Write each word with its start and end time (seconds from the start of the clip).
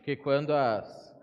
Acho 0.00 0.06
que 0.06 0.16
quando 0.16 0.54
as, 0.54 1.14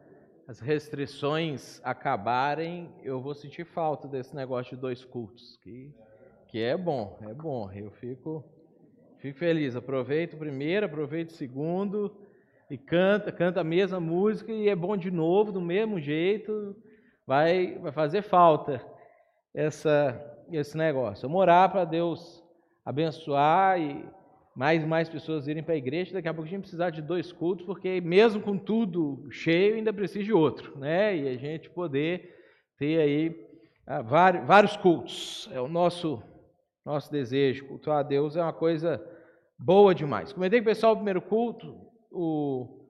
as 0.48 0.60
restrições 0.60 1.82
acabarem, 1.84 2.94
eu 3.02 3.20
vou 3.20 3.34
sentir 3.34 3.66
falta 3.66 4.08
desse 4.08 4.36
negócio 4.36 4.76
de 4.76 4.82
dois 4.82 5.04
cultos, 5.04 5.58
que, 5.64 5.92
que 6.48 6.62
é 6.62 6.78
bom, 6.78 7.18
é 7.24 7.34
bom. 7.34 7.72
Eu 7.72 7.90
fico, 7.90 8.46
fico 9.18 9.40
feliz. 9.40 9.76
Aproveito 9.76 10.36
o 10.36 10.38
primeiro, 10.38 10.86
aproveito 10.86 11.32
o 11.32 11.34
segundo 11.34 12.16
e 12.70 12.78
canta, 12.78 13.32
canta 13.32 13.62
a 13.62 13.64
mesma 13.64 14.00
música 14.00 14.52
e 14.52 14.70
é 14.70 14.76
bom 14.76 14.96
de 14.96 15.10
novo, 15.10 15.52
do 15.52 15.60
mesmo 15.60 16.00
jeito. 16.00 16.76
Vai, 17.26 17.80
vai 17.80 17.92
fazer 17.92 18.22
falta 18.22 18.80
essa, 19.56 20.24
esse 20.52 20.78
negócio. 20.78 21.28
Vamos 21.28 21.42
orar 21.42 21.72
para 21.72 21.84
Deus 21.84 22.44
abençoar 22.86 23.82
e 23.82 24.08
mais 24.58 24.82
e 24.82 24.88
mais 24.88 25.08
pessoas 25.08 25.48
irem 25.48 25.62
para 25.62 25.76
a 25.76 25.78
igreja. 25.78 26.14
Daqui 26.14 26.28
a 26.28 26.34
pouco 26.34 26.48
a 26.48 26.50
gente 26.50 26.62
precisar 26.62 26.90
de 26.90 27.00
dois 27.00 27.32
cultos, 27.32 27.64
porque 27.64 28.02
mesmo 28.02 28.42
com 28.42 28.58
tudo 28.58 29.28
cheio, 29.30 29.76
ainda 29.76 29.94
precisa 29.94 30.26
de 30.26 30.34
outro, 30.34 30.76
né? 30.80 31.16
E 31.16 31.28
a 31.28 31.38
gente 31.38 31.70
poder 31.70 32.36
ter 32.76 33.00
aí 33.00 33.48
ah, 33.86 34.02
vários, 34.02 34.76
cultos. 34.76 35.48
É 35.54 35.62
o 35.62 35.68
nosso, 35.68 36.24
nosso 36.84 37.12
desejo. 37.12 37.68
Cultuar 37.68 38.00
a 38.00 38.04
Deus 38.04 38.36
é 38.36 38.42
uma 38.42 38.52
coisa 38.52 39.00
boa 39.60 39.94
demais. 39.94 40.34
Comentei 40.34 40.60
com 40.60 40.64
o 40.64 40.70
pessoal 40.74 40.94
o 40.94 40.96
primeiro 40.96 41.22
culto, 41.22 41.80
o, 42.12 42.84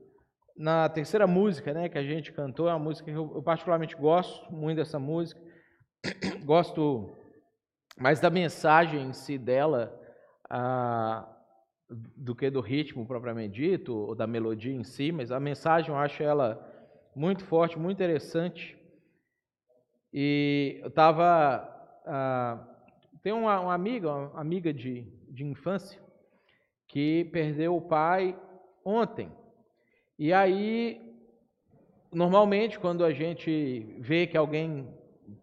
na 0.56 0.88
terceira 0.88 1.28
música 1.28 1.74
né, 1.74 1.90
que 1.90 1.98
a 1.98 2.04
gente 2.04 2.32
cantou, 2.32 2.70
é 2.70 2.72
uma 2.72 2.80
música 2.80 3.12
que 3.12 3.18
eu, 3.18 3.30
eu 3.36 3.44
particularmente 3.44 3.94
gosto 3.94 4.50
muito 4.54 4.78
dessa 4.78 5.00
música. 5.00 5.42
gosto 6.46 7.14
mais 8.00 8.22
da 8.22 8.30
mensagem 8.30 9.02
em 9.02 9.12
si 9.12 9.38
dela 9.38 9.94
ah, 10.50 11.34
do 11.90 12.36
que 12.36 12.50
do 12.50 12.60
ritmo 12.60 13.06
propriamente 13.06 13.56
dito, 13.56 13.96
ou 13.96 14.16
da 14.16 14.28
melodia 14.28 14.74
em 14.74 14.84
si, 14.84 15.12
mas 15.12 15.32
a 15.32 15.40
mensagem 15.40 15.90
eu 15.90 15.98
acho 15.98 16.22
ela 16.22 16.60
muito 17.16 17.44
forte, 17.46 17.80
muito 17.80 17.98
interessante. 17.98 18.78
E 20.14 20.80
eu 20.82 20.90
estava. 20.90 21.74
Ah, 22.06 22.66
tem 23.24 23.34
uma, 23.34 23.60
uma, 23.60 23.74
amiga, 23.74 24.14
uma 24.14 24.40
amiga 24.40 24.74
de, 24.74 25.04
de 25.30 25.44
infância, 25.44 26.00
que 26.88 27.26
perdeu 27.26 27.76
o 27.76 27.82
pai 27.82 28.38
ontem. 28.86 29.32
E 30.18 30.32
aí, 30.32 31.02
normalmente, 32.12 32.80
quando 32.80 33.04
a 33.04 33.12
gente 33.12 33.96
vê 34.00 34.26
que 34.28 34.38
alguém 34.38 34.88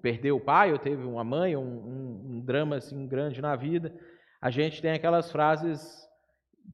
perdeu 0.01 0.36
o 0.36 0.41
pai 0.41 0.73
ou 0.73 0.79
teve 0.79 1.05
uma 1.05 1.23
mãe, 1.23 1.56
um, 1.56 1.61
um, 1.61 2.36
um 2.36 2.41
drama 2.41 2.77
assim 2.77 3.06
grande 3.06 3.42
na 3.42 3.55
vida, 3.55 3.95
a 4.41 4.51
gente 4.51 4.81
tem 4.81 4.92
aquelas 4.92 5.31
frases 5.31 6.04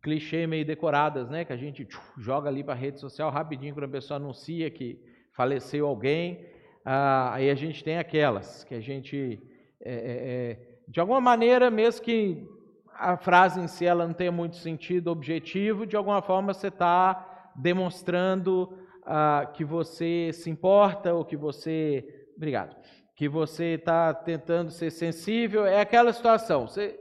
clichê 0.02 0.46
meio 0.46 0.64
decoradas, 0.64 1.28
né? 1.28 1.44
Que 1.44 1.52
a 1.52 1.56
gente 1.56 1.84
tchum, 1.84 2.00
joga 2.18 2.48
ali 2.48 2.62
para 2.62 2.74
a 2.74 2.76
rede 2.76 3.00
social 3.00 3.30
rapidinho 3.30 3.74
quando 3.74 3.84
a 3.84 3.88
pessoa 3.88 4.16
anuncia 4.16 4.70
que 4.70 4.98
faleceu 5.32 5.86
alguém. 5.86 6.46
Ah, 6.84 7.34
aí 7.34 7.50
a 7.50 7.54
gente 7.54 7.84
tem 7.84 7.98
aquelas 7.98 8.64
que 8.64 8.74
a 8.74 8.80
gente, 8.80 9.40
é, 9.80 9.92
é, 9.92 9.96
é, 9.96 10.58
de 10.88 11.00
alguma 11.00 11.20
maneira, 11.20 11.70
mesmo 11.70 12.02
que 12.02 12.46
a 12.94 13.16
frase 13.16 13.60
em 13.60 13.68
si 13.68 13.86
ela 13.86 14.06
não 14.06 14.14
tenha 14.14 14.32
muito 14.32 14.56
sentido 14.56 15.10
objetivo, 15.10 15.86
de 15.86 15.96
alguma 15.96 16.20
forma 16.20 16.52
você 16.52 16.68
está 16.68 17.52
demonstrando 17.56 18.78
ah, 19.04 19.50
que 19.54 19.64
você 19.64 20.30
se 20.32 20.50
importa 20.50 21.14
ou 21.14 21.24
que 21.24 21.36
você, 21.36 22.28
obrigado, 22.36 22.76
que 23.16 23.28
você 23.28 23.74
está 23.74 24.12
tentando 24.14 24.70
ser 24.70 24.90
sensível. 24.90 25.66
É 25.66 25.80
aquela 25.80 26.12
situação. 26.12 26.66
Você 26.66 26.99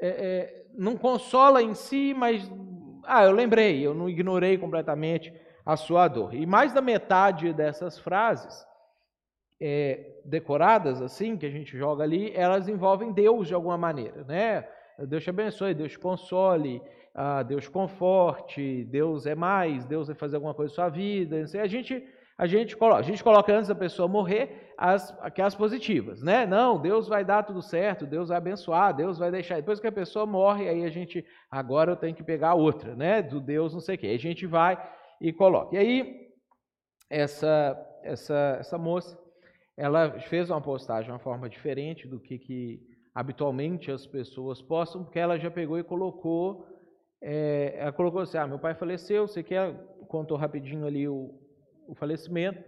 é, 0.00 0.08
é, 0.08 0.66
não 0.74 0.96
consola 0.96 1.62
em 1.62 1.74
si, 1.74 2.14
mas 2.16 2.50
ah, 3.04 3.24
eu 3.24 3.32
lembrei, 3.32 3.84
eu 3.84 3.94
não 3.94 4.08
ignorei 4.08 4.58
completamente 4.58 5.32
a 5.64 5.76
sua 5.76 6.08
dor. 6.08 6.34
E 6.34 6.46
mais 6.46 6.72
da 6.72 6.80
metade 6.80 7.52
dessas 7.52 7.98
frases 7.98 8.66
é, 9.60 10.20
decoradas 10.24 11.02
assim 11.02 11.36
que 11.36 11.46
a 11.46 11.50
gente 11.50 11.76
joga 11.76 12.04
ali, 12.04 12.32
elas 12.34 12.68
envolvem 12.68 13.12
Deus 13.12 13.48
de 13.48 13.54
alguma 13.54 13.76
maneira, 13.76 14.24
né? 14.24 14.68
Deus 15.06 15.22
te 15.22 15.30
abençoe, 15.30 15.74
Deus 15.74 15.92
te 15.92 15.98
console, 15.98 16.82
ah, 17.14 17.42
Deus 17.42 17.64
te 17.64 17.70
conforte, 17.70 18.84
Deus 18.84 19.26
é 19.26 19.34
mais, 19.34 19.84
Deus 19.84 20.08
vai 20.08 20.16
fazer 20.16 20.36
alguma 20.36 20.54
coisa 20.54 20.70
na 20.72 20.74
sua 20.74 20.88
vida. 20.88 21.44
A 21.60 21.66
gente 21.66 22.04
a 22.38 22.46
gente 22.46 22.76
coloca, 22.76 23.00
a 23.00 23.02
gente 23.02 23.22
coloca 23.22 23.52
antes 23.52 23.66
da 23.66 23.74
pessoa 23.74 24.06
morrer 24.06 24.72
as 24.78 25.10
aquelas 25.20 25.56
positivas, 25.56 26.22
né? 26.22 26.46
Não, 26.46 26.80
Deus 26.80 27.08
vai 27.08 27.24
dar 27.24 27.42
tudo 27.42 27.60
certo, 27.60 28.06
Deus 28.06 28.28
vai 28.28 28.38
abençoar, 28.38 28.94
Deus 28.94 29.18
vai 29.18 29.28
deixar. 29.28 29.56
Depois 29.56 29.80
que 29.80 29.88
a 29.88 29.92
pessoa 29.92 30.24
morre, 30.24 30.68
aí 30.68 30.84
a 30.84 30.88
gente 30.88 31.26
agora 31.50 31.90
eu 31.90 31.96
tenho 31.96 32.14
que 32.14 32.22
pegar 32.22 32.54
outra, 32.54 32.94
né? 32.94 33.20
Do 33.20 33.40
Deus 33.40 33.74
não 33.74 33.80
sei 33.80 33.96
o 33.96 33.98
quê. 33.98 34.06
Aí 34.06 34.14
a 34.14 34.20
gente 34.20 34.46
vai 34.46 34.78
e 35.20 35.32
coloca. 35.32 35.74
E 35.74 35.78
aí 35.78 36.28
essa 37.10 37.76
essa 38.04 38.56
essa 38.60 38.78
moça, 38.78 39.18
ela 39.76 40.20
fez 40.20 40.48
uma 40.48 40.60
postagem 40.60 41.06
de 41.06 41.10
uma 41.10 41.18
forma 41.18 41.48
diferente 41.48 42.06
do 42.06 42.20
que 42.20 42.38
que 42.38 42.80
habitualmente 43.12 43.90
as 43.90 44.06
pessoas 44.06 44.62
postam, 44.62 45.02
porque 45.02 45.18
ela 45.18 45.40
já 45.40 45.50
pegou 45.50 45.76
e 45.76 45.82
colocou 45.82 46.64
é, 47.20 47.74
ela 47.78 47.90
colocou 47.90 48.20
assim, 48.20 48.38
ah, 48.38 48.46
meu 48.46 48.60
pai 48.60 48.76
faleceu, 48.76 49.26
você 49.26 49.42
quer 49.42 49.74
contou 50.06 50.36
rapidinho 50.36 50.86
ali 50.86 51.08
o 51.08 51.47
o 51.88 51.94
falecimento. 51.94 52.62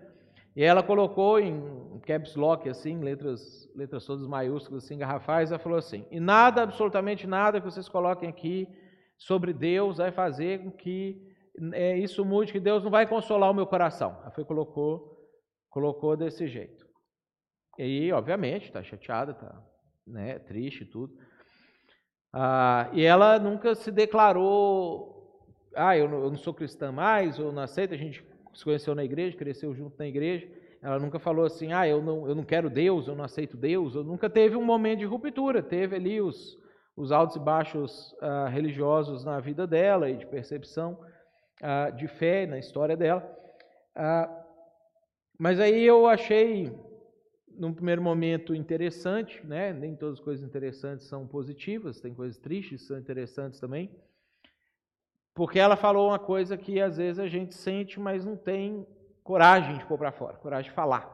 E 0.57 0.65
ela 0.65 0.83
colocou 0.83 1.39
em 1.39 2.01
caps 2.01 2.35
lock, 2.35 2.69
assim, 2.69 2.99
letras, 2.99 3.71
letras 3.75 4.05
todas 4.05 4.27
maiúsculas, 4.27 4.85
assim, 4.85 4.99
garrafais, 4.99 5.51
ela 5.51 5.61
falou 5.61 5.79
assim: 5.79 6.05
e 6.11 6.19
nada, 6.19 6.63
absolutamente 6.63 7.27
nada 7.27 7.61
que 7.61 7.67
vocês 7.67 7.89
coloquem 7.89 8.29
aqui 8.29 8.67
sobre 9.17 9.53
Deus 9.53 9.99
vai 9.99 10.11
fazer 10.11 10.65
com 10.65 10.71
que 10.73 11.31
é, 11.73 11.97
isso 11.99 12.25
mude, 12.25 12.53
que 12.53 12.59
Deus 12.59 12.83
não 12.83 12.91
vai 12.91 13.07
consolar 13.07 13.51
o 13.51 13.55
meu 13.55 13.67
coração. 13.67 14.19
Ela 14.23 14.31
foi, 14.31 14.45
colocou, 14.45 15.31
colocou 15.69 16.17
desse 16.17 16.49
jeito. 16.49 16.87
E 17.79 17.83
aí, 17.83 18.13
obviamente, 18.13 18.65
está 18.65 18.83
chateada, 18.83 19.33
está 19.33 19.63
né, 20.07 20.39
triste 20.41 20.83
e 20.83 20.87
tudo. 20.87 21.15
Ah, 22.33 22.91
e 22.93 23.03
ela 23.03 23.39
nunca 23.39 23.75
se 23.75 23.91
declarou, 23.91 25.47
ah, 25.75 25.97
eu 25.97 26.09
não, 26.09 26.23
eu 26.25 26.31
não 26.31 26.39
sou 26.39 26.55
cristã 26.55 26.91
mais, 26.91 27.39
ou 27.39 27.53
não 27.53 27.63
aceito, 27.63 27.95
a 27.95 27.97
gente 27.97 28.23
se 28.53 28.65
conheceu 28.65 28.95
na 28.95 29.05
igreja, 29.05 29.37
cresceu 29.37 29.75
junto 29.75 29.99
na 29.99 30.07
igreja. 30.07 30.49
Ela 30.83 30.99
nunca 30.99 31.19
falou 31.19 31.45
assim, 31.45 31.73
ah, 31.73 31.87
eu 31.87 32.03
não, 32.03 32.27
eu 32.27 32.35
não 32.35 32.45
quero 32.45 32.71
Deus, 32.71 33.07
eu 33.07 33.15
não 33.15 33.25
aceito 33.25 33.57
Deus. 33.57 33.95
Eu 33.95 34.03
nunca 34.03 34.31
teve 34.31 34.57
um 34.57 34.65
momento 34.65 35.01
de 35.01 35.05
ruptura. 35.05 35.63
Teve 35.63 35.97
ali 35.97 36.21
os, 36.21 36.59
os 36.97 37.13
altos 37.13 37.37
e 37.37 37.41
baixos 37.41 38.15
ah, 38.21 38.49
religiosos 38.49 39.25
na 39.25 39.41
vida 39.41 39.67
dela 39.67 40.09
e 40.09 40.17
de 40.17 40.27
percepção 40.27 40.99
ah, 41.63 41.91
de 41.91 42.09
fé 42.09 42.47
na 42.47 42.59
história 42.59 42.97
dela. 42.97 43.29
Ah, 43.95 44.29
mas 45.39 45.59
aí 45.61 45.85
eu 45.85 46.07
achei, 46.07 46.71
num 47.49 47.73
primeiro 47.73 48.03
momento, 48.03 48.55
interessante, 48.55 49.45
né? 49.47 49.73
nem 49.73 49.97
todas 49.97 50.19
as 50.19 50.25
coisas 50.25 50.45
interessantes 50.45 51.07
são 51.07 51.27
positivas, 51.27 52.01
tem 52.01 52.15
coisas 52.15 52.39
tristes 52.39 52.83
que 52.83 52.89
são 52.89 52.99
interessantes 52.99 53.61
também. 53.61 53.91
Porque 55.41 55.59
ela 55.59 55.75
falou 55.75 56.09
uma 56.09 56.19
coisa 56.19 56.55
que 56.55 56.83
às 56.83 56.99
vezes 56.99 57.19
a 57.19 57.27
gente 57.27 57.55
sente, 57.55 57.99
mas 57.99 58.27
não 58.27 58.37
tem 58.37 58.87
coragem 59.25 59.79
de 59.79 59.87
pôr 59.87 59.97
para 59.97 60.13
fora, 60.13 60.37
coragem 60.37 60.69
de 60.69 60.77
falar. 60.77 61.09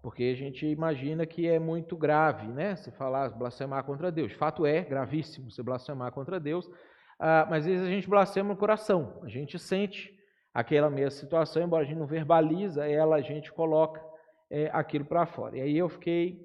Porque 0.00 0.22
a 0.22 0.36
gente 0.36 0.64
imagina 0.64 1.26
que 1.26 1.48
é 1.48 1.58
muito 1.58 1.96
grave, 1.96 2.46
né? 2.46 2.76
Se 2.76 2.92
falar 2.92 3.30
blasfemar 3.30 3.82
contra 3.82 4.12
Deus. 4.12 4.30
De 4.30 4.36
fato 4.36 4.64
é 4.64 4.82
gravíssimo 4.82 5.50
você 5.50 5.64
blasfemar 5.64 6.12
contra 6.12 6.38
Deus, 6.38 6.70
ah, 7.18 7.44
mas 7.50 7.64
às 7.64 7.72
vezes 7.72 7.84
a 7.84 7.90
gente 7.90 8.08
blasfema 8.08 8.50
no 8.50 8.56
coração. 8.56 9.18
A 9.24 9.28
gente 9.28 9.58
sente 9.58 10.16
aquela 10.54 10.88
mesma 10.88 11.10
situação, 11.10 11.64
embora 11.64 11.82
a 11.82 11.84
gente 11.84 11.98
não 11.98 12.06
verbaliza 12.06 12.86
ela, 12.86 13.16
a 13.16 13.20
gente 13.20 13.52
coloca 13.52 14.00
é, 14.48 14.70
aquilo 14.72 15.06
para 15.06 15.26
fora. 15.26 15.58
E 15.58 15.60
aí 15.60 15.76
eu 15.76 15.88
fiquei 15.88 16.40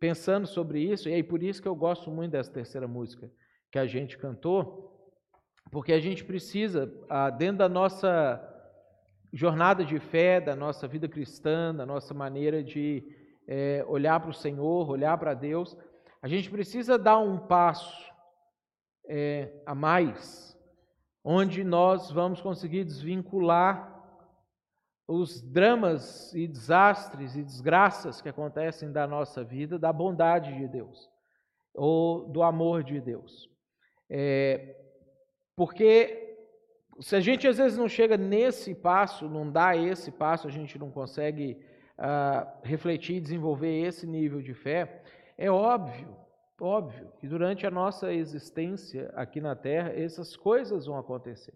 pensando 0.00 0.44
sobre 0.44 0.80
isso, 0.80 1.08
e 1.08 1.14
aí 1.14 1.22
por 1.22 1.40
isso 1.40 1.62
que 1.62 1.68
eu 1.68 1.76
gosto 1.76 2.10
muito 2.10 2.32
dessa 2.32 2.50
terceira 2.50 2.88
música 2.88 3.30
que 3.70 3.78
a 3.78 3.86
gente 3.86 4.18
cantou, 4.18 4.90
porque 5.70 5.92
a 5.92 6.00
gente 6.00 6.24
precisa, 6.24 6.92
ah, 7.08 7.30
dentro 7.30 7.58
da 7.58 7.68
nossa 7.68 8.46
jornada 9.32 9.84
de 9.84 9.98
fé, 10.00 10.40
da 10.40 10.56
nossa 10.56 10.88
vida 10.88 11.08
cristã, 11.08 11.74
da 11.74 11.86
nossa 11.86 12.12
maneira 12.12 12.62
de 12.62 13.04
é, 13.46 13.84
olhar 13.86 14.18
para 14.20 14.30
o 14.30 14.34
Senhor, 14.34 14.88
olhar 14.88 15.16
para 15.18 15.34
Deus, 15.34 15.76
a 16.20 16.28
gente 16.28 16.50
precisa 16.50 16.98
dar 16.98 17.18
um 17.18 17.38
passo 17.38 18.10
é, 19.08 19.62
a 19.64 19.74
mais, 19.74 20.56
onde 21.24 21.62
nós 21.62 22.10
vamos 22.10 22.40
conseguir 22.40 22.84
desvincular 22.84 23.88
os 25.06 25.40
dramas 25.42 26.32
e 26.34 26.46
desastres 26.46 27.34
e 27.34 27.42
desgraças 27.42 28.20
que 28.20 28.28
acontecem 28.28 28.92
da 28.92 29.06
nossa 29.06 29.42
vida 29.42 29.78
da 29.78 29.92
bondade 29.92 30.54
de 30.56 30.68
Deus 30.68 31.10
ou 31.74 32.28
do 32.28 32.42
amor 32.42 32.84
de 32.84 33.00
Deus. 33.00 33.48
É, 34.08 34.76
porque 35.56 36.36
se 37.00 37.16
a 37.16 37.20
gente 37.20 37.48
às 37.48 37.58
vezes 37.58 37.78
não 37.78 37.88
chega 37.88 38.16
nesse 38.16 38.74
passo, 38.74 39.28
não 39.28 39.50
dá 39.50 39.76
esse 39.76 40.10
passo, 40.10 40.46
a 40.46 40.50
gente 40.50 40.78
não 40.78 40.90
consegue 40.90 41.58
uh, 41.98 42.46
refletir 42.62 43.16
e 43.16 43.20
desenvolver 43.20 43.86
esse 43.86 44.06
nível 44.06 44.42
de 44.42 44.54
fé, 44.54 45.02
é 45.36 45.50
óbvio, 45.50 46.14
óbvio 46.60 47.10
que 47.18 47.26
durante 47.26 47.66
a 47.66 47.70
nossa 47.70 48.12
existência 48.12 49.10
aqui 49.14 49.40
na 49.40 49.56
Terra, 49.56 49.90
essas 49.90 50.36
coisas 50.36 50.86
vão 50.86 50.98
acontecer. 50.98 51.54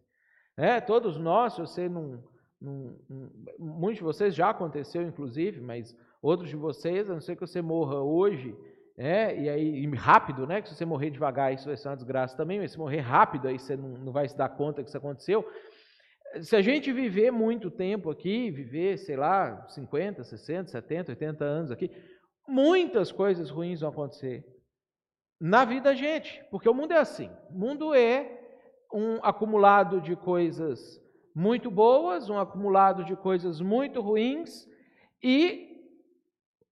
É, 0.56 0.80
todos 0.80 1.18
nós, 1.18 1.58
você 1.58 1.88
não, 1.88 2.22
num, 2.60 2.98
num, 3.08 3.30
muitos 3.58 3.98
de 3.98 4.04
vocês 4.04 4.34
já 4.34 4.50
aconteceu, 4.50 5.02
inclusive, 5.02 5.60
mas 5.60 5.94
outros 6.22 6.48
de 6.48 6.56
vocês, 6.56 7.10
a 7.10 7.14
não 7.14 7.20
ser 7.20 7.34
que 7.34 7.46
você 7.46 7.60
morra 7.60 8.00
hoje, 8.00 8.56
né, 8.96 9.36
e 9.36 9.48
aí 9.48 9.84
e 9.84 9.94
rápido, 9.94 10.46
né? 10.46 10.62
Que 10.62 10.68
se 10.68 10.76
você 10.76 10.84
morrer 10.84 11.10
devagar, 11.10 11.52
isso 11.52 11.66
vai 11.66 11.76
ser 11.76 11.88
uma 11.88 11.96
desgraça 11.96 12.36
também, 12.36 12.60
mas 12.60 12.72
se 12.72 12.78
morrer 12.78 13.00
rápido, 13.00 13.48
aí 13.48 13.58
você 13.58 13.76
não, 13.76 13.88
não 13.88 14.12
vai 14.12 14.28
se 14.28 14.36
dar 14.36 14.48
conta 14.48 14.82
que 14.82 14.88
isso 14.88 14.98
aconteceu. 14.98 15.44
Se 16.40 16.56
a 16.56 16.62
gente 16.62 16.92
viver 16.92 17.30
muito 17.30 17.70
tempo 17.70 18.10
aqui, 18.10 18.50
viver, 18.50 18.98
sei 18.98 19.16
lá, 19.16 19.66
50, 19.68 20.24
60, 20.24 20.70
70, 20.70 21.12
80 21.12 21.44
anos 21.44 21.70
aqui, 21.70 21.90
muitas 22.46 23.12
coisas 23.12 23.50
ruins 23.50 23.80
vão 23.80 23.90
acontecer 23.90 24.44
na 25.40 25.64
vida 25.64 25.90
da 25.90 25.94
gente, 25.94 26.44
porque 26.50 26.68
o 26.68 26.74
mundo 26.74 26.92
é 26.92 26.98
assim. 26.98 27.30
O 27.50 27.58
mundo 27.58 27.94
é 27.94 28.40
um 28.92 29.16
acumulado 29.22 30.00
de 30.00 30.14
coisas 30.14 31.00
muito 31.34 31.70
boas, 31.70 32.30
um 32.30 32.38
acumulado 32.38 33.04
de 33.04 33.16
coisas 33.16 33.60
muito 33.60 34.00
ruins 34.00 34.68
e 35.22 35.73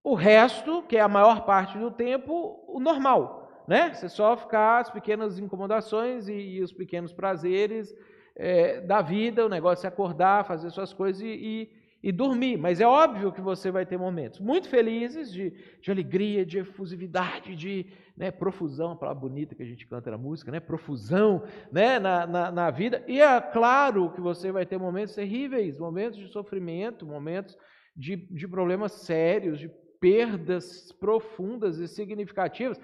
o 0.05 0.15
resto, 0.15 0.83
que 0.83 0.97
é 0.97 1.01
a 1.01 1.09
maior 1.09 1.45
parte 1.45 1.79
do 1.79 1.91
tempo, 1.91 2.65
o 2.67 2.81
normal, 2.81 3.65
né? 3.69 3.95
Você 3.95 4.09
só 4.09 4.37
ficar 4.37 4.81
as 4.81 4.91
pequenas 4.91 5.39
incomodações 5.39 6.29
e, 6.29 6.33
e 6.33 6.63
os 6.63 6.73
pequenos 6.73 7.13
prazeres 7.13 7.95
é, 8.35 8.81
da 8.81 9.01
vida, 9.01 9.47
o 9.47 9.49
negócio 9.49 9.87
é 9.87 9.89
acordar, 9.89 10.45
fazer 10.45 10.71
suas 10.71 10.93
coisas 10.93 11.23
e, 11.23 11.29
e, 11.29 11.71
e, 12.03 12.11
dormir. 12.11 12.57
Mas 12.57 12.81
é 12.81 12.87
óbvio 12.87 13.31
que 13.31 13.41
você 13.41 13.71
vai 13.71 13.87
ter 13.87 13.97
momentos 13.97 14.41
muito 14.41 14.69
felizes, 14.69 15.33
de, 15.33 15.53
de 15.81 15.91
alegria, 15.91 16.45
de 16.45 16.59
efusividade, 16.59 17.55
de 17.55 17.87
né, 18.17 18.33
profusão, 18.33 18.93
a 18.93 18.97
palavra 18.97 19.21
bonita 19.21 19.55
que 19.55 19.63
a 19.63 19.67
gente 19.67 19.87
canta 19.87 20.11
na 20.11 20.19
música, 20.19 20.51
né? 20.51 20.59
Profusão 20.59 21.45
né, 21.71 22.01
na, 22.01 22.27
na, 22.27 22.51
na 22.51 22.71
vida. 22.71 23.05
E 23.07 23.21
é 23.21 23.41
claro 23.41 24.11
que 24.11 24.21
você 24.21 24.51
vai 24.51 24.67
ter 24.67 24.79
momentos 24.79 25.15
terríveis, 25.15 25.79
momentos 25.79 26.19
de 26.19 26.27
sofrimento, 26.27 27.07
momentos 27.07 27.57
de, 27.97 28.17
de 28.17 28.49
problemas 28.49 28.93
sérios, 28.93 29.61
de 29.61 29.71
perdas 30.03 30.91
profundas 30.91 31.79
e 31.79 31.87
significativas. 31.87 32.81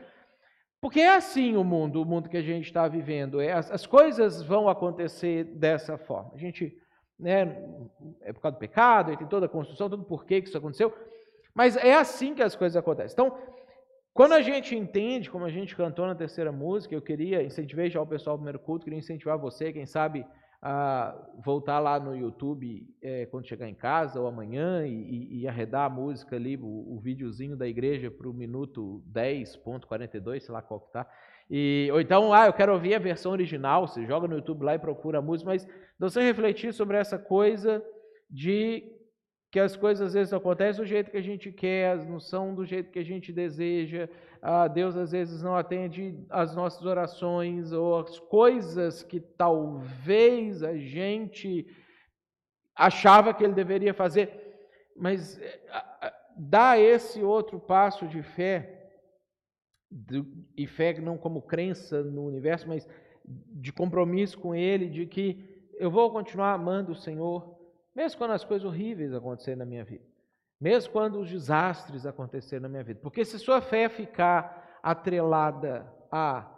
Porque 0.80 1.00
é 1.00 1.16
assim 1.16 1.56
o 1.56 1.64
mundo, 1.64 2.00
o 2.00 2.04
mundo 2.04 2.28
que 2.28 2.36
a 2.36 2.42
gente 2.42 2.66
está 2.66 2.86
vivendo. 2.86 3.40
É, 3.40 3.50
as, 3.50 3.68
as, 3.72 3.84
coisas 3.84 4.40
vão 4.40 4.68
acontecer 4.68 5.42
dessa 5.42 5.98
forma. 5.98 6.30
A 6.32 6.38
gente, 6.38 6.72
né, 7.18 7.60
é 8.22 8.32
por 8.32 8.40
causa 8.40 8.56
do 8.56 8.60
pecado, 8.60 9.16
tem 9.16 9.26
toda 9.26 9.46
a 9.46 9.48
construção, 9.48 9.90
todo 9.90 10.04
porquê 10.04 10.40
que 10.40 10.46
isso 10.48 10.56
aconteceu. 10.56 10.94
Mas 11.52 11.76
é 11.76 11.94
assim 11.94 12.36
que 12.36 12.42
as 12.42 12.54
coisas 12.54 12.76
acontecem. 12.76 13.14
Então, 13.14 13.36
quando 14.14 14.34
a 14.34 14.40
gente 14.40 14.76
entende, 14.76 15.28
como 15.28 15.44
a 15.44 15.50
gente 15.50 15.74
cantou 15.74 16.06
na 16.06 16.14
terceira 16.14 16.52
música, 16.52 16.94
eu 16.94 17.02
queria, 17.02 17.42
incentivar 17.42 17.90
já 17.90 18.00
o 18.00 18.06
pessoal 18.06 18.36
do 18.36 18.40
primeiro 18.40 18.60
culto, 18.60 18.84
queria 18.84 18.98
incentivar 19.00 19.36
você, 19.36 19.72
quem 19.72 19.86
sabe, 19.86 20.24
a 20.60 21.14
voltar 21.44 21.78
lá 21.78 22.00
no 22.00 22.16
YouTube 22.16 22.84
é, 23.00 23.26
quando 23.26 23.46
chegar 23.46 23.68
em 23.68 23.74
casa 23.74 24.20
ou 24.20 24.26
amanhã 24.26 24.84
e, 24.86 25.40
e 25.40 25.48
arredar 25.48 25.86
a 25.86 25.90
música 25.90 26.34
ali, 26.34 26.56
o, 26.56 26.66
o 26.66 26.98
videozinho 27.00 27.56
da 27.56 27.66
igreja 27.66 28.10
para 28.10 28.28
o 28.28 28.34
minuto 28.34 29.02
10.42, 29.12 30.40
sei 30.40 30.52
lá 30.52 30.60
qual 30.60 30.80
que 30.80 30.92
tá. 30.92 31.08
E, 31.48 31.88
ou 31.92 32.00
então, 32.00 32.32
ah, 32.32 32.46
eu 32.46 32.52
quero 32.52 32.72
ouvir 32.72 32.94
a 32.94 32.98
versão 32.98 33.32
original, 33.32 33.86
você 33.86 34.04
joga 34.04 34.26
no 34.26 34.34
YouTube 34.34 34.64
lá 34.64 34.74
e 34.74 34.78
procura 34.78 35.18
a 35.18 35.22
música, 35.22 35.48
mas 35.48 35.66
você 35.98 36.20
refletir 36.22 36.74
sobre 36.74 36.96
essa 36.96 37.18
coisa 37.18 37.82
de 38.28 38.97
que 39.50 39.58
as 39.58 39.76
coisas 39.76 40.08
às 40.08 40.14
vezes 40.14 40.32
acontecem 40.32 40.82
do 40.82 40.86
jeito 40.86 41.10
que 41.10 41.16
a 41.16 41.22
gente 41.22 41.50
quer, 41.50 41.96
não 42.04 42.20
são 42.20 42.54
do 42.54 42.66
jeito 42.66 42.90
que 42.90 42.98
a 42.98 43.04
gente 43.04 43.32
deseja, 43.32 44.08
ah, 44.42 44.68
Deus 44.68 44.96
às 44.96 45.12
vezes 45.12 45.42
não 45.42 45.56
atende 45.56 46.22
às 46.28 46.54
nossas 46.54 46.84
orações, 46.84 47.72
ou 47.72 47.98
as 47.98 48.18
coisas 48.18 49.02
que 49.02 49.20
talvez 49.20 50.62
a 50.62 50.76
gente 50.76 51.66
achava 52.76 53.32
que 53.32 53.42
Ele 53.42 53.54
deveria 53.54 53.94
fazer, 53.94 54.58
mas 54.94 55.38
eh, 55.40 56.12
dá 56.36 56.78
esse 56.78 57.22
outro 57.22 57.58
passo 57.58 58.06
de 58.06 58.22
fé, 58.22 58.90
e 60.56 60.66
fé 60.66 61.00
não 61.00 61.16
como 61.16 61.40
crença 61.40 62.02
no 62.02 62.26
universo, 62.26 62.68
mas 62.68 62.86
de 63.24 63.72
compromisso 63.72 64.38
com 64.38 64.54
Ele, 64.54 64.88
de 64.88 65.06
que 65.06 65.72
eu 65.78 65.90
vou 65.90 66.10
continuar 66.12 66.52
amando 66.52 66.92
o 66.92 66.96
Senhor, 66.96 67.57
mesmo 67.98 68.16
quando 68.16 68.30
as 68.30 68.44
coisas 68.44 68.64
horríveis 68.64 69.12
acontecerem 69.12 69.58
na 69.58 69.64
minha 69.64 69.84
vida, 69.84 70.04
mesmo 70.60 70.92
quando 70.92 71.18
os 71.18 71.28
desastres 71.28 72.06
acontecerem 72.06 72.62
na 72.62 72.68
minha 72.68 72.84
vida. 72.84 73.00
Porque 73.02 73.24
se 73.24 73.36
sua 73.40 73.60
fé 73.60 73.88
ficar 73.88 74.78
atrelada 74.80 75.84
a, 76.08 76.48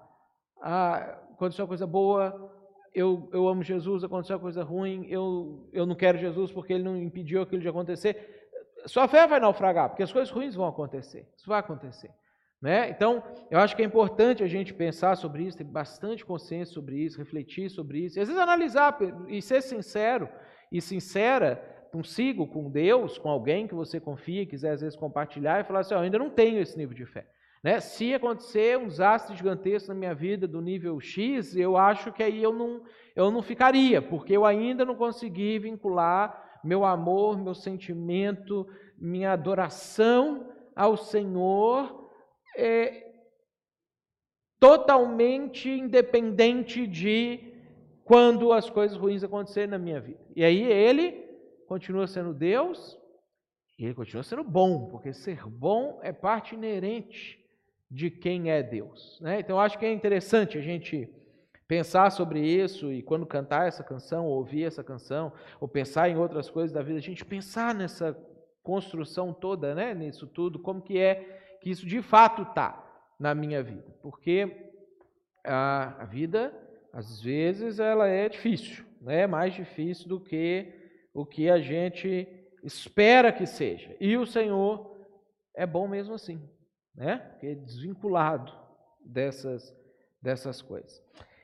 a 0.60 0.96
aconteceu 1.32 1.64
uma 1.64 1.68
coisa 1.68 1.86
boa, 1.86 2.54
eu, 2.94 3.30
eu 3.32 3.48
amo 3.48 3.62
Jesus, 3.62 4.04
aconteceu 4.04 4.36
uma 4.36 4.42
coisa 4.42 4.62
ruim, 4.62 5.06
eu, 5.08 5.66
eu 5.72 5.86
não 5.86 5.94
quero 5.94 6.18
Jesus 6.18 6.52
porque 6.52 6.74
ele 6.74 6.84
não 6.84 6.94
impediu 6.94 7.40
aquilo 7.40 7.62
de 7.62 7.68
acontecer, 7.68 8.50
sua 8.84 9.08
fé 9.08 9.26
vai 9.26 9.40
naufragar, 9.40 9.88
porque 9.88 10.02
as 10.02 10.12
coisas 10.12 10.30
ruins 10.30 10.54
vão 10.54 10.66
acontecer. 10.66 11.26
Isso 11.38 11.48
vai 11.48 11.60
acontecer. 11.60 12.10
Né? 12.60 12.90
Então, 12.90 13.24
eu 13.50 13.58
acho 13.58 13.74
que 13.74 13.80
é 13.80 13.86
importante 13.86 14.42
a 14.42 14.46
gente 14.46 14.74
pensar 14.74 15.16
sobre 15.16 15.44
isso, 15.44 15.56
ter 15.56 15.64
bastante 15.64 16.22
consciência 16.22 16.74
sobre 16.74 16.98
isso, 16.98 17.16
refletir 17.16 17.70
sobre 17.70 18.00
isso, 18.00 18.18
e 18.18 18.20
às 18.20 18.28
vezes 18.28 18.42
analisar 18.42 18.98
e 19.26 19.40
ser 19.40 19.62
sincero 19.62 20.28
e 20.70 20.80
sincera 20.80 21.56
consigo, 21.90 22.46
com 22.46 22.70
Deus, 22.70 23.18
com 23.18 23.28
alguém 23.28 23.66
que 23.66 23.74
você 23.74 23.98
confia, 23.98 24.46
quiser 24.46 24.72
às 24.72 24.80
vezes 24.80 24.96
compartilhar 24.96 25.60
e 25.60 25.64
falar 25.64 25.80
assim: 25.80 25.94
oh, 25.94 25.98
eu 25.98 26.02
ainda 26.02 26.18
não 26.18 26.30
tenho 26.30 26.60
esse 26.60 26.76
nível 26.76 26.94
de 26.94 27.04
fé. 27.04 27.26
Né? 27.62 27.78
Se 27.80 28.14
acontecer 28.14 28.78
um 28.78 28.86
desastre 28.86 29.36
gigantesco 29.36 29.88
na 29.88 29.94
minha 29.94 30.14
vida 30.14 30.48
do 30.48 30.62
nível 30.62 30.98
X, 30.98 31.54
eu 31.56 31.76
acho 31.76 32.12
que 32.12 32.22
aí 32.22 32.42
eu 32.42 32.52
não, 32.52 32.82
eu 33.14 33.30
não 33.30 33.42
ficaria, 33.42 34.00
porque 34.00 34.36
eu 34.36 34.46
ainda 34.46 34.84
não 34.84 34.94
consegui 34.94 35.58
vincular 35.58 36.48
meu 36.62 36.84
amor, 36.84 37.38
meu 37.38 37.54
sentimento, 37.54 38.66
minha 38.98 39.32
adoração 39.32 40.52
ao 40.76 40.96
Senhor 40.96 42.10
é, 42.56 43.10
totalmente 44.58 45.70
independente 45.70 46.86
de 46.86 47.49
quando 48.10 48.52
as 48.52 48.68
coisas 48.68 48.98
ruins 48.98 49.22
acontecerem 49.22 49.70
na 49.70 49.78
minha 49.78 50.00
vida. 50.00 50.18
E 50.34 50.42
aí 50.42 50.64
ele 50.64 51.12
continua 51.68 52.08
sendo 52.08 52.34
Deus 52.34 52.98
e 53.78 53.84
ele 53.84 53.94
continua 53.94 54.24
sendo 54.24 54.42
bom, 54.42 54.88
porque 54.88 55.12
ser 55.12 55.46
bom 55.46 56.00
é 56.02 56.10
parte 56.10 56.56
inerente 56.56 57.38
de 57.88 58.10
quem 58.10 58.50
é 58.50 58.64
Deus. 58.64 59.16
Né? 59.20 59.38
Então 59.38 59.60
acho 59.60 59.78
que 59.78 59.86
é 59.86 59.92
interessante 59.92 60.58
a 60.58 60.60
gente 60.60 61.08
pensar 61.68 62.10
sobre 62.10 62.40
isso 62.40 62.92
e 62.92 63.00
quando 63.00 63.24
cantar 63.24 63.68
essa 63.68 63.84
canção, 63.84 64.26
ou 64.26 64.38
ouvir 64.38 64.64
essa 64.64 64.82
canção, 64.82 65.32
ou 65.60 65.68
pensar 65.68 66.10
em 66.10 66.16
outras 66.16 66.50
coisas 66.50 66.72
da 66.72 66.82
vida, 66.82 66.98
a 66.98 67.02
gente 67.02 67.24
pensar 67.24 67.72
nessa 67.72 68.18
construção 68.60 69.32
toda, 69.32 69.72
né? 69.72 69.94
nisso 69.94 70.26
tudo, 70.26 70.58
como 70.58 70.82
que 70.82 70.98
é 70.98 71.58
que 71.60 71.70
isso 71.70 71.86
de 71.86 72.02
fato 72.02 72.42
está 72.42 72.84
na 73.20 73.36
minha 73.36 73.62
vida. 73.62 73.86
Porque 74.02 74.68
a, 75.44 76.02
a 76.02 76.04
vida 76.06 76.52
às 76.92 77.20
vezes 77.20 77.78
ela 77.78 78.08
é 78.08 78.28
difícil, 78.28 78.84
né? 79.00 79.26
mais 79.26 79.54
difícil 79.54 80.08
do 80.08 80.20
que 80.20 80.72
o 81.14 81.24
que 81.24 81.48
a 81.48 81.58
gente 81.58 82.26
espera 82.62 83.32
que 83.32 83.46
seja. 83.46 83.96
E 84.00 84.16
o 84.16 84.26
Senhor 84.26 84.96
é 85.54 85.66
bom 85.66 85.88
mesmo 85.88 86.14
assim, 86.14 86.40
né? 86.94 87.18
Porque 87.18 87.46
é 87.48 87.54
desvinculado 87.54 88.52
dessas, 89.04 89.74
dessas 90.22 90.62
coisas. 90.62 91.02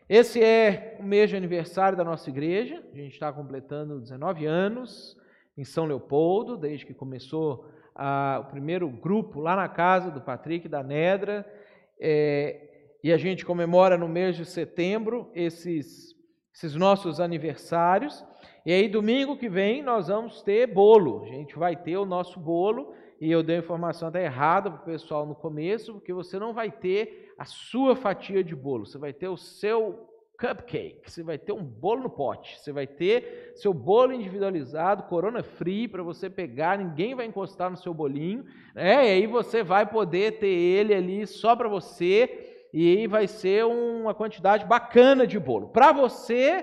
Esse 0.08 0.42
é 0.42 0.96
o 1.00 1.02
mês 1.02 1.30
de 1.30 1.36
aniversário 1.36 1.98
da 1.98 2.04
nossa 2.04 2.30
igreja, 2.30 2.82
a 2.92 2.96
gente 2.96 3.14
está 3.14 3.32
completando 3.32 4.00
19 4.00 4.46
anos 4.46 5.16
em 5.56 5.64
São 5.64 5.84
Leopoldo, 5.84 6.56
desde 6.56 6.86
que 6.86 6.94
começou 6.94 7.68
o 8.40 8.44
primeiro 8.44 8.88
grupo 8.88 9.40
lá 9.40 9.56
na 9.56 9.68
casa 9.68 10.10
do 10.10 10.20
Patrick 10.20 10.68
da 10.68 10.82
Nedra. 10.82 11.44
É, 11.98 12.65
e 13.06 13.12
a 13.12 13.16
gente 13.16 13.46
comemora 13.46 13.96
no 13.96 14.08
mês 14.08 14.34
de 14.34 14.44
setembro 14.44 15.30
esses, 15.32 16.12
esses 16.52 16.74
nossos 16.74 17.20
aniversários. 17.20 18.24
E 18.64 18.72
aí, 18.72 18.88
domingo 18.88 19.36
que 19.36 19.48
vem, 19.48 19.80
nós 19.80 20.08
vamos 20.08 20.42
ter 20.42 20.66
bolo. 20.66 21.22
A 21.22 21.28
gente 21.28 21.56
vai 21.56 21.76
ter 21.76 21.96
o 21.96 22.04
nosso 22.04 22.40
bolo. 22.40 22.92
E 23.20 23.30
eu 23.30 23.44
dei 23.44 23.58
a 23.58 23.60
informação 23.60 24.08
até 24.08 24.24
errada 24.24 24.72
para 24.72 24.80
o 24.80 24.84
pessoal 24.84 25.24
no 25.24 25.36
começo, 25.36 25.92
porque 25.92 26.12
você 26.12 26.36
não 26.36 26.52
vai 26.52 26.68
ter 26.68 27.32
a 27.38 27.44
sua 27.44 27.94
fatia 27.94 28.42
de 28.42 28.56
bolo, 28.56 28.84
você 28.84 28.98
vai 28.98 29.12
ter 29.12 29.28
o 29.28 29.36
seu 29.36 30.10
cupcake, 30.36 31.08
você 31.08 31.22
vai 31.22 31.38
ter 31.38 31.52
um 31.52 31.62
bolo 31.62 32.02
no 32.02 32.10
pote, 32.10 32.58
você 32.58 32.72
vai 32.72 32.88
ter 32.88 33.52
seu 33.54 33.72
bolo 33.72 34.12
individualizado, 34.12 35.04
corona 35.04 35.44
free, 35.44 35.88
para 35.88 36.02
você 36.02 36.28
pegar, 36.28 36.76
ninguém 36.76 37.14
vai 37.14 37.24
encostar 37.26 37.70
no 37.70 37.76
seu 37.76 37.94
bolinho, 37.94 38.44
né? 38.74 39.06
e 39.06 39.10
aí 39.12 39.26
você 39.26 39.62
vai 39.62 39.86
poder 39.86 40.38
ter 40.38 40.48
ele 40.48 40.92
ali 40.92 41.26
só 41.26 41.54
para 41.56 41.68
você, 41.68 42.45
e 42.78 43.06
vai 43.06 43.26
ser 43.26 43.64
uma 43.64 44.12
quantidade 44.12 44.66
bacana 44.66 45.26
de 45.26 45.38
bolo 45.38 45.68
para 45.68 45.92
você 45.92 46.62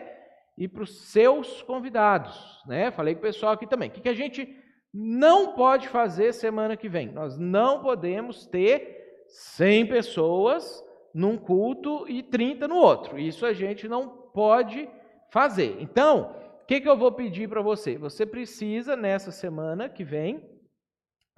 e 0.55 0.67
para 0.67 0.83
os 0.83 1.09
seus 1.11 1.63
convidados. 1.63 2.61
Né? 2.67 2.91
Falei 2.91 3.15
com 3.15 3.19
o 3.19 3.23
pessoal 3.23 3.53
aqui 3.53 3.65
também. 3.65 3.89
O 3.89 3.91
que 3.93 4.07
a 4.07 4.13
gente 4.13 4.47
não 4.93 5.53
pode 5.53 5.87
fazer 5.89 6.31
semana 6.31 6.77
que 6.77 6.87
vem? 6.87 7.11
Nós 7.11 7.35
não 7.35 7.81
podemos 7.81 8.45
ter 8.45 9.23
100 9.27 9.87
pessoas 9.87 10.85
num 11.15 11.35
culto 11.35 12.07
e 12.07 12.21
30 12.21 12.67
no 12.67 12.75
outro. 12.75 13.17
Isso 13.17 13.43
a 13.43 13.51
gente 13.51 13.87
não 13.87 14.07
pode 14.07 14.87
fazer. 15.31 15.77
Então, 15.79 16.35
o 16.61 16.65
que, 16.67 16.79
que 16.79 16.87
eu 16.87 16.95
vou 16.95 17.11
pedir 17.11 17.49
para 17.49 17.63
você? 17.63 17.97
Você 17.97 18.23
precisa, 18.23 18.95
nessa 18.95 19.31
semana 19.31 19.89
que 19.89 20.03
vem, 20.03 20.47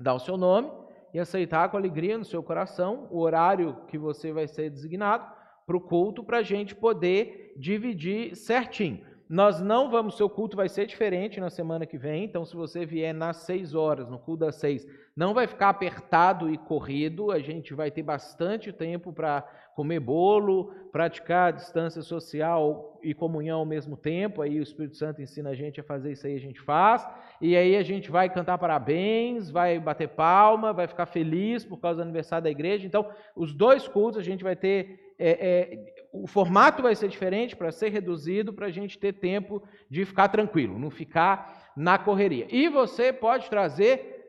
dar 0.01 0.15
o 0.15 0.19
seu 0.19 0.35
nome 0.35 0.69
e 1.15 1.19
aceitar 1.19 1.69
com 1.69 1.77
alegria 1.77 2.17
no 2.17 2.25
seu 2.25 2.43
coração 2.43 3.07
o 3.09 3.21
horário 3.21 3.77
que 3.87 3.97
você 3.97 4.33
vai 4.33 4.49
ser 4.49 4.69
designado 4.69 5.25
para 5.65 5.77
o 5.77 5.79
culto, 5.79 6.21
para 6.21 6.39
a 6.39 6.43
gente 6.43 6.75
poder 6.75 7.53
dividir 7.55 8.35
certinho. 8.35 8.99
Nós 9.27 9.59
não 9.59 9.89
vamos, 9.89 10.17
seu 10.17 10.29
culto 10.29 10.55
vai 10.55 10.69
ser 10.69 10.85
diferente 10.85 11.39
na 11.39 11.49
semana 11.49 11.85
que 11.85 11.97
vem, 11.97 12.25
então 12.25 12.45
se 12.45 12.55
você 12.55 12.85
vier 12.85 13.11
nas 13.11 13.37
seis 13.37 13.73
horas, 13.73 14.07
no 14.07 14.19
culto 14.19 14.45
das 14.45 14.55
seis, 14.55 14.87
não 15.15 15.33
vai 15.33 15.47
ficar 15.47 15.69
apertado 15.69 16.47
e 16.47 16.57
corrido, 16.59 17.31
a 17.31 17.39
gente 17.39 17.73
vai 17.73 17.89
ter 17.89 18.03
bastante 18.03 18.71
tempo 18.71 19.11
para 19.11 19.41
comer 19.75 19.99
bolo, 19.99 20.71
praticar 20.91 21.53
distância 21.53 22.03
social 22.03 22.99
e 23.01 23.15
comunhão 23.15 23.59
ao 23.59 23.65
mesmo 23.65 23.97
tempo, 23.97 24.43
aí 24.43 24.59
o 24.59 24.63
Espírito 24.63 24.95
Santo 24.95 25.21
ensina 25.21 25.49
a 25.49 25.55
gente 25.55 25.79
a 25.79 25.83
fazer 25.83 26.11
isso 26.11 26.27
aí, 26.27 26.35
a 26.35 26.39
gente 26.39 26.61
faz, 26.61 27.07
e 27.41 27.57
aí 27.57 27.75
a 27.75 27.83
gente 27.83 28.11
vai 28.11 28.29
cantar 28.29 28.59
parabéns, 28.59 29.49
vai 29.49 29.79
bater 29.79 30.09
palma, 30.09 30.71
vai 30.71 30.87
ficar 30.87 31.07
feliz 31.07 31.65
por 31.65 31.77
causa 31.77 31.97
do 31.97 32.03
aniversário 32.03 32.43
da 32.43 32.51
igreja, 32.51 32.85
então 32.85 33.09
os 33.35 33.53
dois 33.53 33.87
cultos 33.87 34.19
a 34.19 34.23
gente 34.23 34.43
vai 34.43 34.55
ter 34.55 35.13
é, 35.17 35.29
é, 35.29 35.94
o 36.23 36.27
formato 36.27 36.81
vai 36.81 36.95
ser 36.95 37.07
diferente 37.07 37.55
para 37.55 37.71
ser 37.71 37.89
reduzido, 37.89 38.53
para 38.53 38.67
a 38.67 38.71
gente 38.71 38.97
ter 38.97 39.13
tempo 39.13 39.61
de 39.89 40.05
ficar 40.05 40.29
tranquilo, 40.29 40.79
não 40.79 40.89
ficar 40.89 41.71
na 41.75 41.97
correria. 41.97 42.47
E 42.49 42.69
você 42.69 43.11
pode 43.11 43.49
trazer 43.49 44.23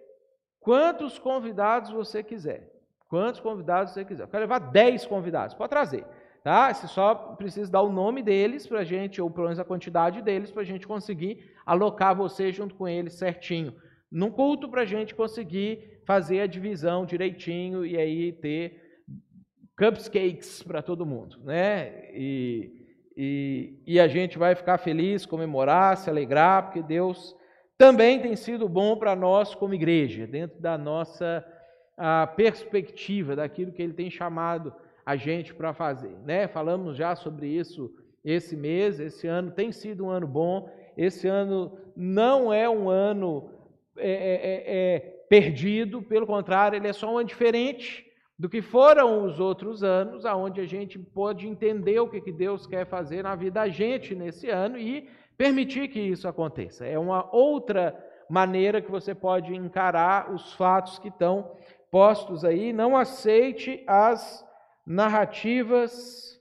quantos 0.60 1.18
convidados 1.18 1.90
você 1.90 2.22
quiser. 2.22 2.72
Quantos 3.08 3.40
convidados 3.40 3.92
você 3.92 4.04
quiser. 4.04 4.24
Eu 4.24 4.28
quero 4.28 4.42
levar 4.42 4.58
10 4.58 5.06
convidados, 5.06 5.54
pode 5.54 5.70
trazer. 5.70 6.04
Tá? 6.42 6.72
Você 6.72 6.86
só 6.86 7.14
precisa 7.14 7.70
dar 7.70 7.82
o 7.82 7.92
nome 7.92 8.22
deles 8.22 8.66
para 8.66 8.80
a 8.80 8.84
gente, 8.84 9.20
ou 9.20 9.30
pelo 9.30 9.46
menos 9.46 9.58
a 9.58 9.64
quantidade 9.64 10.22
deles, 10.22 10.50
para 10.50 10.62
a 10.62 10.66
gente 10.66 10.86
conseguir 10.86 11.52
alocar 11.64 12.14
você 12.14 12.52
junto 12.52 12.74
com 12.74 12.86
eles 12.86 13.14
certinho. 13.14 13.74
Num 14.10 14.30
culto 14.30 14.68
para 14.68 14.82
a 14.82 14.84
gente 14.84 15.14
conseguir 15.14 16.00
fazer 16.04 16.40
a 16.40 16.46
divisão 16.46 17.04
direitinho 17.04 17.84
e 17.84 17.96
aí 17.96 18.32
ter 18.32 18.85
cupcakes 19.76 20.62
para 20.62 20.82
todo 20.82 21.06
mundo, 21.06 21.38
né? 21.44 22.10
E, 22.12 22.70
e, 23.16 23.82
e, 23.86 24.00
a 24.00 24.08
gente 24.08 24.38
vai 24.38 24.54
ficar 24.54 24.78
feliz, 24.78 25.26
comemorar, 25.26 25.96
se 25.96 26.08
alegrar, 26.08 26.64
porque 26.64 26.82
Deus 26.82 27.36
também 27.78 28.20
tem 28.20 28.36
sido 28.36 28.68
bom 28.68 28.96
para 28.96 29.14
nós 29.14 29.54
como 29.54 29.74
igreja, 29.74 30.26
dentro 30.26 30.60
da 30.60 30.78
nossa 30.78 31.44
perspectiva, 32.36 33.36
daquilo 33.36 33.72
que 33.72 33.82
Ele 33.82 33.94
tem 33.94 34.10
chamado 34.10 34.72
a 35.04 35.16
gente 35.16 35.54
para 35.54 35.72
fazer, 35.72 36.16
né? 36.24 36.48
Falamos 36.48 36.96
já 36.96 37.14
sobre 37.14 37.46
isso 37.46 37.94
esse 38.24 38.56
mês, 38.56 38.98
esse 38.98 39.26
ano 39.26 39.52
tem 39.52 39.70
sido 39.70 40.06
um 40.06 40.10
ano 40.10 40.26
bom, 40.26 40.68
esse 40.96 41.28
ano 41.28 41.78
não 41.94 42.52
é 42.52 42.68
um 42.68 42.90
ano 42.90 43.48
é, 43.96 44.10
é, 44.10 44.34
é, 44.34 44.94
é 44.96 44.98
perdido, 45.28 46.02
pelo 46.02 46.26
contrário, 46.26 46.76
ele 46.76 46.88
é 46.88 46.92
só 46.92 47.12
um 47.12 47.18
ano 47.18 47.28
diferente, 47.28 48.05
do 48.38 48.48
que 48.48 48.60
foram 48.60 49.24
os 49.24 49.40
outros 49.40 49.82
anos, 49.82 50.26
aonde 50.26 50.60
a 50.60 50.66
gente 50.66 50.98
pode 50.98 51.48
entender 51.48 51.98
o 52.00 52.08
que, 52.08 52.20
que 52.20 52.32
Deus 52.32 52.66
quer 52.66 52.86
fazer 52.86 53.22
na 53.22 53.34
vida 53.34 53.60
da 53.60 53.68
gente 53.68 54.14
nesse 54.14 54.50
ano 54.50 54.78
e 54.78 55.08
permitir 55.38 55.88
que 55.88 56.00
isso 56.00 56.28
aconteça. 56.28 56.84
É 56.84 56.98
uma 56.98 57.34
outra 57.34 57.96
maneira 58.28 58.82
que 58.82 58.90
você 58.90 59.14
pode 59.14 59.54
encarar 59.54 60.32
os 60.32 60.52
fatos 60.52 60.98
que 60.98 61.08
estão 61.08 61.52
postos 61.90 62.44
aí. 62.44 62.72
Não 62.72 62.96
aceite 62.96 63.82
as 63.86 64.44
narrativas 64.86 66.38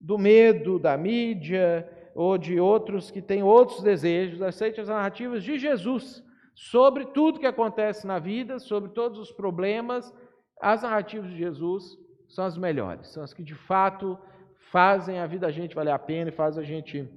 do 0.00 0.18
medo, 0.18 0.78
da 0.78 0.96
mídia 0.96 1.88
ou 2.14 2.36
de 2.36 2.60
outros 2.60 3.10
que 3.10 3.22
têm 3.22 3.42
outros 3.42 3.82
desejos. 3.82 4.42
Aceite 4.42 4.80
as 4.80 4.88
narrativas 4.88 5.42
de 5.42 5.58
Jesus 5.58 6.22
sobre 6.54 7.06
tudo 7.06 7.38
que 7.38 7.46
acontece 7.46 8.06
na 8.06 8.18
vida, 8.18 8.58
sobre 8.58 8.90
todos 8.90 9.18
os 9.18 9.32
problemas 9.32 10.12
as 10.60 10.82
narrativas 10.82 11.30
de 11.30 11.38
Jesus 11.38 11.98
são 12.28 12.44
as 12.44 12.58
melhores, 12.58 13.08
são 13.08 13.22
as 13.22 13.32
que 13.32 13.42
de 13.42 13.54
fato 13.54 14.18
fazem 14.70 15.18
a 15.18 15.26
vida 15.26 15.46
da 15.46 15.52
gente 15.52 15.74
valer 15.74 15.92
a 15.92 15.98
pena 15.98 16.30
e 16.30 16.32
fazem 16.32 16.62
a 16.62 16.66
gente 16.66 17.08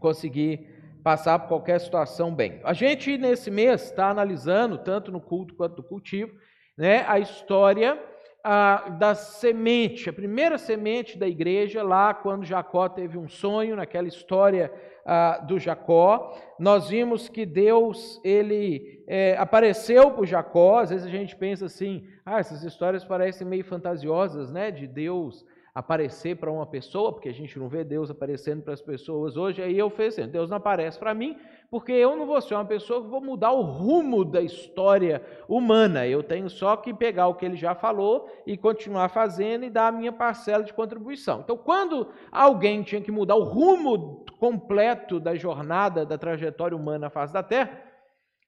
conseguir 0.00 0.78
passar 1.02 1.38
por 1.38 1.48
qualquer 1.48 1.80
situação 1.80 2.34
bem. 2.34 2.60
A 2.64 2.72
gente, 2.72 3.16
nesse 3.16 3.50
mês, 3.50 3.84
está 3.84 4.10
analisando, 4.10 4.78
tanto 4.78 5.10
no 5.10 5.20
culto 5.20 5.54
quanto 5.54 5.78
no 5.78 5.82
cultivo, 5.82 6.32
né, 6.76 7.04
a 7.08 7.18
história 7.18 7.98
a, 8.44 8.88
da 8.90 9.14
semente, 9.14 10.08
a 10.08 10.12
primeira 10.12 10.58
semente 10.58 11.18
da 11.18 11.26
igreja, 11.26 11.82
lá 11.82 12.14
quando 12.14 12.44
Jacó 12.44 12.88
teve 12.88 13.18
um 13.18 13.28
sonho, 13.28 13.76
naquela 13.76 14.06
história 14.06 14.72
ah, 15.10 15.38
do 15.38 15.58
Jacó. 15.58 16.38
Nós 16.58 16.90
vimos 16.90 17.30
que 17.30 17.46
Deus 17.46 18.20
ele 18.22 19.02
é, 19.06 19.34
apareceu 19.38 20.10
para 20.10 20.26
Jacó. 20.26 20.80
Às 20.80 20.90
vezes 20.90 21.06
a 21.06 21.10
gente 21.10 21.34
pensa 21.34 21.64
assim, 21.64 22.06
ah, 22.26 22.38
essas 22.38 22.62
histórias 22.62 23.06
parecem 23.06 23.46
meio 23.46 23.64
fantasiosas, 23.64 24.52
né? 24.52 24.70
De 24.70 24.86
Deus 24.86 25.46
aparecer 25.74 26.36
para 26.36 26.50
uma 26.50 26.66
pessoa, 26.66 27.12
porque 27.12 27.28
a 27.30 27.32
gente 27.32 27.58
não 27.58 27.68
vê 27.68 27.84
Deus 27.84 28.10
aparecendo 28.10 28.62
para 28.62 28.74
as 28.74 28.82
pessoas 28.82 29.36
hoje. 29.36 29.62
Aí 29.62 29.78
eu 29.78 29.88
falei 29.88 30.08
assim, 30.08 30.28
Deus 30.28 30.50
não 30.50 30.58
aparece 30.58 30.98
para 30.98 31.14
mim, 31.14 31.38
porque 31.70 31.92
eu 31.92 32.16
não 32.16 32.24
vou 32.24 32.40
ser 32.40 32.54
uma 32.54 32.64
pessoa 32.64 33.02
que 33.02 33.08
vou 33.08 33.20
mudar 33.20 33.52
o 33.52 33.60
rumo 33.60 34.24
da 34.24 34.40
história 34.40 35.22
humana. 35.46 36.06
Eu 36.06 36.22
tenho 36.22 36.48
só 36.48 36.76
que 36.76 36.94
pegar 36.94 37.28
o 37.28 37.34
que 37.34 37.44
ele 37.44 37.56
já 37.56 37.74
falou 37.74 38.26
e 38.46 38.56
continuar 38.56 39.10
fazendo 39.10 39.66
e 39.66 39.70
dar 39.70 39.88
a 39.88 39.92
minha 39.92 40.12
parcela 40.12 40.64
de 40.64 40.72
contribuição. 40.72 41.40
Então, 41.40 41.58
quando 41.58 42.08
alguém 42.32 42.82
tinha 42.82 43.02
que 43.02 43.12
mudar 43.12 43.36
o 43.36 43.44
rumo 43.44 44.24
completo 44.40 45.20
da 45.20 45.34
jornada, 45.34 46.06
da 46.06 46.16
trajetória 46.16 46.76
humana 46.76 47.00
na 47.00 47.10
face 47.10 47.34
da 47.34 47.42
terra, 47.42 47.82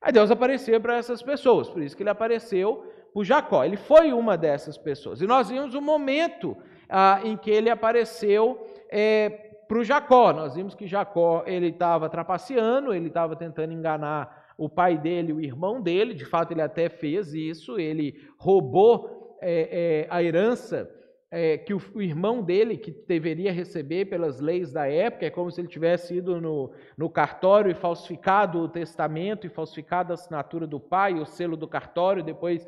aí 0.01 0.13
Deus 0.13 0.31
apareceu 0.31 0.81
para 0.81 0.97
essas 0.97 1.23
pessoas. 1.23 1.69
Por 1.69 1.83
isso 1.83 1.95
que 1.95 2.03
ele 2.03 2.11
apareceu 2.11 2.91
para 3.13 3.23
Jacó. 3.23 3.65
Ele 3.65 3.77
foi 3.77 4.15
uma 4.15 4.39
dessas 4.39 4.79
pessoas. 4.79 5.21
E 5.21 5.27
nós 5.27 5.51
vimos 5.51 5.75
o 5.75 5.83
momento 5.83 6.57
ah, 6.89 7.21
em 7.23 7.37
que 7.37 7.51
ele 7.51 7.69
apareceu. 7.69 8.67
É, 8.91 9.50
para 9.71 9.79
o 9.79 9.85
Jacó. 9.85 10.33
Nós 10.33 10.57
vimos 10.57 10.75
que 10.75 10.89
Jacó 10.89 11.45
ele 11.47 11.69
estava 11.69 12.09
trapaceando, 12.09 12.93
ele 12.93 13.07
estava 13.07 13.37
tentando 13.37 13.73
enganar 13.73 14.49
o 14.59 14.69
pai 14.69 14.99
dele, 14.99 15.33
o 15.33 15.41
irmão 15.41 15.81
dele. 15.81 16.13
De 16.13 16.25
fato, 16.25 16.51
ele 16.51 16.61
até 16.61 16.89
fez 16.89 17.33
isso. 17.33 17.79
Ele 17.79 18.17
roubou 18.37 19.39
é, 19.41 19.69
é, 19.71 20.07
a 20.11 20.21
herança 20.21 20.91
é, 21.31 21.57
que 21.57 21.73
o, 21.73 21.81
o, 21.95 22.03
irmão 22.03 22.43
dele, 22.43 22.77
que 22.77 22.91
deveria 22.91 23.53
receber 23.53 24.07
pelas 24.07 24.41
leis 24.41 24.73
da 24.73 24.89
época, 24.89 25.27
é 25.27 25.31
como 25.31 25.53
se 25.53 25.61
ele 25.61 25.69
tivesse 25.69 26.17
ido 26.17 26.41
no, 26.41 26.73
no 26.99 27.09
cartório 27.09 27.71
e 27.71 27.75
falsificado 27.75 28.59
o 28.59 28.69
testamento 28.69 29.47
e 29.47 29.51
falsificado 29.51 30.13
a 30.13 30.15
assinatura 30.15 30.67
do 30.67 30.81
pai, 30.81 31.15
o 31.15 31.25
selo 31.25 31.57
do 31.57 31.69
cartório, 31.69 32.25
depois, 32.25 32.67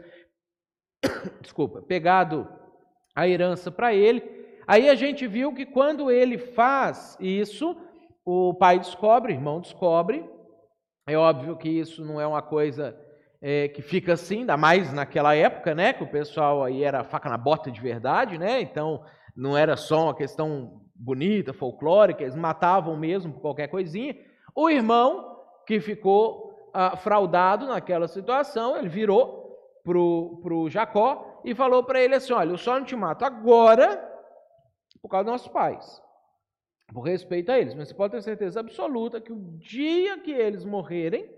desculpa, 1.42 1.82
pegado 1.82 2.48
a 3.12 3.26
herança 3.26 3.72
para 3.72 3.92
ele. 3.92 4.41
Aí 4.66 4.88
a 4.88 4.94
gente 4.94 5.26
viu 5.26 5.52
que 5.52 5.66
quando 5.66 6.10
ele 6.10 6.38
faz 6.38 7.16
isso, 7.20 7.76
o 8.24 8.54
pai 8.54 8.78
descobre, 8.78 9.32
o 9.32 9.36
irmão 9.36 9.60
descobre. 9.60 10.24
É 11.06 11.16
óbvio 11.16 11.56
que 11.56 11.68
isso 11.68 12.04
não 12.04 12.20
é 12.20 12.26
uma 12.26 12.42
coisa 12.42 12.96
é, 13.40 13.68
que 13.68 13.82
fica 13.82 14.12
assim, 14.12 14.40
ainda 14.40 14.56
mais 14.56 14.92
naquela 14.92 15.34
época, 15.34 15.74
né? 15.74 15.92
Que 15.92 16.04
o 16.04 16.10
pessoal 16.10 16.62
aí 16.62 16.84
era 16.84 17.02
faca 17.02 17.28
na 17.28 17.36
bota 17.36 17.70
de 17.70 17.80
verdade, 17.80 18.38
né? 18.38 18.60
Então 18.60 19.02
não 19.36 19.56
era 19.56 19.76
só 19.76 20.04
uma 20.04 20.14
questão 20.14 20.80
bonita, 20.94 21.52
folclórica, 21.52 22.22
eles 22.22 22.36
matavam 22.36 22.96
mesmo 22.96 23.32
por 23.32 23.40
qualquer 23.40 23.66
coisinha. 23.66 24.14
O 24.54 24.70
irmão 24.70 25.36
que 25.66 25.80
ficou 25.80 26.70
ah, 26.72 26.96
fraudado 26.96 27.66
naquela 27.66 28.06
situação, 28.06 28.76
ele 28.76 28.88
virou 28.88 29.58
pro, 29.82 30.38
pro 30.42 30.70
Jacó 30.70 31.40
e 31.44 31.54
falou 31.54 31.82
para 31.82 32.00
ele 32.00 32.14
assim: 32.14 32.32
olha, 32.32 32.50
eu 32.50 32.58
só 32.58 32.78
não 32.78 32.86
te 32.86 32.94
mato 32.94 33.24
agora 33.24 34.11
por 35.02 35.08
causa 35.08 35.24
dos 35.24 35.32
nossos 35.32 35.48
pais, 35.48 36.00
por 36.92 37.02
respeito 37.02 37.50
a 37.50 37.58
eles. 37.58 37.74
Mas 37.74 37.88
você 37.88 37.94
pode 37.94 38.12
ter 38.12 38.22
certeza 38.22 38.60
absoluta 38.60 39.20
que 39.20 39.32
o 39.32 39.58
dia 39.58 40.18
que 40.18 40.30
eles 40.30 40.64
morrerem, 40.64 41.28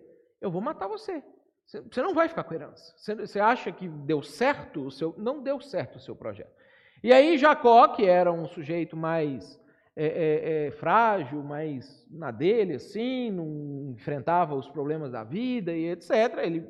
eu 0.40 0.50
vou 0.50 0.61
matar 0.61 0.87
você. 0.87 1.23
Você 1.66 2.02
não 2.02 2.12
vai 2.12 2.28
ficar 2.28 2.44
com 2.44 2.54
herança. 2.54 2.94
Você 2.97 3.40
acha 3.40 3.73
que 3.73 3.88
deu 3.88 4.23
certo 4.23 4.87
o 4.87 4.90
seu. 4.90 5.14
Não 5.16 5.42
deu 5.42 5.61
certo 5.61 5.97
o 5.97 6.00
seu 6.00 6.14
projeto. 6.14 6.52
E 7.02 7.12
aí, 7.12 7.38
Jacó, 7.38 7.88
que 7.88 8.04
era 8.04 8.30
um 8.30 8.47
sujeito 8.47 8.97
mais 8.97 9.59
é, 9.97 10.06
é, 10.06 10.66
é, 10.66 10.71
frágil, 10.73 11.42
mais 11.42 12.06
na 12.11 12.30
dele, 12.30 12.75
assim, 12.75 13.30
não 13.30 13.92
enfrentava 13.92 14.54
os 14.54 14.68
problemas 14.68 15.12
da 15.12 15.23
vida 15.23 15.73
e 15.73 15.90
etc., 15.90 16.11
ele 16.42 16.68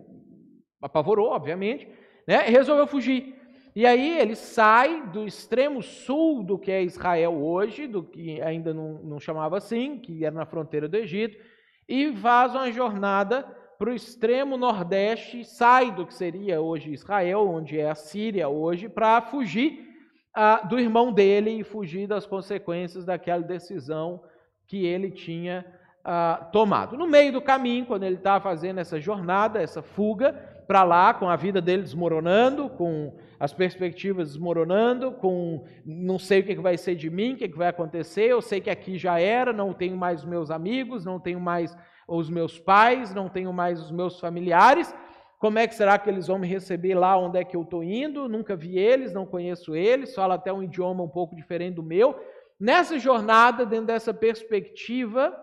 apavorou, 0.81 1.31
obviamente, 1.31 1.89
né? 2.27 2.39
resolveu 2.41 2.87
fugir. 2.87 3.35
E 3.75 3.85
aí 3.87 4.19
ele 4.21 4.37
sai 4.37 5.09
do 5.09 5.27
extremo 5.27 5.83
sul 5.83 6.45
do 6.45 6.57
que 6.57 6.71
é 6.71 6.83
Israel 6.83 7.35
hoje, 7.35 7.89
do 7.89 8.05
que 8.05 8.41
ainda 8.41 8.73
não, 8.73 9.01
não 9.03 9.19
chamava 9.19 9.57
assim, 9.57 9.99
que 9.99 10.25
era 10.25 10.35
na 10.35 10.47
fronteira 10.47 10.89
do 10.89 10.97
Egito, 10.97 11.37
e 11.89 12.15
faz 12.17 12.55
uma 12.55 12.71
jornada 12.71 13.43
para 13.77 13.91
o 13.91 13.95
extremo 13.95 14.57
nordeste, 14.57 15.45
sai 15.45 15.91
do 15.91 16.07
que 16.07 16.15
seria 16.15 16.61
hoje 16.61 16.93
Israel, 16.93 17.49
onde 17.49 17.79
é 17.79 17.91
a 17.91 17.97
Síria 17.97 18.49
hoje, 18.49 18.89
para 18.89 19.21
fugir 19.21 19.85
ah, 20.33 20.63
do 20.65 20.79
irmão 20.79 21.13
dele 21.13 21.51
e 21.51 21.65
fugir 21.65 22.07
das 22.07 22.25
consequências 22.25 23.05
daquela 23.05 23.43
decisão 23.43 24.23
que 24.69 24.87
ele 24.87 25.11
tinha 25.11 25.67
ah, 26.05 26.49
tomado. 26.53 26.97
No 26.97 27.09
meio 27.09 27.33
do 27.33 27.43
caminho, 27.43 27.87
quando 27.87 28.05
ele 28.05 28.17
está 28.17 28.41
fazendo 28.41 28.79
essa 28.79 29.01
jornada, 29.01 29.61
essa 29.61 29.83
fuga 29.83 30.54
para 30.67 30.83
lá, 30.83 31.15
com 31.15 31.29
a 31.29 31.37
vida 31.37 31.61
dele 31.61 31.83
desmoronando, 31.83 32.69
com 32.71 33.17
as 33.39 33.53
perspectivas 33.53 34.29
desmoronando, 34.29 35.13
com 35.13 35.65
não 35.85 36.19
sei 36.19 36.41
o 36.41 36.45
que 36.45 36.55
vai 36.57 36.77
ser 36.77 36.95
de 36.95 37.11
mim, 37.11 37.35
o 37.35 37.37
que 37.37 37.49
vai 37.49 37.69
acontecer, 37.69 38.25
eu 38.25 38.41
sei 38.41 38.61
que 38.61 38.71
aqui 38.71 38.97
já 38.97 39.21
era, 39.21 39.53
não 39.53 39.73
tenho 39.73 39.97
mais 39.97 40.21
os 40.21 40.27
meus 40.27 40.51
amigos, 40.51 41.05
não 41.05 41.21
tenho 41.21 41.41
mais 41.41 41.77
os 42.09 42.31
meus 42.31 42.59
pais, 42.59 43.15
não 43.15 43.29
tenho 43.29 43.53
mais 43.53 43.81
os 43.81 43.91
meus 43.91 44.19
familiares. 44.19 44.95
Como 45.39 45.59
é 45.59 45.67
que 45.67 45.75
será 45.75 45.99
que 45.99 46.09
eles 46.09 46.27
vão 46.27 46.39
me 46.39 46.47
receber 46.47 46.95
lá 46.95 47.17
onde 47.17 47.39
é 47.39 47.45
que 47.45 47.57
eu 47.57 47.63
estou 47.63 47.85
indo? 47.85 48.29
Nunca 48.29 48.57
vi 48.57 48.79
eles, 48.79 49.13
não 49.13 49.27
conheço 49.27 49.77
eles, 49.77 50.15
falo 50.15 50.33
até 50.33 50.53
um 50.53 50.63
idioma 50.63 51.03
um 51.03 51.09
pouco 51.09 51.37
diferente 51.37 51.75
do 51.75 51.83
meu. 51.83 52.19
Nessa 52.59 52.99
jornada, 52.99 53.67
dentro 53.67 53.87
dessa 53.87 54.15
perspectiva, 54.15 55.37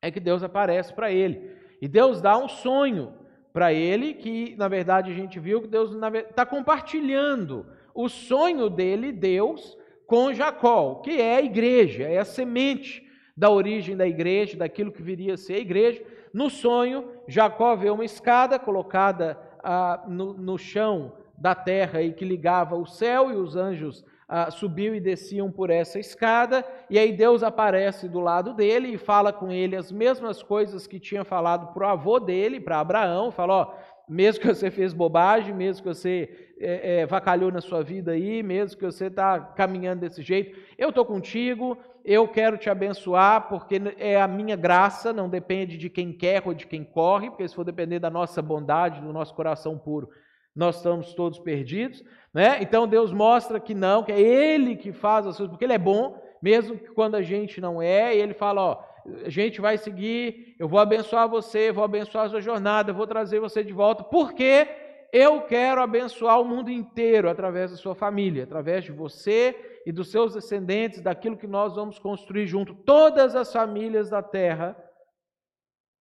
é 0.00 0.10
que 0.10 0.18
Deus 0.18 0.42
aparece 0.42 0.92
para 0.92 1.12
ele. 1.12 1.56
E 1.80 1.86
Deus 1.86 2.20
dá 2.20 2.36
um 2.36 2.48
sonho 2.48 3.21
para 3.52 3.72
ele, 3.72 4.14
que 4.14 4.54
na 4.56 4.68
verdade 4.68 5.10
a 5.10 5.14
gente 5.14 5.38
viu 5.38 5.60
que 5.60 5.68
Deus 5.68 5.92
está 5.92 6.46
compartilhando 6.46 7.66
o 7.94 8.08
sonho 8.08 8.70
dele, 8.70 9.12
Deus, 9.12 9.76
com 10.06 10.32
Jacó, 10.32 10.96
que 10.96 11.20
é 11.20 11.36
a 11.36 11.42
igreja, 11.42 12.04
é 12.04 12.18
a 12.18 12.24
semente 12.24 13.06
da 13.36 13.50
origem 13.50 13.96
da 13.96 14.06
igreja, 14.06 14.56
daquilo 14.56 14.92
que 14.92 15.02
viria 15.02 15.34
a 15.34 15.38
ser 15.38 15.54
a 15.54 15.60
igreja. 15.60 16.02
No 16.32 16.50
sonho, 16.50 17.08
Jacó 17.28 17.74
vê 17.76 17.90
uma 17.90 18.04
escada 18.04 18.58
colocada 18.58 19.38
ah, 19.62 20.04
no, 20.06 20.34
no, 20.34 20.58
chão 20.58 21.12
da 21.36 21.54
terra 21.54 22.02
e 22.02 22.12
que 22.12 22.24
ligava 22.24 22.76
o 22.76 22.86
céu, 22.86 23.30
e 23.30 23.36
os 23.36 23.56
anjos 23.56 24.04
ah, 24.28 24.50
subiam 24.50 24.94
e 24.94 25.00
desciam 25.00 25.50
por 25.50 25.70
essa 25.70 25.98
escada, 25.98 26.64
e 26.88 26.98
aí 26.98 27.12
Deus 27.12 27.42
aparece 27.42 28.08
do 28.08 28.20
lado 28.20 28.54
dele 28.54 28.88
e 28.88 28.98
fala 28.98 29.32
com 29.32 29.50
ele 29.50 29.76
as 29.76 29.92
mesmas 29.92 30.42
coisas 30.42 30.86
que 30.86 30.98
tinha 30.98 31.24
falado 31.24 31.72
para 31.72 31.86
o 31.86 31.90
avô 31.90 32.18
dele, 32.18 32.60
para 32.60 32.80
Abraão, 32.80 33.30
fala, 33.30 33.54
ó, 33.54 33.74
mesmo 34.08 34.42
que 34.42 34.48
você 34.48 34.70
fez 34.70 34.92
bobagem, 34.92 35.54
mesmo 35.54 35.82
que 35.82 35.88
você 35.88 36.52
é, 36.60 37.00
é, 37.00 37.06
vacalhou 37.06 37.50
na 37.50 37.60
sua 37.60 37.82
vida 37.82 38.12
aí, 38.12 38.42
mesmo 38.42 38.78
que 38.78 38.84
você 38.84 39.06
está 39.06 39.40
caminhando 39.40 40.00
desse 40.00 40.22
jeito, 40.22 40.58
eu 40.76 40.90
estou 40.90 41.04
contigo, 41.04 41.78
eu 42.04 42.26
quero 42.26 42.56
te 42.56 42.68
abençoar, 42.68 43.48
porque 43.48 43.80
é 43.96 44.20
a 44.20 44.28
minha 44.28 44.56
graça, 44.56 45.12
não 45.12 45.28
depende 45.28 45.76
de 45.76 45.88
quem 45.88 46.12
quer 46.12 46.42
ou 46.44 46.52
de 46.52 46.66
quem 46.66 46.84
corre, 46.84 47.30
porque 47.30 47.46
se 47.46 47.54
for 47.54 47.64
depender 47.64 47.98
da 47.98 48.10
nossa 48.10 48.42
bondade, 48.42 49.00
do 49.00 49.12
nosso 49.12 49.34
coração 49.34 49.78
puro, 49.78 50.10
nós 50.54 50.76
estamos 50.76 51.14
todos 51.14 51.38
perdidos. 51.38 52.04
Né? 52.32 52.58
Então 52.62 52.88
Deus 52.88 53.12
mostra 53.12 53.60
que 53.60 53.74
não, 53.74 54.02
que 54.02 54.12
é 54.12 54.20
Ele 54.20 54.74
que 54.74 54.92
faz 54.92 55.26
as 55.26 55.36
coisas, 55.36 55.50
porque 55.50 55.64
Ele 55.64 55.74
é 55.74 55.78
bom, 55.78 56.20
mesmo 56.42 56.78
quando 56.94 57.14
a 57.14 57.22
gente 57.22 57.60
não 57.60 57.82
é, 57.82 58.16
e 58.16 58.20
Ele 58.20 58.32
fala: 58.32 58.62
ó, 58.62 58.84
a 59.24 59.28
gente 59.28 59.60
vai 59.60 59.76
seguir, 59.76 60.56
eu 60.58 60.66
vou 60.66 60.78
abençoar 60.78 61.28
você, 61.28 61.70
vou 61.70 61.84
abençoar 61.84 62.26
a 62.26 62.28
sua 62.30 62.40
jornada, 62.40 62.92
vou 62.92 63.06
trazer 63.06 63.38
você 63.38 63.62
de 63.62 63.72
volta, 63.72 64.02
porque 64.02 64.66
eu 65.12 65.42
quero 65.42 65.82
abençoar 65.82 66.40
o 66.40 66.44
mundo 66.44 66.70
inteiro 66.70 67.28
através 67.28 67.70
da 67.70 67.76
sua 67.76 67.94
família, 67.94 68.44
através 68.44 68.84
de 68.84 68.92
você 68.92 69.80
e 69.84 69.92
dos 69.92 70.10
seus 70.10 70.32
descendentes, 70.32 71.02
daquilo 71.02 71.36
que 71.36 71.46
nós 71.46 71.74
vamos 71.74 71.98
construir 71.98 72.46
junto. 72.46 72.74
Todas 72.74 73.36
as 73.36 73.52
famílias 73.52 74.08
da 74.08 74.22
terra 74.22 74.74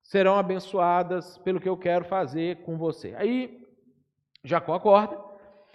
serão 0.02 0.38
abençoadas 0.38 1.38
pelo 1.40 1.60
que 1.60 1.68
eu 1.68 1.76
quero 1.76 2.06
fazer 2.06 2.64
com 2.64 2.78
você. 2.78 3.14
Aí 3.18 3.68
Jacó 4.46 4.76
acorda 4.76 5.31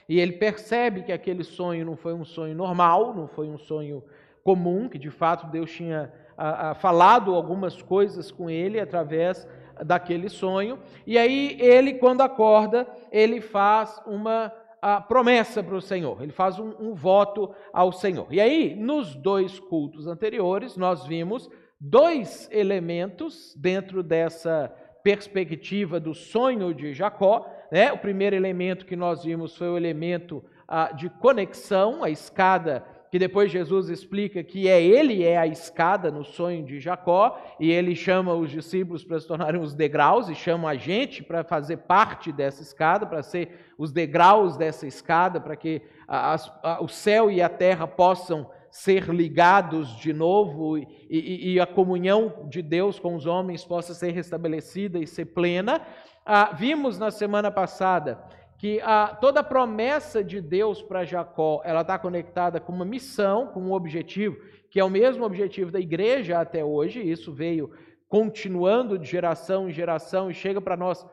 e 0.08 0.20
ele 0.20 0.32
percebe 0.32 1.02
que 1.02 1.12
aquele 1.12 1.42
sonho 1.42 1.84
não 1.84 1.96
foi 1.96 2.14
um 2.14 2.24
sonho 2.24 2.54
normal, 2.54 3.14
não 3.14 3.26
foi 3.26 3.48
um 3.48 3.58
sonho 3.58 4.02
comum, 4.44 4.88
que 4.88 4.98
de 4.98 5.10
fato 5.10 5.46
Deus 5.48 5.70
tinha 5.70 6.12
a, 6.36 6.70
a, 6.70 6.74
falado 6.74 7.34
algumas 7.34 7.82
coisas 7.82 8.30
com 8.30 8.48
ele 8.48 8.78
através 8.78 9.46
daquele 9.84 10.28
sonho. 10.28 10.78
E 11.06 11.18
aí 11.18 11.56
ele, 11.60 11.94
quando 11.94 12.20
acorda, 12.20 12.86
ele 13.10 13.40
faz 13.40 14.00
uma 14.06 14.52
a 14.80 15.00
promessa 15.00 15.64
para 15.64 15.74
o 15.74 15.80
Senhor, 15.80 16.22
ele 16.22 16.30
faz 16.30 16.60
um, 16.60 16.72
um 16.78 16.94
voto 16.94 17.52
ao 17.72 17.90
Senhor. 17.90 18.26
E 18.30 18.40
aí, 18.40 18.74
nos 18.76 19.16
dois 19.16 19.58
cultos 19.58 20.06
anteriores, 20.06 20.76
nós 20.76 21.04
vimos 21.06 21.50
dois 21.80 22.48
elementos 22.52 23.52
dentro 23.56 24.02
dessa 24.02 24.72
perspectiva 25.02 25.98
do 25.98 26.14
sonho 26.14 26.72
de 26.74 26.92
Jacó. 26.92 27.50
Né? 27.70 27.92
O 27.92 27.98
primeiro 27.98 28.36
elemento 28.36 28.86
que 28.86 28.96
nós 28.96 29.24
vimos 29.24 29.56
foi 29.56 29.68
o 29.68 29.76
elemento 29.76 30.44
ah, 30.68 30.92
de 30.92 31.08
conexão, 31.08 32.02
a 32.02 32.10
escada 32.10 32.84
que 33.10 33.18
depois 33.18 33.50
Jesus 33.50 33.88
explica 33.88 34.42
que 34.42 34.68
é 34.68 34.82
ele 34.82 35.24
é 35.24 35.38
a 35.38 35.46
escada 35.46 36.10
no 36.10 36.24
sonho 36.24 36.64
de 36.64 36.80
Jacó, 36.80 37.40
e 37.58 37.70
ele 37.70 37.94
chama 37.94 38.34
os 38.34 38.50
discípulos 38.50 39.04
para 39.04 39.18
se 39.20 39.26
tornarem 39.26 39.60
os 39.60 39.74
degraus, 39.74 40.28
e 40.28 40.34
chama 40.34 40.70
a 40.70 40.74
gente 40.74 41.22
para 41.22 41.44
fazer 41.44 41.78
parte 41.78 42.32
dessa 42.32 42.62
escada, 42.62 43.06
para 43.06 43.22
ser 43.22 43.72
os 43.78 43.92
degraus 43.92 44.56
dessa 44.56 44.86
escada, 44.86 45.40
para 45.40 45.56
que 45.56 45.82
a, 46.06 46.36
o 46.80 46.88
céu 46.88 47.30
e 47.30 47.40
a 47.40 47.48
terra 47.48 47.86
possam 47.86 48.50
ser 48.70 49.08
ligados 49.08 49.96
de 49.96 50.12
novo 50.12 50.76
e, 50.76 50.86
e, 51.08 51.54
e, 51.54 51.60
a 51.60 51.66
comunhão 51.66 52.46
de 52.50 52.60
Deus 52.60 52.98
com 52.98 53.14
os 53.14 53.24
homens 53.24 53.64
possa 53.64 53.94
ser 53.94 54.10
restabelecida 54.10 54.98
e 54.98 55.06
ser 55.06 55.24
plena. 55.24 55.80
Ah, 56.28 56.50
vimos 56.52 56.98
na 56.98 57.12
semana 57.12 57.52
passada 57.52 58.18
que 58.58 58.80
a, 58.80 59.14
toda 59.20 59.40
a 59.40 59.44
promessa 59.44 60.24
de 60.24 60.40
Deus 60.40 60.82
para 60.82 61.04
Jacó, 61.04 61.62
ela 61.64 61.82
está 61.82 61.96
conectada 61.96 62.58
com 62.58 62.72
uma 62.72 62.84
missão, 62.84 63.46
com 63.46 63.60
um 63.60 63.72
objetivo, 63.72 64.36
que 64.68 64.80
é 64.80 64.84
o 64.84 64.90
mesmo 64.90 65.24
objetivo 65.24 65.70
da 65.70 65.78
igreja 65.78 66.40
até 66.40 66.64
hoje, 66.64 67.00
isso 67.00 67.32
veio 67.32 67.70
continuando 68.08 68.98
de 68.98 69.06
geração 69.06 69.68
em 69.68 69.72
geração 69.72 70.28
e 70.28 70.34
chega 70.34 70.60
para 70.60 70.76
nós, 70.76 71.06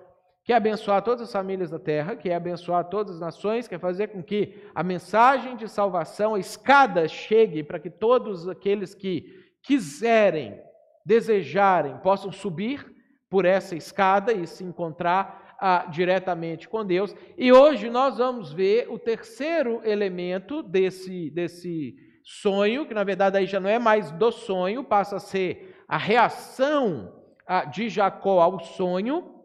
que 0.44 0.52
é 0.52 0.56
abençoar 0.56 1.04
todas 1.04 1.22
as 1.22 1.32
famílias 1.32 1.70
da 1.70 1.78
terra, 1.78 2.16
que 2.16 2.30
é 2.30 2.36
abençoar 2.36 2.86
todas 2.86 3.16
as 3.16 3.22
nações, 3.22 3.68
quer 3.68 3.80
fazer 3.80 4.08
com 4.08 4.24
que 4.24 4.56
a 4.74 4.82
mensagem 4.82 5.56
de 5.56 5.68
salvação, 5.68 6.34
a 6.34 6.40
escada 6.40 7.08
chegue 7.08 7.62
para 7.64 7.80
que 7.80 7.90
todos 7.90 8.50
aqueles 8.50 8.96
que 8.96 9.32
quiserem, 9.62 10.60
desejarem, 11.06 11.98
possam 11.98 12.32
subir 12.32 12.93
por 13.34 13.46
essa 13.46 13.76
escada 13.76 14.32
e 14.32 14.46
se 14.46 14.64
encontrar 14.64 15.56
ah, 15.60 15.88
diretamente 15.90 16.70
com 16.70 16.86
Deus. 16.86 17.16
E 17.36 17.52
hoje 17.52 17.90
nós 17.90 18.20
vamos 18.20 18.54
ver 18.54 18.88
o 18.92 19.00
terceiro 19.00 19.82
elemento 19.84 20.62
desse, 20.62 21.32
desse 21.32 21.96
sonho, 22.24 22.86
que 22.86 22.94
na 22.94 23.04
verdade 23.04 23.40
aí 23.40 23.48
já 23.48 23.60
não 23.60 23.72
é 23.72 23.80
mais 23.80 24.12
do 24.12 24.32
sonho, 24.32 24.84
passa 24.84 25.16
a 25.16 25.20
ser 25.20 25.84
a 25.88 25.98
reação 25.98 27.12
ah, 27.48 27.66
de 27.66 27.90
Jacó 27.90 28.40
ao 28.40 28.60
sonho, 28.60 29.42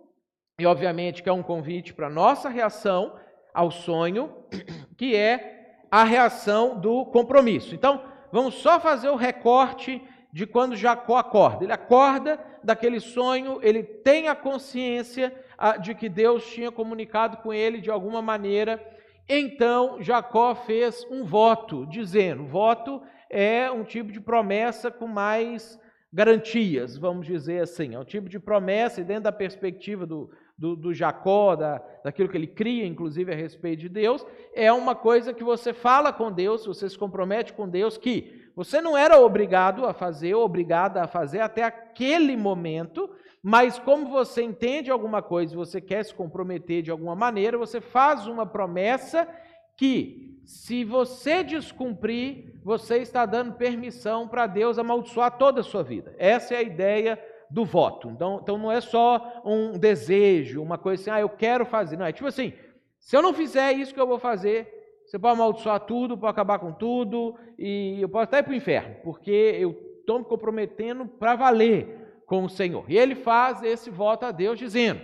e 0.61 0.66
obviamente 0.66 1.22
que 1.22 1.31
é 1.31 1.33
um 1.33 1.42
convite 1.42 1.94
para 1.94 2.09
a 2.09 2.11
nossa 2.11 2.51
reação 2.51 3.18
ao 3.55 3.70
sonho, 3.70 4.35
que 4.98 5.16
é 5.16 5.87
a 5.90 6.05
reação 6.05 6.79
do 6.79 7.07
compromisso. 7.07 7.74
Então, 7.74 8.05
vamos 8.31 8.57
só 8.57 8.79
fazer 8.79 9.09
o 9.09 9.16
recorte 9.16 10.03
de 10.32 10.46
quando 10.46 10.76
Jacó 10.76 11.16
acorda. 11.16 11.64
Ele 11.64 11.72
acorda 11.72 12.38
daquele 12.62 13.00
sonho, 13.00 13.58
ele 13.62 13.82
tem 13.82 14.28
a 14.28 14.34
consciência 14.34 15.34
de 15.80 15.94
que 15.94 16.08
Deus 16.08 16.46
tinha 16.46 16.70
comunicado 16.70 17.38
com 17.38 17.52
ele 17.52 17.80
de 17.80 17.90
alguma 17.90 18.20
maneira. 18.20 18.82
Então 19.28 20.02
Jacó 20.02 20.54
fez 20.54 21.06
um 21.10 21.24
voto, 21.24 21.86
dizendo: 21.86 22.46
voto 22.46 23.02
é 23.30 23.70
um 23.70 23.84
tipo 23.84 24.10
de 24.12 24.20
promessa 24.20 24.90
com 24.90 25.06
mais 25.06 25.78
garantias, 26.12 26.96
vamos 26.96 27.26
dizer 27.26 27.62
assim. 27.62 27.94
É 27.94 27.98
um 27.98 28.04
tipo 28.04 28.28
de 28.28 28.38
promessa, 28.38 29.00
e 29.00 29.04
dentro 29.04 29.24
da 29.24 29.32
perspectiva 29.32 30.06
do, 30.06 30.30
do, 30.59 30.75
do, 30.75 30.92
Jacó, 30.92 31.55
da, 31.55 31.81
daquilo 32.03 32.29
que 32.29 32.37
ele 32.37 32.49
cria, 32.49 32.85
inclusive 32.85 33.33
a 33.33 33.37
respeito 33.37 33.81
de 33.81 33.88
Deus, 33.88 34.27
é 34.53 34.73
uma 34.73 34.94
coisa 34.94 35.33
que 35.33 35.44
você 35.44 35.73
fala 35.73 36.12
com 36.12 36.33
Deus, 36.33 36.66
você 36.66 36.88
se 36.88 36.99
compromete 36.99 37.53
com 37.53 37.68
Deus, 37.68 37.97
que 37.97 38.51
você 38.57 38.81
não 38.81 38.99
era 38.99 39.21
obrigado 39.21 39.87
a 39.87 39.94
fazer, 39.94 40.35
obrigada 40.35 41.01
a 41.01 41.07
fazer 41.07 41.38
até 41.38 41.62
aquele 41.62 42.37
momento, 42.37 43.09
mas 43.40 43.79
como 43.79 44.09
você 44.11 44.42
entende 44.42 44.90
alguma 44.90 45.23
coisa, 45.23 45.55
você 45.55 45.81
quer 45.81 46.05
se 46.05 46.12
comprometer 46.12 46.83
de 46.83 46.90
alguma 46.90 47.14
maneira, 47.14 47.57
você 47.57 47.81
faz 47.81 48.27
uma 48.27 48.44
promessa 48.44 49.29
que, 49.77 50.42
se 50.44 50.83
você 50.83 51.44
descumprir, 51.44 52.53
você 52.64 52.99
está 52.99 53.25
dando 53.25 53.53
permissão 53.53 54.27
para 54.27 54.49
Deus 54.49 54.77
amaldiçoar 54.77 55.38
toda 55.38 55.61
a 55.61 55.64
sua 55.64 55.85
vida. 55.85 56.16
Essa 56.18 56.55
é 56.55 56.57
a 56.57 56.62
ideia 56.62 57.16
do 57.50 57.64
voto. 57.64 58.08
Então, 58.11 58.38
então 58.42 58.58
não 58.58 58.70
é 58.70 58.80
só 58.80 59.42
um 59.44 59.72
desejo, 59.72 60.62
uma 60.62 60.78
coisa 60.78 61.02
assim, 61.02 61.11
ah, 61.11 61.20
eu 61.20 61.28
quero 61.28 61.64
fazer. 61.64 61.96
Não, 61.96 62.06
é 62.06 62.12
tipo 62.12 62.28
assim, 62.28 62.52
se 62.98 63.16
eu 63.16 63.22
não 63.22 63.32
fizer 63.32 63.72
isso 63.72 63.94
que 63.94 64.00
eu 64.00 64.06
vou 64.06 64.18
fazer, 64.18 64.78
você 65.04 65.18
pode 65.18 65.34
amaldiçoar 65.34 65.80
tudo, 65.80 66.18
pode 66.18 66.30
acabar 66.30 66.58
com 66.58 66.72
tudo, 66.72 67.34
e 67.58 67.98
eu 68.00 68.08
posso 68.08 68.24
até 68.24 68.40
ir 68.40 68.42
para 68.42 68.52
o 68.52 68.56
inferno, 68.56 68.96
porque 69.02 69.30
eu 69.30 69.70
estou 70.00 70.18
me 70.18 70.24
comprometendo 70.24 71.06
para 71.06 71.34
valer 71.34 72.22
com 72.26 72.44
o 72.44 72.48
Senhor. 72.48 72.84
E 72.88 72.98
ele 72.98 73.14
faz 73.14 73.62
esse 73.62 73.88
voto 73.88 74.26
a 74.26 74.30
Deus, 74.30 74.58
dizendo: 74.58 75.00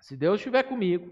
Se 0.00 0.16
Deus 0.16 0.36
estiver 0.36 0.62
comigo 0.62 1.10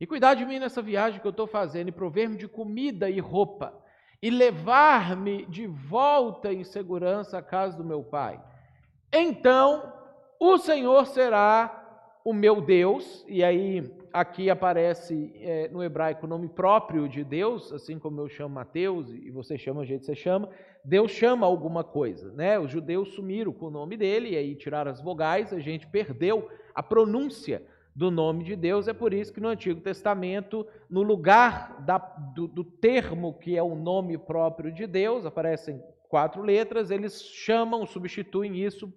e 0.00 0.06
cuidar 0.06 0.34
de 0.34 0.44
mim 0.46 0.58
nessa 0.58 0.80
viagem 0.80 1.20
que 1.20 1.26
eu 1.26 1.30
estou 1.30 1.46
fazendo, 1.46 1.88
e 1.88 1.92
prover-me 1.92 2.36
de 2.36 2.48
comida 2.48 3.10
e 3.10 3.20
roupa, 3.20 3.78
e 4.22 4.30
levar-me 4.30 5.44
de 5.46 5.66
volta 5.66 6.50
em 6.50 6.64
segurança 6.64 7.36
à 7.36 7.42
casa 7.42 7.76
do 7.76 7.84
meu 7.84 8.02
pai, 8.02 8.40
então 9.14 9.92
o 10.38 10.58
Senhor 10.58 11.06
será 11.06 11.84
o 12.24 12.32
meu 12.32 12.60
Deus, 12.60 13.24
e 13.28 13.44
aí 13.44 13.94
aqui 14.10 14.48
aparece 14.48 15.32
é, 15.40 15.68
no 15.68 15.82
hebraico 15.82 16.24
o 16.24 16.28
nome 16.28 16.48
próprio 16.48 17.08
de 17.08 17.22
Deus, 17.22 17.72
assim 17.72 17.98
como 17.98 18.20
eu 18.20 18.28
chamo 18.28 18.54
Mateus 18.54 19.12
e 19.12 19.30
você 19.30 19.58
chama 19.58 19.82
do 19.82 19.86
jeito 19.86 20.00
que 20.00 20.06
você 20.06 20.14
chama, 20.14 20.48
Deus 20.82 21.10
chama 21.10 21.46
alguma 21.46 21.84
coisa, 21.84 22.32
né? 22.32 22.58
Os 22.58 22.70
judeus 22.70 23.10
sumiram 23.14 23.52
com 23.52 23.66
o 23.66 23.70
nome 23.70 23.96
dele 23.96 24.30
e 24.30 24.36
aí 24.36 24.54
tiraram 24.54 24.90
as 24.90 25.02
vogais, 25.02 25.52
a 25.52 25.60
gente 25.60 25.86
perdeu 25.86 26.48
a 26.74 26.82
pronúncia 26.82 27.62
do 27.94 28.10
nome 28.10 28.42
de 28.42 28.56
Deus, 28.56 28.88
é 28.88 28.92
por 28.92 29.12
isso 29.12 29.32
que 29.32 29.40
no 29.40 29.48
Antigo 29.48 29.80
Testamento, 29.80 30.66
no 30.88 31.02
lugar 31.02 31.82
da, 31.82 31.98
do, 31.98 32.48
do 32.48 32.64
termo 32.64 33.34
que 33.34 33.56
é 33.56 33.62
o 33.62 33.74
nome 33.74 34.16
próprio 34.18 34.72
de 34.72 34.86
Deus, 34.86 35.26
aparecem 35.26 35.82
quatro 36.08 36.42
letras, 36.42 36.90
eles 36.90 37.22
chamam, 37.22 37.86
substituem 37.86 38.56
isso 38.56 38.92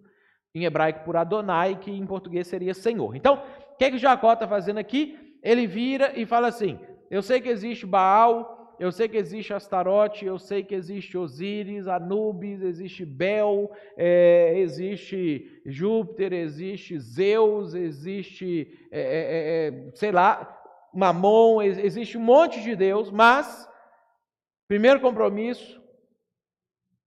em 0.53 0.65
hebraico 0.65 1.03
por 1.03 1.15
Adonai, 1.15 1.77
que 1.79 1.91
em 1.91 2.05
português 2.05 2.47
seria 2.47 2.73
Senhor. 2.73 3.15
Então, 3.15 3.43
o 3.73 3.77
que, 3.77 3.85
é 3.85 3.91
que 3.91 3.97
Jacó 3.97 4.33
está 4.33 4.47
fazendo 4.47 4.77
aqui? 4.77 5.37
Ele 5.43 5.67
vira 5.67 6.13
e 6.19 6.25
fala 6.25 6.47
assim: 6.47 6.79
Eu 7.09 7.21
sei 7.21 7.39
que 7.39 7.49
existe 7.49 7.85
Baal, 7.85 8.75
eu 8.79 8.91
sei 8.91 9.07
que 9.07 9.17
existe 9.17 9.53
Astarote, 9.53 10.25
eu 10.25 10.37
sei 10.37 10.63
que 10.63 10.75
existe 10.75 11.17
Osíris, 11.17 11.87
Anubis, 11.87 12.61
existe 12.61 13.03
Bel, 13.05 13.71
é, 13.95 14.53
existe 14.57 15.61
Júpiter, 15.65 16.31
existe 16.31 16.99
Zeus, 16.99 17.73
existe, 17.73 18.87
é, 18.91 19.01
é, 19.01 19.67
é 19.67 19.91
sei 19.95 20.11
lá, 20.11 20.55
Mamon, 20.93 21.61
existe 21.61 22.17
um 22.17 22.21
monte 22.21 22.61
de 22.61 22.75
Deus, 22.75 23.11
mas, 23.11 23.67
primeiro 24.67 24.99
compromisso, 24.99 25.81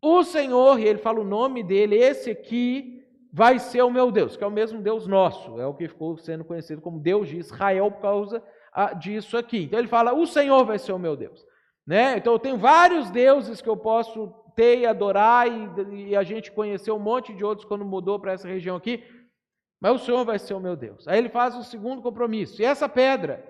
o 0.03 0.25
Senhor, 0.25 0.79
e 0.81 0.87
ele 0.87 0.99
fala 0.99 1.21
o 1.21 1.25
nome 1.25 1.63
dele, 1.63 1.97
esse 1.97 2.31
aqui 2.31 3.00
vai 3.33 3.59
ser 3.59 3.83
o 3.83 3.91
meu 3.91 4.11
Deus, 4.11 4.37
que 4.37 4.45
é 4.45 4.47
o 4.47 4.51
mesmo 4.51 4.81
Deus 4.81 5.07
nosso, 5.07 5.61
é 5.61 5.67
o 5.67 5.75
que 5.75 5.89
ficou 5.89 6.17
sendo 6.17 6.45
conhecido 6.45 6.81
como 6.81 6.99
Deus 6.99 7.29
de 7.29 7.39
Israel 7.39 7.91
por 7.91 8.01
causa 8.01 8.43
ah, 8.73 8.93
disso 8.93 9.37
aqui. 9.37 9.65
Então 9.65 9.79
ele 9.79 9.89
fala: 9.89 10.13
o 10.13 10.27
Senhor 10.27 10.65
vai 10.65 10.79
ser 10.79 10.93
o 10.93 10.99
meu 10.99 11.17
Deus. 11.17 11.45
Né? 11.87 12.17
Então 12.17 12.33
eu 12.33 12.39
tenho 12.39 12.57
vários 12.57 13.11
deuses 13.11 13.61
que 13.61 13.69
eu 13.69 13.77
posso 13.77 14.33
ter 14.55 14.79
e 14.79 14.87
adorar, 14.87 15.49
e, 15.49 16.09
e 16.09 16.17
a 16.17 16.23
gente 16.23 16.53
conheceu 16.53 16.97
um 16.97 17.01
monte 17.01 17.33
de 17.33 17.45
outros 17.45 17.67
quando 17.67 17.85
mudou 17.85 18.19
para 18.19 18.33
essa 18.33 18.49
região 18.49 18.77
aqui, 18.77 19.03
mas 19.81 20.01
o 20.01 20.05
Senhor 20.05 20.25
vai 20.25 20.39
ser 20.39 20.55
o 20.55 20.61
meu 20.61 20.77
Deus. 20.77 21.09
Aí 21.09 21.19
ele 21.19 21.29
faz 21.29 21.57
o 21.57 21.65
segundo 21.65 22.03
compromisso, 22.03 22.61
e 22.61 22.65
essa 22.65 22.89
pedra 22.89 23.45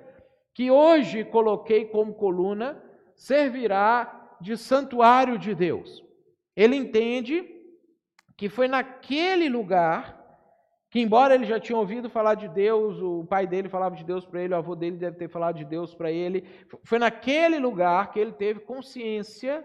que 0.55 0.71
hoje 0.71 1.25
coloquei 1.25 1.87
como 1.87 2.15
coluna 2.15 2.83
servirá 3.17 4.37
de 4.41 4.57
santuário 4.57 5.39
de 5.39 5.55
Deus. 5.55 6.03
Ele 6.57 6.77
entende 6.77 7.45
que 8.41 8.49
foi 8.49 8.67
naquele 8.67 9.51
lugar 9.51 10.19
que, 10.91 10.99
embora 10.99 11.35
ele 11.35 11.45
já 11.45 11.61
tinha 11.61 11.77
ouvido 11.77 12.09
falar 12.09 12.37
de 12.37 12.49
Deus, 12.49 12.99
o 12.99 13.23
pai 13.27 13.47
dele 13.47 13.69
falava 13.69 13.95
de 13.95 14.03
Deus 14.03 14.25
para 14.25 14.41
ele, 14.41 14.55
o 14.55 14.57
avô 14.57 14.75
dele 14.75 14.97
deve 14.97 15.19
ter 15.19 15.29
falado 15.29 15.57
de 15.57 15.65
Deus 15.67 15.95
para 15.95 16.11
ele, 16.11 16.49
foi 16.83 16.99
naquele 16.99 17.59
lugar 17.59 18.11
que 18.11 18.19
ele 18.19 18.33
teve 18.33 18.61
consciência 18.61 19.63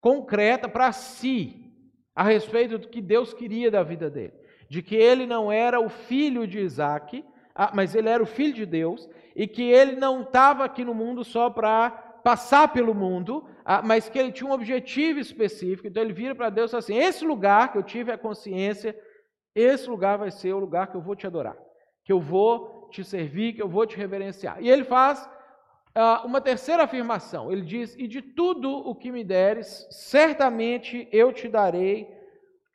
concreta 0.00 0.68
para 0.68 0.90
si 0.90 1.72
a 2.12 2.24
respeito 2.24 2.76
do 2.76 2.88
que 2.88 3.00
Deus 3.00 3.32
queria 3.32 3.70
da 3.70 3.84
vida 3.84 4.10
dele. 4.10 4.34
De 4.68 4.82
que 4.82 4.96
ele 4.96 5.24
não 5.24 5.52
era 5.52 5.78
o 5.78 5.88
filho 5.88 6.48
de 6.48 6.58
Isaac, 6.58 7.24
mas 7.72 7.94
ele 7.94 8.08
era 8.08 8.20
o 8.20 8.26
filho 8.26 8.52
de 8.52 8.66
Deus, 8.66 9.08
e 9.36 9.46
que 9.46 9.62
ele 9.62 9.94
não 9.94 10.22
estava 10.22 10.64
aqui 10.64 10.84
no 10.84 10.92
mundo 10.92 11.22
só 11.22 11.48
para 11.48 11.88
passar 12.24 12.72
pelo 12.72 12.96
mundo, 12.96 13.46
mas 13.84 14.08
que 14.08 14.18
ele 14.18 14.32
tinha 14.32 14.50
um 14.50 14.52
objetivo 14.52 15.20
específico. 15.20 15.86
Então 15.86 16.02
ele 16.02 16.12
vira 16.12 16.34
para 16.34 16.50
Deus 16.50 16.70
e 16.70 16.72
fala 16.72 16.78
assim: 16.80 16.96
esse 16.96 17.24
lugar 17.24 17.70
que 17.70 17.78
eu 17.78 17.82
tive 17.82 18.10
a 18.10 18.18
consciência, 18.18 18.98
esse 19.54 19.88
lugar 19.88 20.18
vai 20.18 20.30
ser 20.30 20.52
o 20.52 20.58
lugar 20.58 20.90
que 20.90 20.96
eu 20.96 21.00
vou 21.00 21.14
te 21.14 21.26
adorar, 21.26 21.56
que 22.04 22.12
eu 22.12 22.20
vou 22.20 22.88
te 22.90 23.04
servir, 23.04 23.52
que 23.52 23.62
eu 23.62 23.68
vou 23.68 23.86
te 23.86 23.96
reverenciar. 23.96 24.58
E 24.60 24.68
ele 24.68 24.84
faz 24.84 25.24
uh, 25.96 26.26
uma 26.26 26.40
terceira 26.40 26.82
afirmação. 26.82 27.52
Ele 27.52 27.62
diz: 27.62 27.94
E 27.96 28.08
de 28.08 28.20
tudo 28.20 28.70
o 28.70 28.94
que 28.94 29.12
me 29.12 29.22
deres, 29.22 29.86
certamente 29.90 31.08
eu 31.12 31.32
te 31.32 31.48
darei 31.48 32.08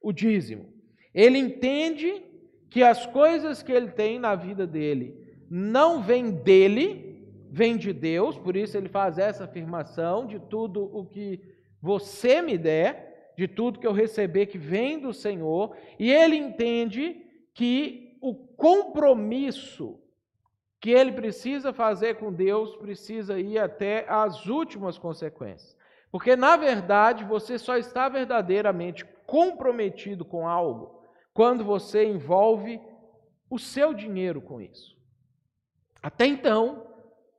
o 0.01 0.13
dízimo. 0.13 0.73
Ele 1.13 1.37
entende 1.37 2.23
que 2.69 2.83
as 2.83 3.05
coisas 3.05 3.63
que 3.63 3.71
ele 3.71 3.89
tem 3.89 4.19
na 4.19 4.35
vida 4.35 4.67
dele 4.67 5.15
não 5.49 6.01
vêm 6.01 6.31
dele, 6.31 7.04
vem 7.55 7.77
de 7.77 7.93
Deus, 7.93 8.37
por 8.37 8.53
isso 8.53 8.77
ele 8.77 8.89
faz 8.89 9.17
essa 9.17 9.45
afirmação: 9.45 10.27
de 10.27 10.39
tudo 10.39 10.83
o 10.93 11.05
que 11.05 11.41
você 11.81 12.41
me 12.41 12.57
der, 12.57 13.31
de 13.37 13.47
tudo 13.47 13.79
que 13.79 13.87
eu 13.87 13.93
receber 13.93 14.47
que 14.47 14.57
vem 14.57 14.99
do 14.99 15.13
Senhor, 15.13 15.73
e 15.97 16.11
ele 16.11 16.35
entende 16.35 17.25
que 17.53 18.17
o 18.21 18.35
compromisso 18.35 19.97
que 20.81 20.91
ele 20.91 21.13
precisa 21.13 21.71
fazer 21.71 22.15
com 22.15 22.31
Deus 22.31 22.75
precisa 22.75 23.39
ir 23.39 23.57
até 23.57 24.05
as 24.09 24.45
últimas 24.47 24.97
consequências. 24.97 25.77
Porque, 26.11 26.35
na 26.35 26.57
verdade, 26.57 27.23
você 27.23 27.57
só 27.57 27.77
está 27.77 28.09
verdadeiramente 28.09 29.05
comprometido 29.25 30.25
com 30.25 30.45
algo 30.45 31.01
quando 31.33 31.63
você 31.63 32.05
envolve 32.05 32.81
o 33.49 33.57
seu 33.57 33.93
dinheiro 33.93 34.41
com 34.41 34.59
isso. 34.59 34.95
Até 36.03 36.25
então, 36.25 36.94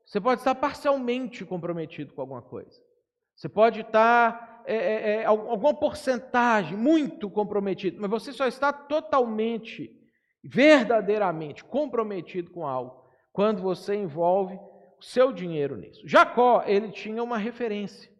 você 0.06 0.20
pode 0.20 0.40
estar 0.40 0.54
parcialmente 0.54 1.44
comprometido 1.44 2.14
com 2.14 2.20
alguma 2.20 2.40
coisa. 2.40 2.80
Você 3.34 3.48
pode 3.48 3.80
estar 3.80 4.62
é, 4.64 4.76
é, 4.76 5.14
é, 5.16 5.24
alguma 5.24 5.74
porcentagem 5.74 6.76
muito 6.76 7.28
comprometido, 7.28 7.98
mas 8.00 8.08
você 8.08 8.32
só 8.32 8.46
está 8.46 8.72
totalmente, 8.72 9.90
verdadeiramente 10.42 11.64
comprometido 11.64 12.50
com 12.52 12.64
algo 12.64 13.04
quando 13.32 13.60
você 13.60 13.96
envolve 13.96 14.54
o 14.54 15.04
seu 15.04 15.32
dinheiro 15.32 15.76
nisso. 15.76 16.00
Jacó, 16.06 16.62
ele 16.66 16.90
tinha 16.90 17.22
uma 17.22 17.36
referência 17.36 18.10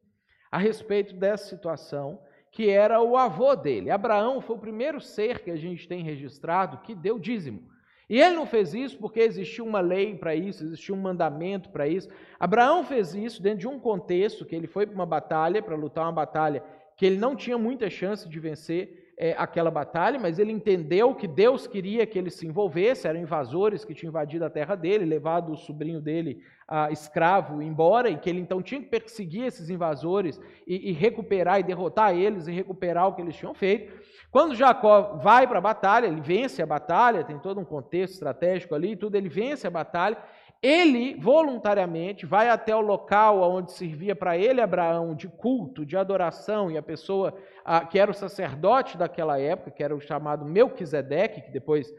a 0.50 0.58
respeito 0.58 1.14
dessa 1.14 1.48
situação, 1.48 2.20
que 2.50 2.68
era 2.68 3.00
o 3.00 3.16
avô 3.16 3.54
dele. 3.54 3.90
Abraão 3.90 4.40
foi 4.40 4.56
o 4.56 4.60
primeiro 4.60 5.00
ser 5.00 5.42
que 5.42 5.50
a 5.50 5.56
gente 5.56 5.86
tem 5.86 6.02
registrado 6.02 6.78
que 6.78 6.94
deu 6.94 7.18
dízimo. 7.18 7.68
E 8.08 8.20
ele 8.20 8.36
não 8.36 8.46
fez 8.46 8.72
isso 8.72 8.96
porque 8.98 9.20
existia 9.20 9.64
uma 9.64 9.80
lei 9.80 10.14
para 10.14 10.34
isso, 10.34 10.62
existia 10.62 10.94
um 10.94 11.00
mandamento 11.00 11.70
para 11.70 11.88
isso. 11.88 12.08
Abraão 12.38 12.84
fez 12.84 13.14
isso 13.14 13.42
dentro 13.42 13.58
de 13.58 13.68
um 13.68 13.80
contexto 13.80 14.44
que 14.44 14.54
ele 14.54 14.66
foi 14.66 14.86
para 14.86 14.94
uma 14.94 15.06
batalha, 15.06 15.62
para 15.62 15.74
lutar 15.74 16.04
uma 16.04 16.12
batalha 16.12 16.62
que 16.96 17.04
ele 17.04 17.18
não 17.18 17.36
tinha 17.36 17.58
muita 17.58 17.90
chance 17.90 18.28
de 18.28 18.40
vencer 18.40 19.05
é, 19.18 19.34
aquela 19.38 19.70
batalha, 19.70 20.18
mas 20.18 20.38
ele 20.38 20.52
entendeu 20.52 21.14
que 21.14 21.26
Deus 21.26 21.66
queria 21.66 22.06
que 22.06 22.18
ele 22.18 22.30
se 22.30 22.46
envolvesse, 22.46 23.08
eram 23.08 23.20
invasores 23.20 23.84
que 23.84 23.94
tinham 23.94 24.10
invadido 24.10 24.44
a 24.44 24.50
terra 24.50 24.74
dele, 24.74 25.06
levado 25.06 25.52
o 25.52 25.56
sobrinho 25.56 26.02
dele, 26.02 26.42
a, 26.68 26.90
escravo, 26.90 27.62
embora, 27.62 28.10
e 28.10 28.18
que 28.18 28.28
ele 28.28 28.40
então 28.40 28.60
tinha 28.60 28.80
que 28.80 28.88
perseguir 28.88 29.44
esses 29.44 29.70
invasores 29.70 30.38
e, 30.66 30.90
e 30.90 30.92
recuperar 30.92 31.60
e 31.60 31.62
derrotar 31.62 32.14
eles 32.14 32.46
e 32.46 32.52
recuperar 32.52 33.08
o 33.08 33.14
que 33.14 33.22
eles 33.22 33.36
tinham 33.36 33.54
feito. 33.54 33.90
Quando 34.30 34.54
Jacó 34.54 35.18
vai 35.22 35.46
para 35.46 35.58
a 35.58 35.62
batalha, 35.62 36.06
ele 36.06 36.20
vence 36.20 36.60
a 36.60 36.66
batalha, 36.66 37.24
tem 37.24 37.38
todo 37.38 37.58
um 37.58 37.64
contexto 37.64 38.14
estratégico 38.14 38.74
ali 38.74 38.92
e 38.92 38.96
tudo, 38.96 39.16
ele 39.16 39.30
vence 39.30 39.66
a 39.66 39.70
batalha, 39.70 40.18
ele 40.62 41.14
voluntariamente 41.14 42.24
vai 42.26 42.48
até 42.48 42.74
o 42.74 42.80
local 42.80 43.40
onde 43.42 43.72
servia 43.72 44.16
para 44.16 44.36
ele 44.36 44.60
Abraão 44.60 45.14
de 45.14 45.28
culto, 45.28 45.84
de 45.84 45.96
adoração, 45.96 46.70
e 46.70 46.78
a 46.78 46.82
pessoa 46.82 47.36
que 47.90 47.98
era 47.98 48.10
o 48.10 48.14
sacerdote 48.14 48.96
daquela 48.96 49.38
época, 49.38 49.70
que 49.70 49.82
era 49.82 49.94
o 49.94 50.00
chamado 50.00 50.44
Melquisedeque, 50.44 51.42
que 51.42 51.50
depois 51.50 51.92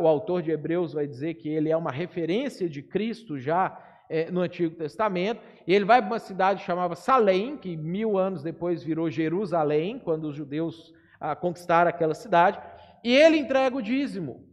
o 0.00 0.06
autor 0.06 0.42
de 0.42 0.50
Hebreus 0.50 0.92
vai 0.92 1.06
dizer 1.06 1.34
que 1.34 1.48
ele 1.48 1.70
é 1.70 1.76
uma 1.76 1.90
referência 1.90 2.68
de 2.68 2.82
Cristo 2.82 3.38
já 3.38 3.78
é, 4.08 4.30
no 4.30 4.40
Antigo 4.40 4.76
Testamento, 4.76 5.40
e 5.66 5.74
ele 5.74 5.84
vai 5.84 6.00
para 6.00 6.10
uma 6.10 6.18
cidade 6.18 6.62
chamada 6.62 6.94
Salém, 6.94 7.56
que 7.56 7.76
mil 7.76 8.18
anos 8.18 8.42
depois 8.42 8.82
virou 8.82 9.10
Jerusalém, 9.10 9.98
quando 9.98 10.28
os 10.28 10.36
judeus 10.36 10.92
a 11.18 11.34
conquistar 11.34 11.86
aquela 11.86 12.14
cidade, 12.14 12.60
e 13.02 13.14
ele 13.14 13.38
entrega 13.38 13.76
o 13.76 13.82
dízimo 13.82 14.46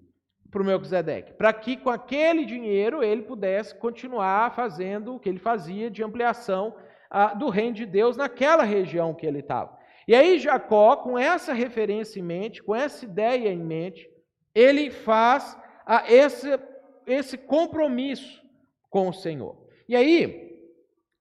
para 0.52 0.62
o 0.62 0.66
Melquisedeque, 0.66 1.34
para 1.34 1.54
que 1.54 1.78
com 1.78 1.90
aquele 1.90 2.46
dinheiro 2.46 3.02
ele 3.02 3.22
pudesse 3.22 3.74
continuar 3.74 4.54
fazendo 4.54 5.16
o 5.16 5.20
que 5.20 5.30
ele 5.30 5.40
fazia 5.40 5.90
de 5.90 6.04
ampliação 6.04 6.76
ah, 7.10 7.34
do 7.34 7.50
reino 7.50 7.74
de 7.74 7.86
Deus 7.86 8.18
naquela 8.18 8.64
região 8.64 9.14
que 9.14 9.26
ele 9.26 9.40
estava. 9.40 9.80
E 10.06 10.14
aí 10.14 10.38
Jacó, 10.38 10.98
com 10.98 11.18
essa 11.18 11.54
referência 11.54 12.20
em 12.20 12.24
mente, 12.24 12.62
com 12.62 12.76
essa 12.76 13.06
ideia 13.06 13.50
em 13.50 13.64
mente, 13.64 14.10
ele 14.54 14.92
faz 14.92 15.58
ah, 15.86 16.04
esse, 16.08 16.60
esse 17.08 17.38
compromisso 17.38 18.44
com 18.90 19.08
o 19.08 19.14
Senhor. 19.14 19.56
E 19.88 19.96
aí, 19.96 20.52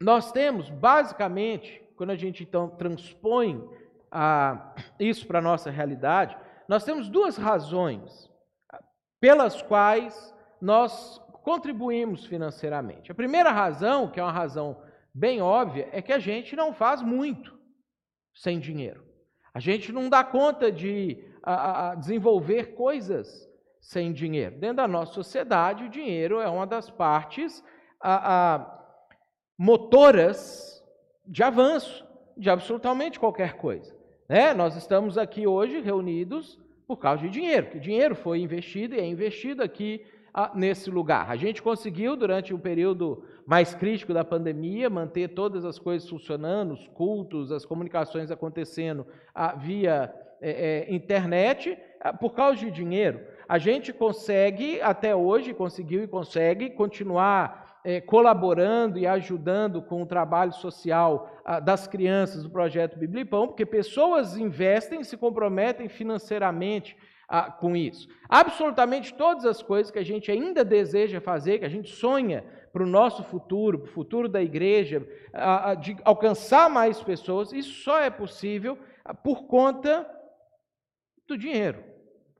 nós 0.01 0.33
temos, 0.33 0.71
basicamente, 0.71 1.83
quando 1.97 2.11
a 2.11 2.17
gente 2.17 2.43
então 2.43 2.69
transpõe 2.69 3.63
a, 4.11 4.75
isso 4.99 5.27
para 5.27 5.39
a 5.39 5.43
nossa 5.43 5.71
realidade, 5.71 6.37
nós 6.67 6.85
temos 6.85 7.09
duas 7.09 7.37
razões 7.37 8.30
pelas 9.21 9.61
quais 9.63 10.35
nós 10.61 11.21
contribuímos 11.43 12.25
financeiramente. 12.25 13.13
A 13.13 13.15
primeira 13.15 13.51
razão, 13.51 14.11
que 14.11 14.19
é 14.19 14.23
uma 14.23 14.33
razão 14.33 14.83
bem 15.13 15.41
óbvia, 15.41 15.89
é 15.93 16.01
que 16.01 16.13
a 16.13 16.19
gente 16.19 16.57
não 16.57 16.73
faz 16.73 17.03
muito 17.03 17.59
sem 18.35 18.59
dinheiro. 18.59 19.05
A 19.53 19.61
gente 19.61 19.93
não 19.93 20.09
dá 20.09 20.23
conta 20.23 20.71
de 20.71 21.23
a, 21.43 21.91
a 21.91 21.95
desenvolver 21.95 22.75
coisas 22.75 23.49
sem 23.81 24.13
dinheiro. 24.13 24.59
Dentro 24.59 24.77
da 24.77 24.89
nossa 24.89 25.13
sociedade, 25.13 25.85
o 25.85 25.89
dinheiro 25.89 26.41
é 26.41 26.49
uma 26.49 26.67
das 26.67 26.91
partes 26.91 27.65
a, 28.01 28.55
a, 28.55 28.85
motoras 29.59 30.85
de 31.27 31.43
avanço 31.43 32.07
de 32.37 32.49
absolutamente 32.49 33.19
qualquer 33.19 33.57
coisa. 33.57 33.95
Né? 34.29 34.55
Nós 34.55 34.77
estamos 34.77 35.19
aqui 35.19 35.47
hoje 35.47 35.81
reunidos 35.81 36.59
por 36.91 36.97
causa 36.97 37.23
de 37.23 37.29
dinheiro, 37.29 37.67
que 37.69 37.79
dinheiro 37.79 38.17
foi 38.17 38.41
investido 38.41 38.97
e 38.97 38.99
é 38.99 39.07
investido 39.07 39.63
aqui 39.63 40.05
ah, 40.35 40.51
nesse 40.57 40.91
lugar. 40.91 41.31
A 41.31 41.37
gente 41.37 41.63
conseguiu, 41.63 42.17
durante 42.17 42.53
o 42.53 42.59
período 42.59 43.23
mais 43.47 43.73
crítico 43.73 44.13
da 44.13 44.25
pandemia, 44.25 44.91
manter 44.91 45.29
todas 45.29 45.65
as 45.65 45.79
coisas 45.79 46.09
funcionando, 46.09 46.73
os 46.73 46.89
cultos, 46.89 47.53
as 47.53 47.65
comunicações 47.65 48.33
acontecendo 48.33 49.07
ah, 49.33 49.55
via 49.55 50.13
é, 50.41 50.89
é, 50.89 50.93
internet, 50.93 51.79
ah, 52.01 52.13
por 52.13 52.35
causa 52.35 52.59
de 52.59 52.73
dinheiro. 52.73 53.21
A 53.49 53.57
gente 53.57 53.93
consegue, 53.93 54.81
até 54.81 55.15
hoje, 55.15 55.55
conseguiu 55.55 56.03
e 56.03 56.09
consegue 56.09 56.71
continuar 56.71 57.70
é, 57.85 58.01
colaborando 58.01 58.99
e 58.99 59.07
ajudando 59.07 59.83
com 59.83 60.03
o 60.03 60.07
trabalho 60.07 60.53
social 60.53 61.31
ah, 61.45 61.61
das 61.61 61.87
crianças 61.87 62.43
do 62.43 62.51
projeto 62.51 62.99
Biblipão, 62.99 63.47
porque 63.47 63.65
pessoas 63.65 64.37
investem, 64.37 65.03
se 65.03 65.17
comprometem 65.17 65.89
financeiramente 65.89 66.97
ah, 67.29 67.51
com 67.51 67.77
isso. 67.77 68.09
Absolutamente 68.29 69.15
todas 69.15 69.45
as 69.45 69.63
coisas 69.63 69.91
que 69.91 69.99
a 69.99 70.05
gente 70.05 70.31
ainda 70.31 70.65
deseja 70.65 71.21
fazer, 71.21 71.59
que 71.59 71.65
a 71.65 71.71
gente 71.71 71.91
sonha 71.91 72.45
para 72.73 72.83
o 72.83 72.87
nosso 72.87 73.25
futuro, 73.25 73.81
para 73.81 73.91
o 73.91 73.93
futuro 73.93 74.29
da 74.29 74.43
igreja, 74.43 75.07
ah, 75.33 75.75
de 75.75 75.97
alcançar 76.05 76.69
mais 76.69 77.03
pessoas, 77.03 77.53
isso 77.53 77.83
só 77.83 78.01
é 78.01 78.11
possível 78.11 78.79
por 79.25 79.47
conta 79.47 80.09
do 81.27 81.37
dinheiro. 81.37 81.90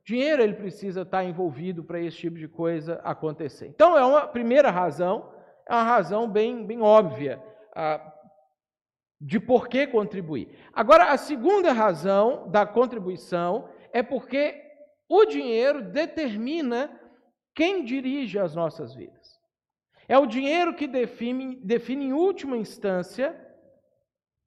Dinheiro 0.03 0.41
ele 0.41 0.53
precisa 0.53 1.01
estar 1.01 1.23
envolvido 1.23 1.83
para 1.83 1.99
esse 1.99 2.17
tipo 2.17 2.37
de 2.37 2.47
coisa 2.47 2.99
acontecer. 3.03 3.67
Então 3.67 3.97
é 3.97 4.03
uma 4.03 4.27
primeira 4.27 4.71
razão, 4.71 5.31
é 5.67 5.73
uma 5.73 5.83
razão 5.83 6.27
bem, 6.27 6.65
bem 6.65 6.81
óbvia 6.81 7.41
ah, 7.75 8.13
de 9.19 9.39
por 9.39 9.67
que 9.67 9.85
contribuir. 9.85 10.57
Agora, 10.73 11.11
a 11.11 11.17
segunda 11.17 11.71
razão 11.71 12.49
da 12.49 12.65
contribuição 12.65 13.69
é 13.93 14.01
porque 14.01 14.59
o 15.07 15.25
dinheiro 15.25 15.83
determina 15.83 16.99
quem 17.53 17.83
dirige 17.83 18.39
as 18.39 18.55
nossas 18.55 18.95
vidas. 18.95 19.39
É 20.07 20.17
o 20.17 20.25
dinheiro 20.25 20.73
que 20.73 20.87
define, 20.87 21.57
define 21.57 22.05
em 22.05 22.13
última 22.13 22.57
instância 22.57 23.35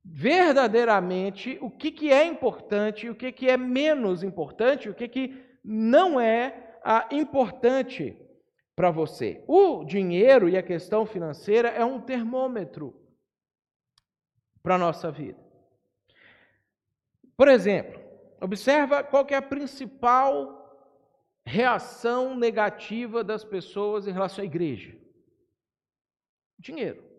verdadeiramente 0.04 1.58
o 1.62 1.70
que, 1.70 1.90
que 1.90 2.12
é 2.12 2.26
importante, 2.26 3.08
o 3.08 3.14
que, 3.14 3.32
que 3.32 3.48
é 3.48 3.56
menos 3.56 4.22
importante, 4.22 4.88
o 4.88 4.94
que, 4.94 5.08
que 5.08 5.42
não 5.64 6.20
é 6.20 6.78
ah, 6.84 7.08
importante 7.10 8.16
para 8.76 8.90
você. 8.90 9.42
O 9.46 9.82
dinheiro 9.84 10.48
e 10.48 10.58
a 10.58 10.62
questão 10.62 11.06
financeira 11.06 11.68
é 11.68 11.84
um 11.84 12.00
termômetro 12.00 12.94
para 14.62 14.74
a 14.74 14.78
nossa 14.78 15.10
vida. 15.10 15.42
Por 17.36 17.48
exemplo, 17.48 18.00
observa 18.40 19.02
qual 19.02 19.26
é 19.30 19.34
a 19.34 19.42
principal 19.42 20.62
reação 21.46 22.36
negativa 22.36 23.24
das 23.24 23.44
pessoas 23.44 24.06
em 24.06 24.12
relação 24.12 24.42
à 24.42 24.46
igreja. 24.46 24.96
Dinheiro. 26.58 27.13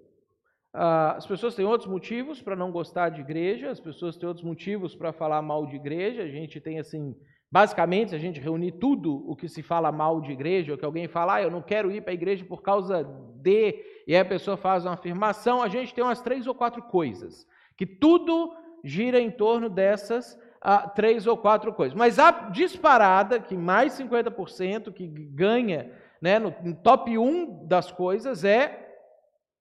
Ah, 0.76 1.16
as 1.18 1.26
pessoas 1.26 1.56
têm 1.56 1.66
outros 1.66 1.90
motivos 1.90 2.42
para 2.42 2.56
não 2.56 2.72
gostar 2.72 3.10
de 3.10 3.22
igreja, 3.22 3.72
as 3.72 3.80
pessoas 3.80 4.18
têm 4.18 4.28
outros 4.28 4.46
motivos 4.46 4.96
para 4.96 5.14
falar 5.14 5.42
mal 5.42 5.66
de 5.66 5.76
igreja. 5.76 6.22
A 6.24 6.28
gente 6.28 6.60
tem 6.60 6.80
assim 6.80 7.16
Basicamente, 7.56 8.10
se 8.10 8.16
a 8.16 8.20
gente 8.20 8.42
reunir 8.42 8.74
tudo 8.74 9.24
o 9.30 9.34
que 9.34 9.48
se 9.48 9.64
fala 9.64 9.90
mal 9.90 10.20
de 10.20 10.32
igreja, 10.32 10.74
ou 10.74 10.78
que 10.78 10.84
alguém 10.84 11.08
fala, 11.08 11.36
ah, 11.36 11.42
eu 11.42 11.50
não 11.50 11.62
quero 11.62 11.90
ir 11.90 12.02
para 12.02 12.12
a 12.12 12.14
igreja 12.14 12.44
por 12.44 12.62
causa 12.62 13.04
de, 13.36 13.82
e 14.06 14.14
aí 14.14 14.20
a 14.20 14.26
pessoa 14.26 14.58
faz 14.58 14.84
uma 14.84 14.96
afirmação, 14.96 15.62
a 15.62 15.70
gente 15.70 15.94
tem 15.94 16.04
umas 16.04 16.22
três 16.22 16.48
ou 16.48 16.54
quatro 16.54 16.82
coisas, 16.84 17.48
que 17.78 17.86
tudo 17.86 18.54
gira 18.84 19.22
em 19.22 19.32
torno 19.32 19.70
dessas 19.70 20.38
ah, 20.60 20.90
três 20.90 21.28
ou 21.28 21.38
quatro 21.38 21.72
coisas. 21.72 21.98
Mas 21.98 22.20
a 22.20 22.32
disparada, 22.50 23.40
que 23.40 23.56
mais 23.56 23.94
50% 23.94 24.92
que 24.92 25.08
ganha 25.08 25.92
né, 26.22 26.40
no, 26.40 26.54
no 26.62 26.76
top 26.76 27.18
1 27.18 27.68
das 27.68 27.90
coisas 27.90 28.44
é 28.44 28.86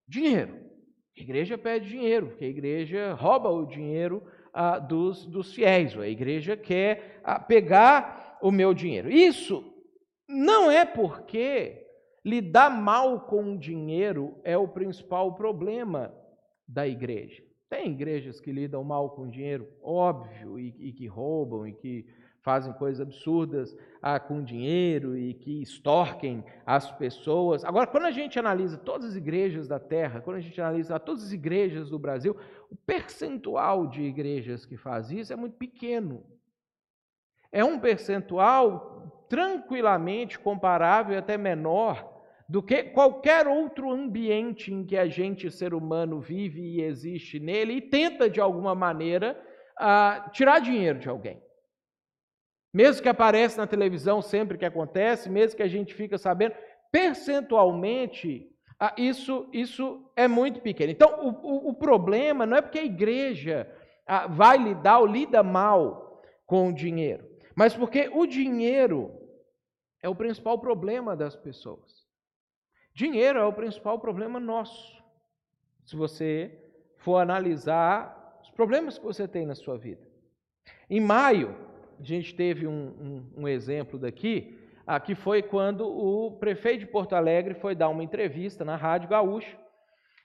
dinheiro. 0.09 0.59
A 1.17 1.21
igreja 1.21 1.57
pede 1.57 1.89
dinheiro, 1.89 2.29
porque 2.29 2.45
a 2.45 2.49
igreja 2.49 3.15
rouba 3.15 3.49
o 3.49 3.67
dinheiro 3.67 4.23
ah, 4.53 4.79
dos, 4.79 5.25
dos 5.27 5.55
fiéis. 5.55 5.97
A 5.97 6.09
igreja 6.09 6.57
quer 6.57 7.21
ah, 7.23 7.39
pegar 7.39 8.39
o 8.43 8.51
meu 8.51 8.75
dinheiro. 8.75 9.11
Isso 9.11 9.73
não 10.29 10.71
é 10.71 10.85
porque 10.85 11.87
lidar 12.25 12.71
mal 12.71 13.21
com 13.27 13.55
o 13.55 13.59
dinheiro 13.59 14.41
é 14.43 14.57
o 14.57 14.69
principal 14.69 15.35
problema 15.35 16.13
da 16.67 16.87
igreja. 16.89 17.43
Tem 17.69 17.91
igrejas 17.91 18.41
que 18.41 18.53
lidam 18.53 18.83
mal 18.85 19.11
com 19.11 19.29
dinheiro, 19.29 19.69
óbvio, 19.83 20.59
e, 20.59 20.75
e 20.79 20.93
que 20.93 21.07
roubam 21.07 21.67
e 21.67 21.73
que 21.73 22.07
fazem 22.45 22.75
coisas 22.75 23.01
absurdas 23.01 23.75
ah, 24.03 24.21
com 24.21 24.45
dinheiro 24.45 25.17
e 25.17 25.33
que 25.33 25.63
extorquem 25.63 26.45
as 26.67 26.93
pessoas. 26.93 27.65
Agora, 27.65 27.87
quando 27.87 28.05
a 28.05 28.11
gente 28.11 28.39
analisa 28.39 28.77
todas 28.77 29.11
as 29.11 29.17
igrejas 29.17 29.67
da 29.67 29.81
terra, 29.81 30.21
quando 30.21 30.37
a 30.37 30.41
gente 30.41 30.61
analisa 30.61 31.01
todas 31.01 31.25
as 31.25 31.33
igrejas 31.33 31.89
do 31.89 31.99
Brasil, 31.99 32.37
o 32.71 32.77
percentual 32.77 33.87
de 33.87 34.03
igrejas 34.03 34.67
que 34.67 34.77
faz 34.77 35.11
isso 35.11 35.33
é 35.33 35.37
muito 35.37 35.57
pequeno. 35.57 36.23
É 37.51 37.65
um 37.65 37.79
percentual 37.79 39.27
tranquilamente 39.27 40.39
comparável 40.39 41.19
até 41.19 41.39
menor 41.39 42.13
do 42.47 42.63
que 42.63 42.83
qualquer 42.83 43.49
outro 43.49 43.91
ambiente 43.91 44.71
em 44.71 44.85
que 44.85 44.99
a 44.99 45.07
gente, 45.07 45.51
ser 45.51 45.73
humano, 45.73 46.21
vive 46.21 46.61
e 46.61 46.83
existe 46.83 47.41
nele 47.41 47.75
e 47.77 47.81
tenta, 47.81 48.29
de 48.29 48.39
alguma 48.39 48.75
maneira, 48.75 49.41
ah, 49.79 50.29
tirar 50.31 50.59
dinheiro 50.59 50.99
de 50.99 51.09
alguém. 51.09 51.43
Mesmo 52.75 53.05
que 53.05 53.09
apareça 53.09 53.61
na 53.61 53.69
televisão 53.69 54.21
sempre 54.21 54.59
que 54.59 54.65
acontece, 54.65 55.31
mesmo 55.31 55.57
que 55.57 55.63
a 55.63 55.69
gente 55.69 55.95
fica 55.95 56.19
sabendo, 56.19 56.57
percentualmente, 56.91 58.51
ah, 58.81 58.93
isso, 58.99 59.49
isso 59.53 60.05
é 60.17 60.27
muito 60.27 60.61
pequeno. 60.61 60.91
Então, 60.91 61.25
o, 61.25 61.29
o, 61.29 61.69
o 61.69 61.75
problema 61.75 62.45
não 62.45 62.57
é 62.57 62.61
porque 62.61 62.81
a 62.81 62.85
igreja 62.85 63.73
ah, 64.05 64.27
vai 64.27 64.59
lidar 64.59 64.99
ou 64.99 65.07
lida 65.07 65.41
mal 65.41 66.21
com 66.45 66.69
o 66.69 66.75
dinheiro, 66.75 67.25
mas 67.55 67.77
porque 67.77 68.11
o 68.13 68.27
dinheiro 68.27 69.13
é 70.03 70.09
o 70.09 70.15
principal 70.15 70.59
problema 70.59 71.17
das 71.17 71.37
pessoas. 71.37 72.05
Dinheiro 72.93 73.39
é 73.39 73.45
o 73.45 73.53
principal 73.53 74.01
problema 74.01 74.41
nosso. 74.41 75.01
Se 75.85 75.95
você 75.95 76.61
for 76.99 77.19
analisar 77.19 78.41
os 78.43 78.51
problemas 78.51 78.99
que 78.99 79.05
você 79.05 79.29
tem 79.29 79.47
na 79.47 79.55
sua 79.55 79.79
vida. 79.79 80.07
Em 80.91 81.01
maio, 81.01 81.57
a 82.01 82.05
gente 82.05 82.35
teve 82.35 82.67
um, 82.67 82.73
um, 83.37 83.43
um 83.43 83.49
exemplo 83.49 83.99
daqui, 83.99 84.59
que 85.05 85.15
foi 85.15 85.43
quando 85.43 85.87
o 85.87 86.33
prefeito 86.33 86.81
de 86.81 86.87
Porto 86.87 87.15
Alegre 87.15 87.55
foi 87.55 87.75
dar 87.75 87.89
uma 87.89 88.05
entrevista 88.05 88.65
na 88.65 88.77
Rádio 88.77 89.09
Gaúcho. 89.09 89.57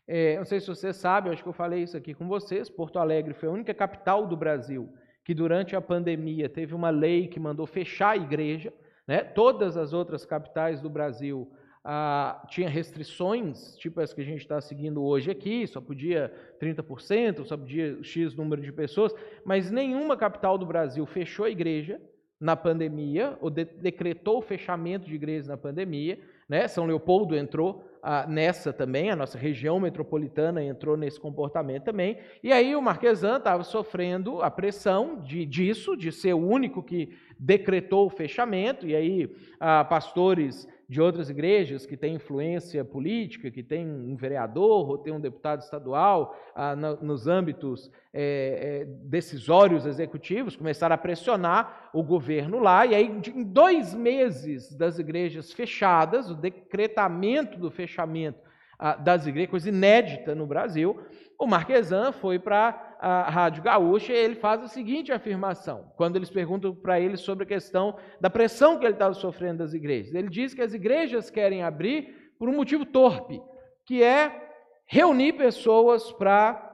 É, 0.08 0.38
não 0.38 0.46
sei 0.46 0.60
se 0.60 0.68
você 0.68 0.92
sabe, 0.92 1.30
acho 1.30 1.44
que 1.44 1.50
eu 1.50 1.54
falei 1.54 1.84
isso 1.84 1.96
aqui 1.96 2.14
com 2.14 2.28
vocês. 2.28 2.70
Porto 2.70 3.00
Alegre 3.00 3.34
foi 3.34 3.48
a 3.48 3.52
única 3.52 3.74
capital 3.74 4.26
do 4.26 4.36
Brasil 4.36 4.92
que, 5.24 5.34
durante 5.34 5.76
a 5.76 5.82
pandemia, 5.82 6.50
teve 6.50 6.74
uma 6.74 6.90
lei 6.90 7.28
que 7.28 7.40
mandou 7.40 7.68
fechar 7.68 8.12
a 8.12 8.18
igreja. 8.18 8.74
Né? 9.08 9.24
Todas 9.24 9.78
as 9.78 9.94
outras 9.94 10.26
capitais 10.26 10.82
do 10.82 10.90
Brasil 10.90 11.50
ah, 11.84 12.44
tinha 12.50 12.70
restrições, 12.70 13.76
tipo 13.78 14.02
as 14.02 14.14
que 14.14 14.22
a 14.22 14.26
gente 14.26 14.42
está 14.42 14.60
seguindo 14.60 15.04
hoje 15.04 15.32
aqui, 15.32 15.66
só 15.66 15.80
podia 15.80 16.34
30%, 16.62 17.46
só 17.46 17.56
podia 17.56 18.04
X 18.04 18.36
número 18.36 18.62
de 18.62 18.72
pessoas, 18.72 19.14
mas 19.46 19.72
nenhuma 19.72 20.18
capital 20.18 20.58
do 20.58 20.66
Brasil 20.66 21.06
fechou 21.06 21.46
a 21.46 21.50
igreja 21.50 22.00
na 22.40 22.56
pandemia, 22.56 23.38
ou 23.42 23.50
de, 23.50 23.66
decretou 23.66 24.38
o 24.38 24.42
fechamento 24.42 25.08
de 25.08 25.16
igrejas 25.16 25.48
na 25.48 25.58
pandemia. 25.58 26.20
Né? 26.48 26.68
São 26.68 26.86
Leopoldo 26.86 27.36
entrou 27.36 27.86
ah, 28.02 28.26
nessa 28.26 28.72
também, 28.72 29.12
a 29.12 29.16
nossa 29.16 29.38
região 29.38 29.78
metropolitana 29.80 30.64
entrou 30.64 30.96
nesse 30.96 31.20
comportamento 31.20 31.84
também. 31.84 32.18
E 32.42 32.54
aí 32.54 32.76
o 32.76 32.82
Marquesan 32.82 33.38
estava 33.38 33.64
sofrendo 33.64 34.42
a 34.42 34.50
pressão 34.50 35.20
de, 35.20 35.46
disso, 35.46 35.98
de 35.98 36.12
ser 36.12 36.34
o 36.34 36.38
único 36.38 36.82
que 36.82 37.14
decretou 37.38 38.06
o 38.06 38.10
fechamento, 38.10 38.88
e 38.88 38.96
aí 38.96 39.36
ah, 39.60 39.84
pastores 39.84 40.66
de 40.90 41.00
outras 41.00 41.30
igrejas 41.30 41.86
que 41.86 41.96
têm 41.96 42.16
influência 42.16 42.84
política, 42.84 43.52
que 43.52 43.62
tem 43.62 43.88
um 43.88 44.16
vereador 44.16 44.90
ou 44.90 44.98
tem 44.98 45.14
um 45.14 45.20
deputado 45.20 45.62
estadual 45.62 46.36
ah, 46.56 46.76
nos 46.76 47.28
âmbitos 47.28 47.92
é, 48.12 48.82
é, 48.82 48.86
decisórios 49.04 49.86
executivos, 49.86 50.56
começaram 50.56 50.96
a 50.96 50.98
pressionar 50.98 51.92
o 51.94 52.02
governo 52.02 52.58
lá, 52.58 52.88
e 52.88 52.96
aí, 52.96 53.22
em 53.36 53.44
dois 53.44 53.94
meses 53.94 54.76
das 54.76 54.98
igrejas 54.98 55.54
fechadas, 55.54 56.32
o 56.32 56.36
decretamento 56.36 57.60
do 57.60 57.70
fechamento 57.70 58.40
ah, 58.80 58.96
das 58.96 59.28
igrejas, 59.28 59.52
coisa 59.52 59.70
inédita 59.70 60.34
no 60.34 60.48
Brasil, 60.48 61.00
o 61.38 61.46
Marquesan 61.46 62.12
foi 62.12 62.40
para 62.40 62.89
a 63.00 63.30
Rádio 63.30 63.64
Gaúcha, 63.64 64.12
ele 64.12 64.36
faz 64.36 64.62
a 64.62 64.68
seguinte 64.68 65.14
afirmação, 65.14 65.90
quando 65.96 66.18
eles 66.18 66.30
perguntam 66.30 66.76
para 66.76 67.00
ele 67.00 67.16
sobre 67.16 67.46
a 67.46 67.48
questão 67.48 67.98
da 68.20 68.30
pressão 68.30 68.78
que 68.78 68.86
ele 68.86 68.94
estava 68.94 69.14
sofrendo 69.14 69.60
das 69.60 69.74
igrejas. 69.74 70.14
Ele 70.14 70.28
diz 70.28 70.54
que 70.54 70.62
as 70.62 70.74
igrejas 70.74 71.30
querem 71.30 71.64
abrir 71.64 72.34
por 72.38 72.50
um 72.50 72.56
motivo 72.56 72.86
torpe, 72.86 73.42
que 73.86 74.04
é 74.04 74.52
reunir 74.86 75.34
pessoas 75.34 76.12
para 76.12 76.66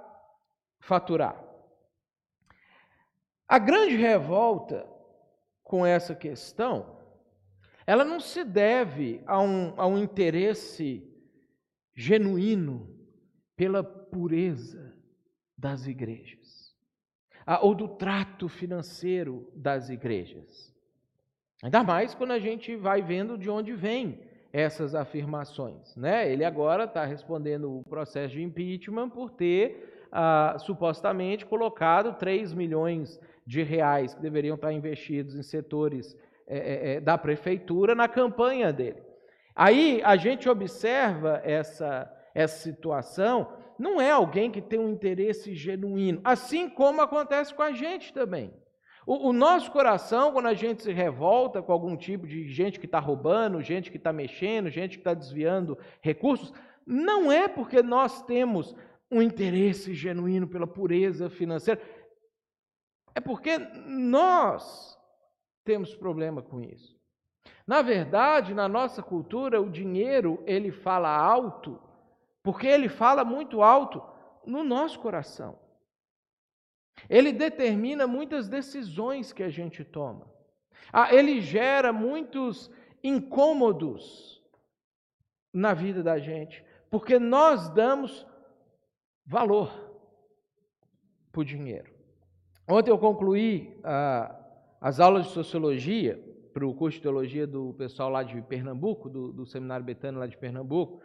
faturar. 0.79 1.39
A 3.47 3.59
grande 3.59 3.95
revolta 3.95 4.89
com 5.63 5.85
essa 5.85 6.15
questão, 6.15 6.97
ela 7.85 8.03
não 8.03 8.19
se 8.19 8.43
deve 8.43 9.21
a 9.27 9.39
um, 9.39 9.73
a 9.77 9.85
um 9.85 9.99
interesse 9.99 11.07
genuíno 11.95 12.89
pela 13.55 13.83
pureza 13.83 14.84
das 15.57 15.87
igrejas, 15.87 16.75
ou 17.61 17.73
do 17.73 17.87
trato 17.87 18.49
financeiro 18.49 19.51
das 19.55 19.89
igrejas. 19.89 20.73
Ainda 21.63 21.83
mais 21.83 22.13
quando 22.13 22.31
a 22.31 22.39
gente 22.39 22.75
vai 22.75 23.01
vendo 23.01 23.37
de 23.37 23.49
onde 23.49 23.73
vêm 23.73 24.19
essas 24.51 24.95
afirmações. 24.95 25.95
Né? 25.95 26.31
Ele 26.31 26.45
agora 26.45 26.85
está 26.85 27.03
respondendo 27.03 27.79
o 27.79 27.83
processo 27.83 28.35
de 28.35 28.43
impeachment 28.43 29.09
por 29.09 29.31
ter 29.31 30.07
ah, 30.11 30.55
supostamente 30.59 31.45
colocado 31.45 32.13
3 32.13 32.53
milhões 32.53 33.19
de 33.45 33.63
reais 33.63 34.13
que 34.13 34.21
deveriam 34.21 34.55
estar 34.55 34.71
investidos 34.71 35.35
em 35.35 35.43
setores 35.43 36.17
é, 36.47 36.93
é, 36.93 36.99
da 37.01 37.17
prefeitura 37.17 37.93
na 37.93 38.07
campanha 38.07 38.71
dele. 38.71 39.03
Aí 39.55 40.01
a 40.03 40.15
gente 40.15 40.47
observa 40.47 41.41
essa, 41.43 42.11
essa 42.33 42.57
situação 42.57 43.51
não 43.77 43.99
é 43.99 44.11
alguém 44.11 44.51
que 44.51 44.61
tem 44.61 44.79
um 44.79 44.91
interesse 44.91 45.53
genuíno, 45.53 46.21
assim 46.23 46.69
como 46.69 47.01
acontece 47.01 47.53
com 47.53 47.61
a 47.61 47.71
gente 47.71 48.13
também. 48.13 48.53
O, 49.05 49.29
o 49.29 49.33
nosso 49.33 49.71
coração, 49.71 50.31
quando 50.31 50.47
a 50.47 50.53
gente 50.53 50.81
se 50.81 50.91
revolta 50.91 51.61
com 51.61 51.71
algum 51.71 51.95
tipo 51.95 52.25
de 52.25 52.49
gente 52.51 52.79
que 52.79 52.85
está 52.85 52.99
roubando, 52.99 53.61
gente 53.61 53.91
que 53.91 53.97
está 53.97 54.11
mexendo, 54.11 54.69
gente 54.69 54.97
que 54.97 55.01
está 55.01 55.13
desviando 55.13 55.77
recursos, 56.01 56.51
não 56.85 57.31
é 57.31 57.47
porque 57.47 57.83
nós 57.83 58.23
temos 58.23 58.75
um 59.11 59.21
interesse 59.21 59.93
genuíno 59.93 60.47
pela 60.47 60.65
pureza 60.65 61.29
financeira, 61.29 61.79
é 63.13 63.19
porque 63.19 63.57
nós 63.85 64.97
temos 65.63 65.95
problema 65.95 66.41
com 66.41 66.61
isso. 66.61 66.95
Na 67.67 67.81
verdade, 67.81 68.53
na 68.53 68.67
nossa 68.67 69.01
cultura, 69.01 69.61
o 69.61 69.69
dinheiro 69.69 70.43
ele 70.45 70.71
fala 70.71 71.09
alto 71.09 71.79
porque 72.45 72.67
ele 72.67 72.87
fala 72.87 73.25
muito 73.25 73.63
alto 73.63 74.03
no 74.45 74.63
nosso 74.63 74.99
coração. 74.99 75.57
Ele 77.09 77.33
determina 77.33 78.05
muitas 78.05 78.47
decisões 78.47 79.33
que 79.33 79.41
a 79.41 79.49
gente 79.49 79.83
toma. 79.83 80.31
Ah, 80.93 81.11
ele 81.11 81.41
gera 81.41 81.91
muitos 81.91 82.69
incômodos 83.03 84.43
na 85.51 85.73
vida 85.73 86.03
da 86.03 86.19
gente, 86.19 86.63
porque 86.91 87.17
nós 87.17 87.67
damos 87.69 88.27
valor 89.25 89.71
para 91.31 91.41
o 91.41 91.45
dinheiro. 91.45 91.91
Ontem 92.67 92.91
eu 92.91 92.99
concluí 92.99 93.75
ah, 93.83 94.39
as 94.79 94.99
aulas 94.99 95.25
de 95.25 95.31
sociologia 95.31 96.23
para 96.53 96.65
o 96.65 96.75
curso 96.75 96.97
de 96.97 97.01
teologia 97.01 97.47
do 97.47 97.73
pessoal 97.73 98.11
lá 98.11 98.21
de 98.21 98.39
Pernambuco, 98.43 99.09
do, 99.09 99.33
do 99.33 99.47
Seminário 99.47 99.83
Betânia 99.83 100.19
lá 100.19 100.27
de 100.27 100.37
Pernambuco, 100.37 101.01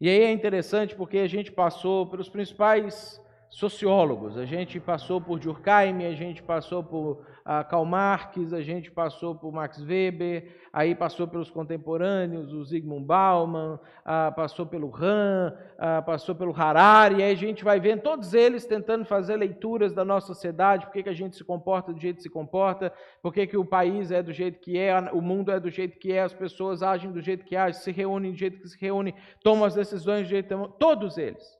e 0.00 0.08
aí 0.08 0.22
é 0.22 0.32
interessante 0.32 0.94
porque 0.94 1.18
a 1.18 1.28
gente 1.28 1.52
passou 1.52 2.06
pelos 2.06 2.28
principais 2.28 3.20
sociólogos, 3.54 4.36
a 4.36 4.44
gente 4.44 4.80
passou 4.80 5.20
por 5.20 5.38
Durkheim, 5.38 6.04
a 6.06 6.12
gente 6.12 6.42
passou 6.42 6.82
por 6.82 7.24
uh, 7.46 7.64
Karl 7.70 7.84
Marx, 7.84 8.52
a 8.52 8.60
gente 8.60 8.90
passou 8.90 9.32
por 9.32 9.52
Max 9.52 9.80
Weber, 9.80 10.56
aí 10.72 10.92
passou 10.92 11.28
pelos 11.28 11.50
contemporâneos, 11.50 12.52
o 12.52 12.64
Zygmunt 12.64 13.06
Bauman, 13.06 13.74
uh, 13.74 14.34
passou 14.34 14.66
pelo 14.66 14.90
Ram, 14.90 15.54
uh, 15.76 16.04
passou 16.04 16.34
pelo 16.34 16.52
Harari, 16.52 17.22
aí 17.22 17.30
a 17.30 17.36
gente 17.36 17.62
vai 17.62 17.78
vendo 17.78 18.02
todos 18.02 18.34
eles 18.34 18.66
tentando 18.66 19.04
fazer 19.04 19.36
leituras 19.36 19.92
da 19.92 20.04
nossa 20.04 20.26
sociedade, 20.26 20.86
por 20.86 20.92
que, 20.92 21.04
que 21.04 21.08
a 21.08 21.14
gente 21.14 21.36
se 21.36 21.44
comporta 21.44 21.92
do 21.92 22.00
jeito 22.00 22.16
que 22.16 22.22
se 22.24 22.30
comporta, 22.30 22.92
por 23.22 23.32
que, 23.32 23.46
que 23.46 23.56
o 23.56 23.64
país 23.64 24.10
é 24.10 24.20
do 24.20 24.32
jeito 24.32 24.58
que 24.58 24.76
é, 24.76 24.98
o 25.12 25.22
mundo 25.22 25.52
é 25.52 25.60
do 25.60 25.70
jeito 25.70 25.96
que 25.96 26.10
é, 26.10 26.22
as 26.22 26.34
pessoas 26.34 26.82
agem 26.82 27.12
do 27.12 27.22
jeito 27.22 27.44
que 27.44 27.54
agem, 27.54 27.80
se 27.80 27.92
reúnem 27.92 28.32
do 28.32 28.36
jeito 28.36 28.60
que 28.60 28.68
se 28.68 28.80
reúnem, 28.80 29.14
tomam 29.44 29.64
as 29.64 29.76
decisões 29.76 30.26
do 30.26 30.30
jeito 30.30 30.46
que 30.46 30.54
tomam, 30.54 30.72
todos 30.72 31.16
eles, 31.18 31.56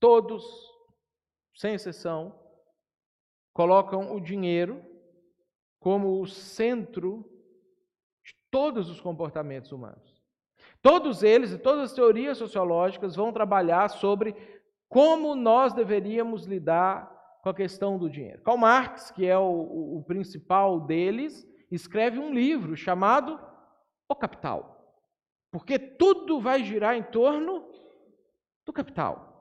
todos, 0.00 0.42
sem 1.56 1.74
exceção, 1.74 2.38
colocam 3.52 4.14
o 4.14 4.20
dinheiro 4.20 4.84
como 5.80 6.20
o 6.20 6.26
centro 6.26 7.24
de 8.22 8.34
todos 8.50 8.90
os 8.90 9.00
comportamentos 9.00 9.72
humanos. 9.72 10.22
Todos 10.82 11.22
eles 11.22 11.52
e 11.52 11.58
todas 11.58 11.90
as 11.90 11.92
teorias 11.94 12.38
sociológicas 12.38 13.16
vão 13.16 13.32
trabalhar 13.32 13.88
sobre 13.88 14.36
como 14.88 15.34
nós 15.34 15.72
deveríamos 15.72 16.44
lidar 16.44 17.10
com 17.42 17.48
a 17.48 17.54
questão 17.54 17.98
do 17.98 18.10
dinheiro. 18.10 18.42
Karl 18.42 18.58
Marx, 18.58 19.10
que 19.10 19.26
é 19.26 19.38
o, 19.38 19.98
o 19.98 20.04
principal 20.06 20.80
deles, 20.80 21.46
escreve 21.70 22.18
um 22.18 22.32
livro 22.32 22.76
chamado 22.76 23.40
O 24.08 24.14
Capital. 24.14 24.76
Porque 25.50 25.78
tudo 25.78 26.38
vai 26.38 26.62
girar 26.62 26.94
em 26.96 27.02
torno 27.02 27.66
do 28.64 28.72
capital. 28.72 29.35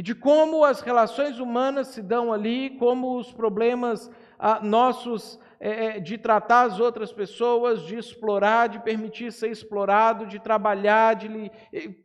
E 0.00 0.02
de 0.02 0.14
como 0.14 0.64
as 0.64 0.80
relações 0.80 1.38
humanas 1.38 1.88
se 1.88 2.00
dão 2.00 2.32
ali, 2.32 2.70
como 2.78 3.18
os 3.18 3.34
problemas 3.34 4.10
ah, 4.38 4.58
nossos 4.62 5.38
é, 5.60 6.00
de 6.00 6.16
tratar 6.16 6.62
as 6.62 6.80
outras 6.80 7.12
pessoas, 7.12 7.82
de 7.82 7.96
explorar, 7.96 8.70
de 8.70 8.80
permitir 8.80 9.30
ser 9.30 9.50
explorado, 9.50 10.24
de 10.24 10.40
trabalhar, 10.40 11.16
de 11.16 11.50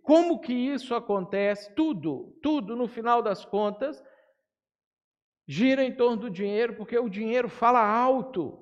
como 0.03 0.41
que 0.41 0.51
isso 0.51 0.93
acontece? 0.93 1.73
Tudo, 1.73 2.37
tudo 2.43 2.75
no 2.75 2.85
final 2.85 3.21
das 3.21 3.45
contas 3.45 4.03
gira 5.47 5.81
em 5.81 5.95
torno 5.95 6.17
do 6.17 6.29
dinheiro, 6.29 6.75
porque 6.75 6.99
o 6.99 7.07
dinheiro 7.07 7.47
fala 7.47 7.79
alto 7.79 8.59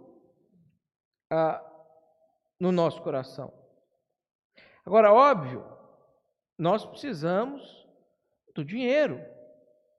ah, 1.32 1.60
no 2.60 2.72
nosso 2.72 3.02
coração. 3.02 3.52
Agora, 4.86 5.12
óbvio, 5.12 5.66
nós 6.56 6.86
precisamos 6.86 7.83
do 8.54 8.64
dinheiro 8.64 9.20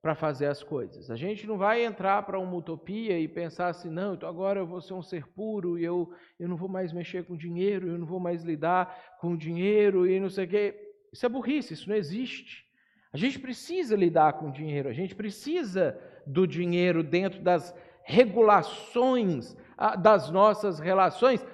para 0.04 0.14
fazer 0.14 0.46
as 0.46 0.62
coisas. 0.62 1.10
A 1.10 1.16
gente 1.16 1.46
não 1.46 1.56
vai 1.56 1.82
entrar 1.82 2.22
para 2.24 2.38
uma 2.38 2.56
utopia 2.56 3.18
e 3.18 3.26
pensar 3.26 3.68
assim, 3.68 3.88
não, 3.88 4.14
então 4.14 4.28
agora 4.28 4.60
eu 4.60 4.66
vou 4.66 4.80
ser 4.80 4.92
um 4.92 5.02
ser 5.02 5.26
puro 5.28 5.78
e 5.78 5.84
eu, 5.84 6.12
eu 6.38 6.46
não 6.46 6.56
vou 6.56 6.68
mais 6.68 6.92
mexer 6.92 7.24
com 7.24 7.34
dinheiro, 7.34 7.88
eu 7.88 7.98
não 7.98 8.06
vou 8.06 8.20
mais 8.20 8.44
lidar 8.44 9.16
com 9.18 9.34
dinheiro 9.34 10.06
e 10.06 10.20
não 10.20 10.28
sei 10.28 10.44
o 10.44 10.48
quê. 10.48 10.94
Isso 11.10 11.24
é 11.24 11.28
burrice, 11.28 11.72
isso 11.72 11.88
não 11.88 11.96
existe. 11.96 12.64
A 13.12 13.16
gente 13.16 13.38
precisa 13.38 13.96
lidar 13.96 14.34
com 14.34 14.50
dinheiro, 14.50 14.88
a 14.88 14.92
gente 14.92 15.14
precisa 15.14 15.98
do 16.26 16.46
dinheiro 16.46 17.02
dentro 17.02 17.40
das 17.40 17.74
regulações 18.02 19.56
ah, 19.78 19.96
das 19.96 20.30
nossas 20.30 20.78
relações. 20.78 21.44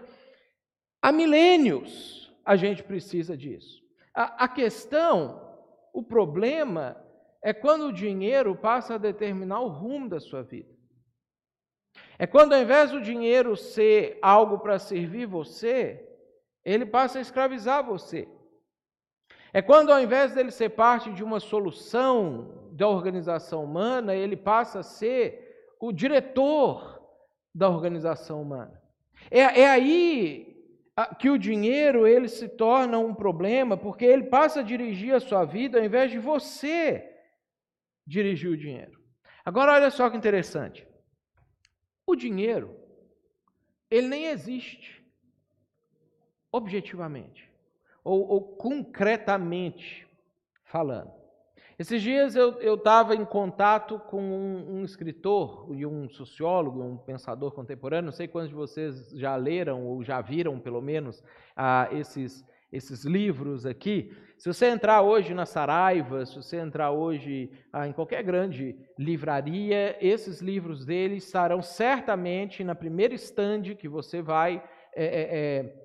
Há 1.01 1.13
milênios 1.13 2.35
a 2.45 2.57
gente 2.57 2.83
precisa 2.83 3.37
disso. 3.37 3.81
A, 4.15 4.45
a 4.45 4.49
questão, 4.49 5.50
o 5.93 6.03
problema 6.03 6.97
é 7.43 7.53
quando 7.53 7.87
o 7.87 7.93
dinheiro 7.93 8.55
passa 8.55 8.95
a 8.95 8.99
determinar 8.99 9.61
o 9.61 9.69
rumo 9.69 10.09
da 10.09 10.21
sua 10.21 10.43
vida. 10.43 10.69
É 12.19 12.27
quando, 12.27 12.53
ao 12.53 12.61
invés 12.61 12.91
do 12.91 13.01
dinheiro 13.01 13.57
ser 13.57 14.19
algo 14.21 14.59
para 14.59 14.79
servir 14.79 15.27
você, 15.27 16.07
ele 16.65 16.85
passa 16.85 17.19
a 17.19 17.23
escravizar 17.23 17.85
você. 17.85 18.29
É 19.53 19.63
quando, 19.63 19.91
ao 19.91 20.01
invés 20.01 20.35
dele 20.35 20.51
ser 20.51 20.71
parte 20.71 21.11
de 21.13 21.25
uma 21.25 21.41
solução 21.41 22.69
da 22.73 22.87
organização 22.87 23.65
humana, 23.65 24.15
ele 24.15 24.37
passa 24.37 24.81
a 24.81 24.83
ser 24.83 25.75
o 25.81 25.91
diretor 25.91 27.01
da 27.55 27.69
organização 27.69 28.43
humana. 28.43 28.81
É, 29.31 29.63
é 29.63 29.69
aí 29.69 30.50
que 31.07 31.31
o 31.31 31.39
dinheiro 31.39 32.07
ele 32.07 32.29
se 32.29 32.49
torna 32.49 32.99
um 32.99 33.15
problema, 33.15 33.77
porque 33.77 34.05
ele 34.05 34.25
passa 34.25 34.61
a 34.61 34.65
dirigir 34.65 35.15
a 35.15 35.21
sua 35.21 35.45
vida 35.45 35.79
ao 35.79 35.85
invés 35.85 36.11
de 36.11 36.19
você 36.19 37.17
dirigir 38.07 38.51
o 38.51 38.57
dinheiro. 38.57 38.99
Agora, 39.45 39.73
olha 39.73 39.91
só 39.91 40.09
que 40.11 40.17
interessante. 40.17 40.87
O 42.07 42.17
dinheiro, 42.17 42.77
ele 43.91 44.09
nem 44.09 44.27
existe 44.27 45.01
objetivamente, 46.53 47.49
ou, 48.03 48.27
ou 48.27 48.57
concretamente 48.57 50.09
falando. 50.65 51.20
Esses 51.81 52.03
dias 52.03 52.37
eu 52.37 52.75
estava 52.75 53.17
em 53.17 53.25
contato 53.25 53.99
com 53.99 54.21
um, 54.21 54.81
um, 54.81 54.85
escritor 54.85 55.67
e 55.75 55.87
um 55.87 56.11
sociólogo, 56.11 56.83
um 56.83 56.99
pensador 56.99 57.53
contemporâneo. 57.53 58.05
Não 58.05 58.13
sei 58.13 58.29
quantos 58.29 58.51
de 58.51 58.55
vocês 58.55 59.09
já 59.15 59.35
leram 59.35 59.87
ou 59.87 60.05
já 60.05 60.21
viram, 60.21 60.61
pelo 60.61 60.83
menos, 60.83 61.25
ah, 61.57 61.89
esses, 61.91 62.47
esses 62.71 63.07
livros 63.07 63.65
aqui. 63.65 64.15
Se 64.37 64.47
você 64.47 64.67
entrar 64.67 65.01
hoje 65.01 65.33
na 65.33 65.47
Saraiva, 65.47 66.27
se 66.27 66.37
você 66.37 66.59
entrar 66.59 66.91
hoje 66.91 67.51
ah, 67.73 67.89
em 67.89 67.95
qualquer 67.95 68.23
grande 68.23 68.77
livraria, 68.99 69.97
esses 70.03 70.43
livros 70.43 70.85
dele 70.85 71.17
estarão 71.17 71.63
certamente 71.63 72.63
na 72.63 72.75
primeira 72.75 73.15
estande 73.15 73.75
que 73.75 73.89
você 73.89 74.21
vai 74.21 74.63
é, 74.95 75.05
é, 75.05 75.39
é 75.39 75.80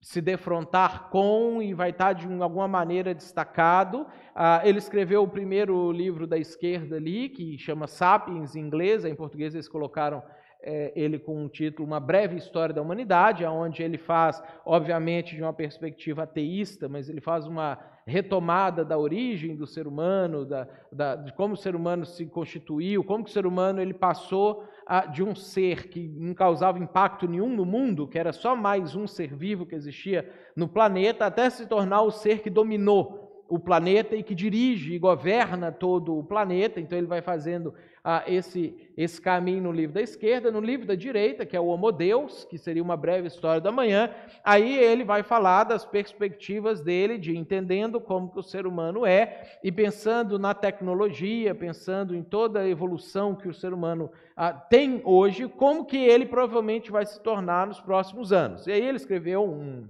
se 0.00 0.20
defrontar 0.20 1.10
com 1.10 1.60
e 1.60 1.74
vai 1.74 1.90
estar 1.90 2.14
de 2.14 2.26
alguma 2.42 2.66
maneira 2.66 3.14
destacado. 3.14 4.06
Ah, 4.34 4.62
ele 4.64 4.78
escreveu 4.78 5.22
o 5.22 5.28
primeiro 5.28 5.92
livro 5.92 6.26
da 6.26 6.38
esquerda 6.38 6.96
ali, 6.96 7.28
que 7.28 7.58
chama 7.58 7.86
Sapiens 7.86 8.56
em 8.56 8.60
inglês, 8.60 9.04
em 9.04 9.14
português 9.14 9.54
eles 9.54 9.68
colocaram 9.68 10.22
é, 10.62 10.92
ele 10.94 11.18
com 11.18 11.44
o 11.44 11.48
título 11.48 11.86
Uma 11.86 12.00
Breve 12.00 12.36
História 12.36 12.74
da 12.74 12.82
Humanidade, 12.82 13.44
onde 13.44 13.82
ele 13.82 13.98
faz, 13.98 14.42
obviamente, 14.64 15.34
de 15.34 15.42
uma 15.42 15.52
perspectiva 15.52 16.24
ateísta, 16.24 16.88
mas 16.88 17.08
ele 17.08 17.20
faz 17.20 17.46
uma 17.46 17.78
retomada 18.06 18.84
da 18.84 18.98
origem 18.98 19.54
do 19.54 19.66
ser 19.66 19.86
humano, 19.86 20.44
da, 20.44 20.66
da, 20.90 21.16
de 21.16 21.32
como 21.32 21.54
o 21.54 21.56
ser 21.56 21.76
humano 21.76 22.04
se 22.04 22.26
constituiu, 22.26 23.04
como 23.04 23.24
o 23.24 23.28
ser 23.28 23.46
humano 23.46 23.80
ele 23.80 23.94
passou 23.94 24.64
a, 24.86 25.06
de 25.06 25.22
um 25.22 25.34
ser 25.34 25.88
que 25.88 26.08
não 26.08 26.34
causava 26.34 26.78
impacto 26.78 27.28
nenhum 27.28 27.54
no 27.54 27.64
mundo, 27.64 28.08
que 28.08 28.18
era 28.18 28.32
só 28.32 28.56
mais 28.56 28.96
um 28.96 29.06
ser 29.06 29.34
vivo 29.34 29.64
que 29.64 29.74
existia 29.74 30.28
no 30.56 30.68
planeta, 30.68 31.26
até 31.26 31.48
se 31.48 31.66
tornar 31.66 32.02
o 32.02 32.10
ser 32.10 32.40
que 32.40 32.50
dominou 32.50 33.44
o 33.48 33.58
planeta 33.58 34.14
e 34.14 34.22
que 34.22 34.34
dirige 34.34 34.94
e 34.94 34.98
governa 34.98 35.72
todo 35.72 36.16
o 36.16 36.24
planeta. 36.24 36.80
Então 36.80 36.96
ele 36.96 37.06
vai 37.06 37.20
fazendo 37.20 37.74
ah, 38.02 38.24
esse, 38.26 38.74
esse 38.96 39.20
caminho 39.20 39.62
no 39.62 39.72
livro 39.72 39.94
da 39.94 40.00
esquerda, 40.00 40.50
no 40.50 40.60
livro 40.60 40.86
da 40.86 40.94
direita, 40.94 41.44
que 41.44 41.56
é 41.56 41.60
o 41.60 41.66
Homo 41.66 41.92
Deus, 41.92 42.44
que 42.44 42.56
seria 42.56 42.82
uma 42.82 42.96
breve 42.96 43.28
história 43.28 43.60
da 43.60 43.70
manhã, 43.70 44.10
aí 44.42 44.76
ele 44.78 45.04
vai 45.04 45.22
falar 45.22 45.64
das 45.64 45.84
perspectivas 45.84 46.80
dele, 46.80 47.18
de 47.18 47.36
entendendo 47.36 48.00
como 48.00 48.30
que 48.30 48.38
o 48.38 48.42
ser 48.42 48.66
humano 48.66 49.04
é, 49.04 49.58
e 49.62 49.70
pensando 49.70 50.38
na 50.38 50.54
tecnologia, 50.54 51.54
pensando 51.54 52.16
em 52.16 52.22
toda 52.22 52.60
a 52.60 52.68
evolução 52.68 53.34
que 53.34 53.48
o 53.48 53.54
ser 53.54 53.72
humano 53.72 54.10
ah, 54.34 54.52
tem 54.52 55.02
hoje, 55.04 55.46
como 55.48 55.84
que 55.84 55.98
ele 55.98 56.24
provavelmente 56.24 56.90
vai 56.90 57.04
se 57.04 57.20
tornar 57.20 57.66
nos 57.66 57.80
próximos 57.80 58.32
anos. 58.32 58.66
E 58.66 58.72
aí 58.72 58.82
ele 58.82 58.96
escreveu 58.96 59.44
um 59.44 59.88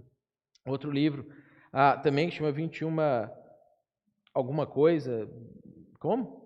outro 0.66 0.90
livro 0.90 1.26
ah, 1.72 1.96
também 1.96 2.28
que 2.28 2.34
chama 2.34 2.50
21 2.50 2.90
alguma 4.34 4.66
coisa, 4.66 5.28
como? 5.98 6.39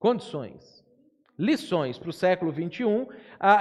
Condições, 0.00 0.82
lições 1.38 1.98
para 1.98 2.10
o 2.10 2.12
século 2.12 2.50
21, 2.50 3.06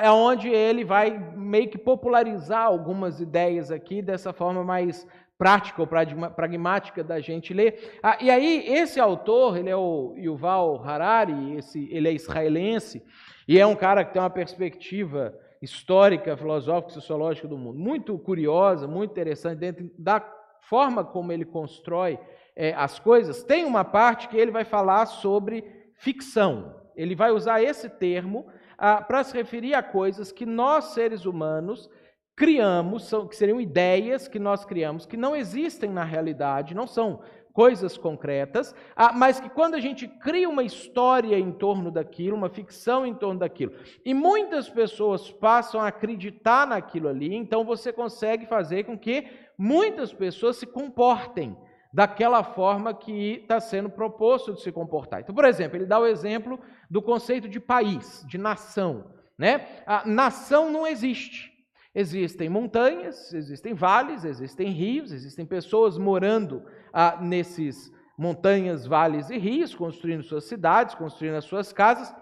é 0.02 0.10
onde 0.10 0.48
ele 0.48 0.84
vai 0.84 1.12
meio 1.36 1.70
que 1.70 1.78
popularizar 1.78 2.66
algumas 2.66 3.20
ideias 3.20 3.70
aqui 3.70 4.02
dessa 4.02 4.34
forma 4.34 4.64
mais 4.64 5.06
prática 5.38 5.82
ou 5.82 5.88
pragmática 5.88 7.04
da 7.04 7.20
gente 7.20 7.54
ler. 7.54 7.98
Ah, 8.04 8.18
e 8.20 8.30
aí, 8.30 8.66
esse 8.68 9.00
autor, 9.00 9.58
ele 9.58 9.70
é 9.70 9.76
o 9.76 10.14
Yuval 10.18 10.84
Harari, 10.84 11.56
esse, 11.56 11.88
ele 11.92 12.10
é 12.10 12.14
israelense, 12.14 13.04
e 13.48 13.60
é 13.60 13.66
um 13.66 13.76
cara 13.76 14.04
que 14.04 14.12
tem 14.12 14.22
uma 14.22 14.30
perspectiva 14.30 15.34
histórica, 15.62 16.36
filosófica, 16.36 16.94
sociológica 16.94 17.48
do 17.48 17.58
mundo 17.58 17.80
muito 17.80 18.18
curiosa, 18.18 18.88
muito 18.88 19.12
interessante, 19.12 19.60
dentro 19.60 19.92
da 19.98 20.20
forma 20.62 21.04
como 21.04 21.32
ele 21.32 21.46
constrói 21.46 22.20
é, 22.56 22.74
as 22.74 23.00
coisas. 23.00 23.42
Tem 23.42 23.64
uma 23.64 23.86
parte 23.86 24.28
que 24.28 24.38
ele 24.38 24.52
vai 24.52 24.66
falar 24.66 25.06
sobre 25.06 25.79
ficção. 26.00 26.76
Ele 26.96 27.16
vai 27.16 27.32
usar 27.32 27.62
esse 27.62 27.90
termo 27.90 28.48
ah, 28.78 29.02
para 29.02 29.24
se 29.24 29.34
referir 29.36 29.74
a 29.74 29.84
coisas 29.84 30.32
que 30.32 30.46
nós, 30.46 30.86
seres 30.86 31.26
humanos, 31.26 31.90
criamos, 32.36 33.04
são, 33.04 33.28
que 33.28 33.36
seriam 33.36 33.60
ideias 33.60 34.28
que 34.28 34.40
nós 34.40 34.66
criamos, 34.66 35.06
que 35.06 35.18
não 35.18 35.36
existem 35.36 35.90
na 35.90 36.04
realidade, 36.04 36.74
não 36.74 36.88
são 36.88 37.22
coisas 37.52 37.98
concretas, 37.98 38.74
ah, 38.96 39.12
mas 39.12 39.40
que 39.40 39.50
quando 39.50 39.76
a 39.76 39.80
gente 39.80 40.08
cria 40.08 40.48
uma 40.48 40.64
história 40.64 41.38
em 41.38 41.52
torno 41.52 41.92
daquilo, 41.92 42.38
uma 42.38 42.50
ficção 42.50 43.06
em 43.06 43.14
torno 43.14 43.42
daquilo, 43.42 43.74
e 44.06 44.14
muitas 44.14 44.70
pessoas 44.70 45.30
passam 45.30 45.82
a 45.82 45.88
acreditar 45.88 46.66
naquilo 46.66 47.10
ali, 47.10 47.36
então 47.36 47.66
você 47.66 47.92
consegue 47.92 48.46
fazer 48.46 48.86
com 48.86 48.98
que 48.98 49.28
muitas 49.58 50.14
pessoas 50.14 50.56
se 50.56 50.66
comportem 50.66 51.58
daquela 51.92 52.44
forma 52.44 52.94
que 52.94 53.40
está 53.42 53.60
sendo 53.60 53.90
proposto 53.90 54.54
de 54.54 54.62
se 54.62 54.72
comportar. 54.72 55.22
Então, 55.22 55.34
por 55.34 55.46
exemplo, 55.46 55.78
ele 55.78 55.86
dá 55.86 56.00
o 56.00 56.06
exemplo 56.06 56.60
do 56.90 57.02
conceito 57.02 57.50
de 57.50 57.60
país, 57.60 58.24
de 58.28 58.38
nação. 58.38 59.12
Né? 59.38 59.66
A 59.86 60.06
nação 60.06 60.72
não 60.72 60.86
existe. 60.86 61.52
Existem 61.94 62.48
montanhas, 62.48 63.34
existem 63.34 63.74
vales, 63.74 64.24
existem 64.24 64.70
rios, 64.70 65.12
existem 65.12 65.46
pessoas 65.46 65.98
morando 65.98 66.64
ah, 66.94 67.18
nesses 67.20 67.92
montanhas, 68.18 68.86
vales 68.86 69.30
e 69.30 69.38
rios, 69.38 69.74
construindo 69.74 70.24
suas 70.24 70.44
cidades, 70.44 70.94
construindo 70.94 71.36
as 71.36 71.46
suas 71.46 71.74
casas, 71.74 72.14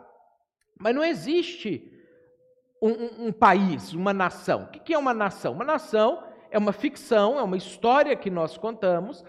mas 0.80 0.96
não 0.96 1.04
existe 1.04 1.92
um, 2.82 2.90
um, 2.90 3.28
um 3.28 3.32
país, 3.32 3.94
uma 3.94 4.14
nação. 4.14 4.64
O 4.64 4.68
que 4.68 4.94
é 4.94 4.98
uma 4.98 5.14
nação? 5.14 5.54
Uma 5.54 5.66
nação 5.66 6.24
é 6.52 6.58
uma 6.58 6.72
ficção, 6.72 7.38
é 7.38 7.44
uma 7.44 7.58
história 7.58 8.16
que 8.16 8.30
nós 8.30 8.58
contamos 8.58 9.24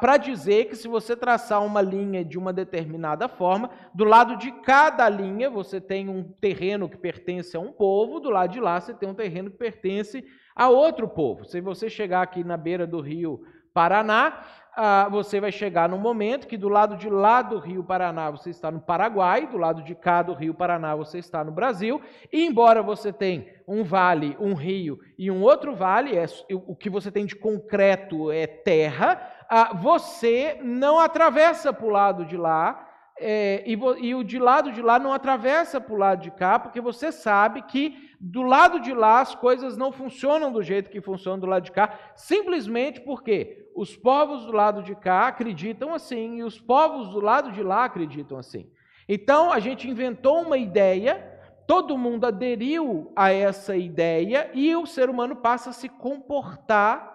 para 0.00 0.16
dizer 0.16 0.66
que 0.66 0.76
se 0.76 0.86
você 0.86 1.16
traçar 1.16 1.64
uma 1.64 1.80
linha 1.80 2.24
de 2.24 2.38
uma 2.38 2.52
determinada 2.52 3.26
forma, 3.28 3.70
do 3.94 4.04
lado 4.04 4.36
de 4.36 4.52
cada 4.60 5.08
linha 5.08 5.48
você 5.48 5.80
tem 5.80 6.08
um 6.08 6.22
terreno 6.22 6.88
que 6.88 6.96
pertence 6.96 7.56
a 7.56 7.60
um 7.60 7.72
povo, 7.72 8.20
do 8.20 8.30
lado 8.30 8.52
de 8.52 8.60
lá 8.60 8.80
você 8.80 8.92
tem 8.92 9.08
um 9.08 9.14
terreno 9.14 9.50
que 9.50 9.56
pertence 9.56 10.24
a 10.54 10.68
outro 10.68 11.08
povo. 11.08 11.44
Se 11.44 11.60
você 11.60 11.88
chegar 11.88 12.22
aqui 12.22 12.44
na 12.44 12.56
beira 12.56 12.86
do 12.86 13.00
rio 13.00 13.42
Paraná, 13.72 14.44
ah, 14.74 15.08
você 15.10 15.40
vai 15.40 15.52
chegar 15.52 15.88
num 15.88 15.98
momento 15.98 16.46
que 16.46 16.56
do 16.56 16.68
lado 16.68 16.96
de 16.96 17.08
lá 17.10 17.42
do 17.42 17.58
rio 17.58 17.84
Paraná 17.84 18.30
você 18.30 18.50
está 18.50 18.70
no 18.70 18.80
Paraguai, 18.80 19.46
do 19.46 19.58
lado 19.58 19.82
de 19.82 19.94
cá 19.94 20.22
do 20.22 20.32
rio 20.32 20.54
Paraná 20.54 20.94
você 20.96 21.18
está 21.18 21.44
no 21.44 21.52
Brasil, 21.52 22.00
e 22.32 22.46
embora 22.46 22.82
você 22.82 23.12
tenha 23.12 23.46
um 23.68 23.84
vale, 23.84 24.36
um 24.40 24.54
rio 24.54 24.98
e 25.18 25.30
um 25.30 25.42
outro 25.42 25.74
vale, 25.74 26.16
é, 26.16 26.24
o 26.50 26.74
que 26.74 26.88
você 26.88 27.10
tem 27.10 27.26
de 27.26 27.36
concreto 27.36 28.30
é 28.30 28.46
terra, 28.46 29.20
ah, 29.48 29.74
você 29.74 30.58
não 30.62 30.98
atravessa 30.98 31.72
para 31.72 31.86
o 31.86 31.90
lado 31.90 32.24
de 32.24 32.36
lá, 32.36 32.91
é, 33.22 33.62
e, 33.66 33.78
e, 34.00 34.14
o 34.14 34.24
de 34.24 34.38
lado 34.38 34.72
de 34.72 34.82
lá 34.82 34.98
não 34.98 35.12
atravessa 35.12 35.80
para 35.80 35.94
o 35.94 35.98
lado 35.98 36.22
de 36.22 36.30
cá, 36.30 36.58
porque 36.58 36.80
você 36.80 37.12
sabe 37.12 37.62
que 37.62 38.10
do 38.20 38.42
lado 38.42 38.80
de 38.80 38.92
lá 38.92 39.20
as 39.20 39.34
coisas 39.34 39.76
não 39.76 39.92
funcionam 39.92 40.50
do 40.50 40.62
jeito 40.62 40.90
que 40.90 41.00
funcionam 41.00 41.38
do 41.38 41.46
lado 41.46 41.64
de 41.64 41.72
cá, 41.72 41.98
simplesmente 42.16 43.00
porque 43.00 43.70
os 43.74 43.96
povos 43.96 44.44
do 44.44 44.52
lado 44.52 44.82
de 44.82 44.94
cá 44.94 45.28
acreditam 45.28 45.94
assim 45.94 46.38
e 46.38 46.42
os 46.42 46.60
povos 46.60 47.08
do 47.08 47.20
lado 47.20 47.52
de 47.52 47.62
lá 47.62 47.84
acreditam 47.84 48.36
assim. 48.38 48.70
Então 49.08 49.52
a 49.52 49.58
gente 49.60 49.88
inventou 49.88 50.42
uma 50.42 50.58
ideia, 50.58 51.24
todo 51.66 51.98
mundo 51.98 52.26
aderiu 52.26 53.12
a 53.14 53.32
essa 53.32 53.76
ideia 53.76 54.50
e 54.52 54.74
o 54.74 54.86
ser 54.86 55.08
humano 55.08 55.36
passa 55.36 55.70
a 55.70 55.72
se 55.72 55.88
comportar 55.88 57.12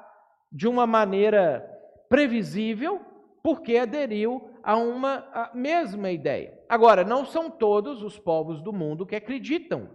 de 0.51 0.67
uma 0.67 0.87
maneira 0.87 1.69
previsível, 2.09 3.01
porque 3.43 3.77
aderiu 3.77 4.49
a 4.67 4.75
uma 4.75 5.25
a 5.31 5.51
mesma 5.53 6.11
ideia. 6.11 6.59
Agora, 6.67 7.05
não 7.05 7.23
são 7.23 7.49
todos 7.49 8.03
os 8.03 8.19
povos 8.19 8.61
do 8.61 8.73
mundo 8.73 9.05
que 9.05 9.15
acreditam 9.15 9.89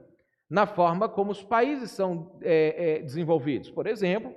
na 0.49 0.65
forma 0.65 1.11
como 1.11 1.31
os 1.31 1.43
países 1.43 1.91
são 1.91 2.39
é, 2.41 3.01
é, 3.01 3.03
desenvolvidos. 3.03 3.71
Por 3.71 3.87
exemplo, 3.87 4.33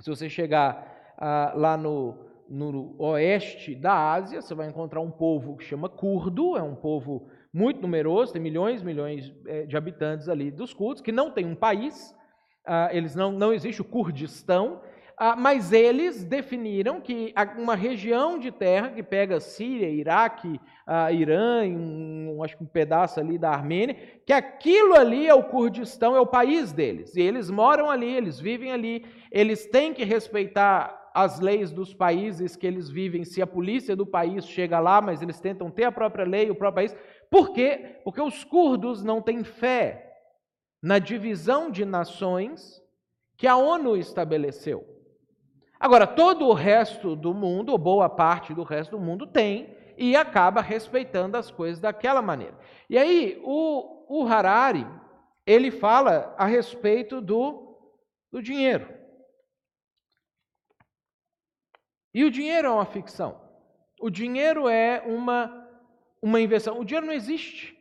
se 0.00 0.08
você 0.08 0.30
chegar 0.30 1.12
ah, 1.18 1.52
lá 1.54 1.76
no, 1.76 2.16
no 2.48 2.96
oeste 2.98 3.74
da 3.74 4.12
Ásia, 4.14 4.40
você 4.40 4.54
vai 4.54 4.66
encontrar 4.66 5.02
um 5.02 5.10
povo 5.10 5.58
que 5.58 5.64
chama 5.64 5.90
curdo, 5.90 6.56
é 6.56 6.62
um 6.62 6.74
povo 6.74 7.28
muito 7.52 7.82
numeroso, 7.82 8.32
tem 8.32 8.40
milhões 8.40 8.80
e 8.80 8.84
milhões 8.86 9.30
é, 9.46 9.66
de 9.66 9.76
habitantes 9.76 10.26
ali 10.26 10.50
dos 10.50 10.72
curdos, 10.72 11.02
que 11.02 11.12
não 11.12 11.30
tem 11.30 11.44
um 11.44 11.54
país, 11.54 12.16
ah, 12.66 12.88
eles 12.92 13.14
não, 13.14 13.30
não 13.30 13.52
existe 13.52 13.82
o 13.82 13.84
Kurdistão, 13.84 14.80
mas 15.36 15.70
eles 15.70 16.24
definiram 16.24 16.98
que 16.98 17.34
uma 17.58 17.74
região 17.74 18.38
de 18.38 18.50
terra 18.50 18.88
que 18.88 19.02
pega 19.02 19.38
Síria, 19.38 19.88
Iraque, 19.88 20.58
ah, 20.86 21.12
Irã, 21.12 21.62
um, 21.66 22.42
acho 22.42 22.56
que 22.56 22.64
um 22.64 22.66
pedaço 22.66 23.20
ali 23.20 23.36
da 23.36 23.50
Armênia, 23.50 23.94
que 24.24 24.32
aquilo 24.32 24.94
ali 24.94 25.26
é 25.26 25.34
o 25.34 25.44
Kurdistão, 25.44 26.16
é 26.16 26.20
o 26.20 26.26
país 26.26 26.72
deles. 26.72 27.14
E 27.14 27.20
eles 27.20 27.50
moram 27.50 27.90
ali, 27.90 28.10
eles 28.14 28.40
vivem 28.40 28.72
ali, 28.72 29.04
eles 29.30 29.66
têm 29.66 29.92
que 29.92 30.04
respeitar 30.04 31.10
as 31.14 31.38
leis 31.38 31.70
dos 31.70 31.92
países 31.92 32.56
que 32.56 32.66
eles 32.66 32.88
vivem, 32.88 33.24
se 33.24 33.42
a 33.42 33.46
polícia 33.46 33.94
do 33.94 34.06
país 34.06 34.46
chega 34.46 34.80
lá, 34.80 35.02
mas 35.02 35.20
eles 35.20 35.38
tentam 35.38 35.70
ter 35.70 35.84
a 35.84 35.92
própria 35.92 36.24
lei, 36.24 36.50
o 36.50 36.54
próprio 36.54 36.86
país. 36.86 36.96
Por 37.28 37.52
quê? 37.52 37.96
Porque 38.04 38.22
os 38.22 38.42
curdos 38.42 39.04
não 39.04 39.20
têm 39.20 39.44
fé 39.44 40.16
na 40.82 40.98
divisão 40.98 41.70
de 41.70 41.84
nações 41.84 42.82
que 43.36 43.46
a 43.46 43.56
ONU 43.56 43.96
estabeleceu. 43.98 44.99
Agora, 45.80 46.06
todo 46.06 46.46
o 46.46 46.52
resto 46.52 47.16
do 47.16 47.32
mundo, 47.32 47.72
ou 47.72 47.78
boa 47.78 48.06
parte 48.06 48.52
do 48.52 48.62
resto 48.62 48.90
do 48.90 49.00
mundo, 49.00 49.26
tem 49.26 49.74
e 49.96 50.14
acaba 50.14 50.60
respeitando 50.60 51.38
as 51.38 51.50
coisas 51.50 51.80
daquela 51.80 52.20
maneira. 52.20 52.54
E 52.88 52.98
aí, 52.98 53.40
o, 53.42 54.04
o 54.06 54.26
Harari, 54.26 54.86
ele 55.46 55.70
fala 55.70 56.34
a 56.36 56.44
respeito 56.44 57.22
do, 57.22 57.78
do 58.30 58.42
dinheiro. 58.42 58.88
E 62.12 62.24
o 62.24 62.30
dinheiro 62.30 62.68
é 62.68 62.70
uma 62.70 62.84
ficção. 62.84 63.40
O 63.98 64.10
dinheiro 64.10 64.68
é 64.68 65.02
uma, 65.06 65.66
uma 66.20 66.40
invenção. 66.40 66.78
O 66.78 66.84
dinheiro 66.84 67.06
não 67.06 67.14
existe 67.14 67.74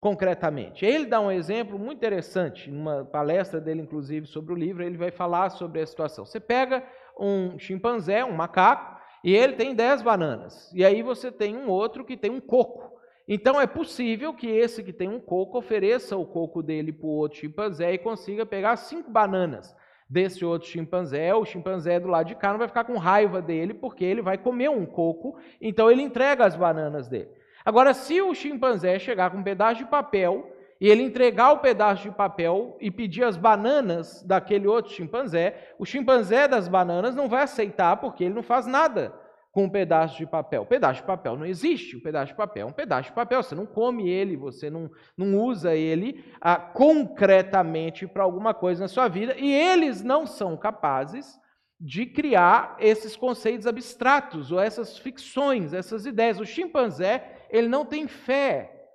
concretamente. 0.00 0.84
Ele 0.84 1.06
dá 1.06 1.18
um 1.18 1.30
exemplo 1.30 1.78
muito 1.78 1.96
interessante, 1.96 2.70
numa 2.70 3.04
palestra 3.06 3.60
dele, 3.60 3.80
inclusive, 3.80 4.26
sobre 4.26 4.52
o 4.52 4.56
livro, 4.56 4.82
ele 4.82 4.98
vai 4.98 5.10
falar 5.10 5.48
sobre 5.48 5.80
a 5.80 5.86
situação. 5.86 6.26
Você 6.26 6.38
pega 6.38 6.86
um 7.18 7.58
chimpanzé, 7.58 8.24
um 8.24 8.32
macaco, 8.32 8.94
e 9.22 9.34
ele 9.34 9.54
tem 9.54 9.74
10 9.74 10.02
bananas. 10.02 10.70
E 10.74 10.84
aí 10.84 11.02
você 11.02 11.32
tem 11.32 11.56
um 11.56 11.68
outro 11.68 12.04
que 12.04 12.16
tem 12.16 12.30
um 12.30 12.40
coco. 12.40 12.92
Então 13.26 13.58
é 13.58 13.66
possível 13.66 14.34
que 14.34 14.46
esse 14.46 14.82
que 14.82 14.92
tem 14.92 15.08
um 15.08 15.18
coco 15.18 15.56
ofereça 15.56 16.16
o 16.16 16.26
coco 16.26 16.62
dele 16.62 16.92
para 16.92 17.06
o 17.06 17.10
outro 17.10 17.38
chimpanzé 17.38 17.94
e 17.94 17.98
consiga 17.98 18.44
pegar 18.44 18.76
cinco 18.76 19.10
bananas 19.10 19.74
desse 20.08 20.44
outro 20.44 20.68
chimpanzé. 20.68 21.34
O 21.34 21.44
chimpanzé 21.46 21.98
do 21.98 22.08
lado 22.08 22.26
de 22.26 22.34
cá 22.34 22.50
não 22.50 22.58
vai 22.58 22.68
ficar 22.68 22.84
com 22.84 22.98
raiva 22.98 23.40
dele 23.40 23.72
porque 23.72 24.04
ele 24.04 24.20
vai 24.20 24.36
comer 24.36 24.68
um 24.68 24.84
coco, 24.84 25.38
então 25.58 25.90
ele 25.90 26.02
entrega 26.02 26.44
as 26.44 26.54
bananas 26.54 27.08
dele. 27.08 27.30
Agora, 27.64 27.94
se 27.94 28.20
o 28.20 28.34
chimpanzé 28.34 28.98
chegar 28.98 29.30
com 29.30 29.38
um 29.38 29.42
pedaço 29.42 29.78
de 29.78 29.86
papel 29.86 30.53
e 30.80 30.88
ele 30.88 31.02
entregar 31.02 31.52
o 31.52 31.58
pedaço 31.58 32.02
de 32.02 32.10
papel 32.10 32.76
e 32.80 32.90
pedir 32.90 33.24
as 33.24 33.36
bananas 33.36 34.22
daquele 34.22 34.66
outro 34.66 34.92
chimpanzé, 34.92 35.72
o 35.78 35.84
chimpanzé 35.84 36.48
das 36.48 36.68
bananas 36.68 37.14
não 37.14 37.28
vai 37.28 37.42
aceitar 37.42 37.96
porque 37.96 38.24
ele 38.24 38.34
não 38.34 38.42
faz 38.42 38.66
nada 38.66 39.14
com 39.54 39.64
um 39.64 39.70
pedaço 39.70 40.18
de 40.18 40.26
papel. 40.26 40.62
O 40.62 40.66
pedaço 40.66 41.00
de 41.00 41.06
papel 41.06 41.36
não 41.36 41.46
existe. 41.46 41.96
O 41.96 42.02
pedaço 42.02 42.32
de 42.32 42.36
papel 42.36 42.66
é 42.66 42.70
um 42.70 42.72
pedaço 42.72 43.10
de 43.10 43.14
papel. 43.14 43.40
Você 43.40 43.54
não 43.54 43.64
come 43.64 44.10
ele, 44.10 44.36
você 44.36 44.68
não, 44.68 44.90
não 45.16 45.38
usa 45.38 45.76
ele 45.76 46.24
ah, 46.40 46.56
concretamente 46.56 48.04
para 48.04 48.24
alguma 48.24 48.52
coisa 48.52 48.82
na 48.82 48.88
sua 48.88 49.06
vida. 49.06 49.36
E 49.38 49.54
eles 49.54 50.02
não 50.02 50.26
são 50.26 50.56
capazes 50.56 51.38
de 51.80 52.04
criar 52.04 52.76
esses 52.80 53.14
conceitos 53.14 53.66
abstratos 53.66 54.50
ou 54.50 54.58
essas 54.58 54.98
ficções, 54.98 55.72
essas 55.72 56.04
ideias. 56.04 56.40
O 56.40 56.44
chimpanzé 56.44 57.46
ele 57.48 57.68
não 57.68 57.86
tem 57.86 58.08
fé 58.08 58.90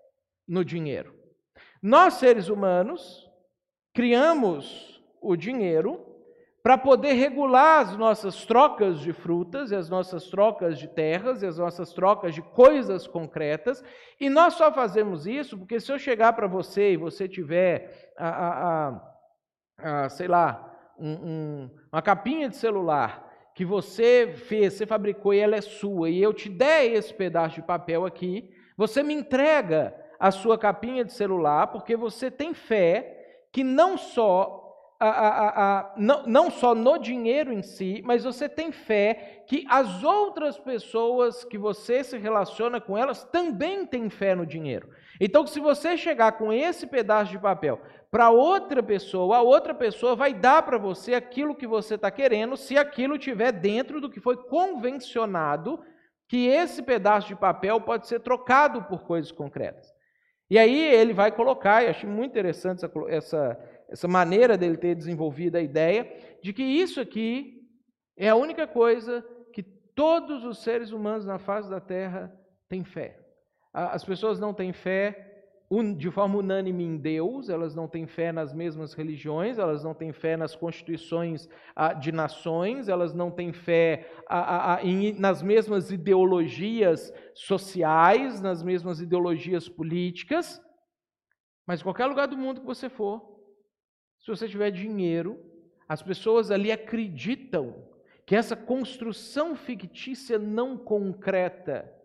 no 0.46 0.66
dinheiro. 0.66 1.19
Nós, 1.82 2.16
seres 2.16 2.50
humanos, 2.50 3.30
criamos 3.94 5.02
o 5.22 5.36
dinheiro 5.36 6.06
para 6.62 6.78
poder 6.78 7.14
regular 7.14 7.82
as 7.82 7.96
nossas 7.96 8.46
trocas 8.46 9.00
de 9.00 9.14
frutas, 9.14 9.72
as 9.72 9.90
nossas 9.90 10.30
trocas 10.30 10.78
de 10.78 10.88
terras, 10.88 11.42
e 11.42 11.46
as 11.46 11.58
nossas 11.58 11.94
trocas 11.94 12.36
de 12.36 12.42
coisas 12.42 13.08
concretas, 13.08 13.84
e 14.20 14.30
nós 14.30 14.56
só 14.56 14.72
fazemos 14.72 15.26
isso 15.26 15.58
porque 15.58 15.80
se 15.80 15.92
eu 15.92 15.98
chegar 15.98 16.34
para 16.34 16.48
você 16.48 16.92
e 16.92 16.98
você 16.98 17.28
tiver, 17.28 18.12
a, 18.18 18.30
a, 18.30 18.88
a, 19.78 20.06
a 20.06 20.10
sei 20.10 20.28
lá, 20.28 20.66
um, 21.00 21.12
um, 21.12 21.70
uma 21.92 22.02
capinha 22.02 22.50
de 22.50 22.58
celular 22.58 23.26
que 23.56 23.64
você 23.64 24.34
fez, 24.36 24.74
você 24.74 24.86
fabricou 24.86 25.34
e 25.34 25.40
ela 25.40 25.56
é 25.56 25.62
sua, 25.62 26.10
e 26.10 26.22
eu 26.22 26.34
te 26.34 26.50
der 26.50 26.86
esse 26.86 27.14
pedaço 27.14 27.56
de 27.56 27.62
papel 27.62 28.06
aqui, 28.06 28.50
você 28.78 29.02
me 29.02 29.14
entrega 29.14 29.96
a 30.20 30.32
sua 30.32 30.58
capinha 30.58 31.06
de 31.06 31.14
celular 31.14 31.68
porque 31.68 31.96
você 31.96 32.30
tem 32.30 32.54
fé 32.54 33.48
que 33.52 33.64
não 33.64 33.98
só 33.98 34.70
a, 35.00 35.08
a, 35.08 35.80
a, 35.80 35.94
não, 35.96 36.28
não 36.28 36.52
só 36.52 36.76
no 36.76 36.98
dinheiro 36.98 37.54
em 37.54 37.62
si, 37.62 38.02
mas 38.04 38.26
você 38.26 38.50
tem 38.50 38.70
fé 38.70 39.44
que 39.48 39.66
as 39.70 40.04
outras 40.04 40.60
pessoas 40.60 41.46
que 41.46 41.58
você 41.58 42.04
se 42.04 42.18
relaciona 42.18 42.82
com 42.82 42.98
elas 42.98 43.24
também 43.24 43.86
têm 43.86 44.10
fé 44.10 44.36
no 44.36 44.46
dinheiro. 44.46 44.90
Então, 45.22 45.48
se 45.48 45.60
você 45.60 45.96
chegar 45.96 46.34
com 46.34 46.52
esse 46.52 46.86
pedaço 46.86 47.32
de 47.32 47.40
papel 47.40 47.82
para 48.12 48.30
outra 48.30 48.84
pessoa, 48.84 49.38
a 49.38 49.42
outra 49.42 49.74
pessoa 49.74 50.18
vai 50.18 50.34
dar 50.34 50.64
para 50.64 50.78
você 50.78 51.14
aquilo 51.14 51.56
que 51.56 51.66
você 51.66 51.96
está 51.96 52.12
querendo, 52.12 52.58
se 52.58 52.78
aquilo 52.78 53.16
estiver 53.16 53.54
dentro 53.54 54.02
do 54.02 54.10
que 54.10 54.20
foi 54.20 54.36
convencionado, 54.36 55.80
que 56.28 56.48
esse 56.48 56.84
pedaço 56.84 57.30
de 57.30 57.36
papel 57.36 57.80
pode 57.80 58.06
ser 58.06 58.20
trocado 58.20 58.84
por 58.84 59.04
coisas 59.04 59.32
concretas. 59.32 59.94
E 60.50 60.58
aí 60.58 60.94
ele 60.94 61.14
vai 61.14 61.32
colocar, 61.32 61.84
e 61.84 61.88
achei 61.88 62.10
muito 62.10 62.32
interessante 62.32 62.84
essa, 62.84 62.92
essa, 63.08 63.60
essa 63.88 64.08
maneira 64.08 64.58
dele 64.58 64.78
ter 64.78 64.96
desenvolvido 64.96 65.58
a 65.58 65.62
ideia 65.62 66.12
de 66.42 66.52
que 66.52 66.64
isso 66.64 67.00
aqui 67.00 67.68
é 68.18 68.30
a 68.30 68.36
única 68.36 68.66
coisa 68.66 69.24
que 69.54 69.62
todos 69.62 70.44
os 70.44 70.64
seres 70.64 70.92
humanos 70.92 71.26
na 71.26 71.38
face 71.38 71.70
da 71.70 71.80
Terra 71.80 72.34
têm 72.68 72.84
fé. 72.84 73.20
As 73.72 74.04
pessoas 74.04 74.40
não 74.40 74.54
têm 74.54 74.74
fé 74.74 75.29
de 75.96 76.10
forma 76.10 76.40
unânime 76.40 76.84
em 76.84 76.98
Deus, 76.98 77.48
elas 77.48 77.76
não 77.76 77.88
têm 77.88 78.08
fé 78.08 78.32
nas 78.32 78.52
mesmas 78.52 78.96
religiões, 78.96 79.60
elas 79.60 79.84
não 79.84 79.94
têm 79.94 80.12
fé 80.12 80.36
nas 80.36 80.56
constituições 80.56 81.48
ah, 81.76 81.94
de 81.94 82.12
nações, 82.12 82.90
elas 82.90 83.14
não 83.14 83.30
têm 83.30 83.54
fé 83.54 84.12
ah, 84.28 84.74
ah, 84.74 84.80
nas 85.20 85.44
mesmas 85.44 85.92
ideologias 85.92 87.14
sociais, 87.36 88.42
nas 88.42 88.64
mesmas 88.64 89.00
ideologias 89.00 89.70
políticas. 89.70 90.60
Mas 91.68 91.82
em 91.82 91.84
qualquer 91.84 92.08
lugar 92.08 92.28
do 92.28 92.38
mundo 92.38 92.62
que 92.62 92.66
você 92.66 92.90
for, 92.90 93.40
se 94.20 94.28
você 94.28 94.48
tiver 94.50 94.72
dinheiro, 94.72 95.40
as 95.88 96.02
pessoas 96.02 96.50
ali 96.50 96.72
acreditam 96.72 97.88
que 98.26 98.36
essa 98.36 98.56
construção 98.56 99.56
fictícia 99.56 100.40
não 100.40 100.76
concreta 100.76 101.99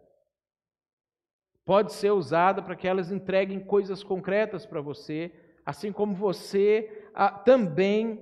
pode 1.64 1.92
ser 1.92 2.10
usada 2.10 2.62
para 2.62 2.76
que 2.76 2.86
elas 2.86 3.10
entreguem 3.10 3.58
coisas 3.58 4.02
concretas 4.02 4.66
para 4.66 4.80
você, 4.80 5.32
assim 5.64 5.90
como 5.90 6.14
você 6.14 7.08
ah, 7.14 7.30
também 7.30 8.20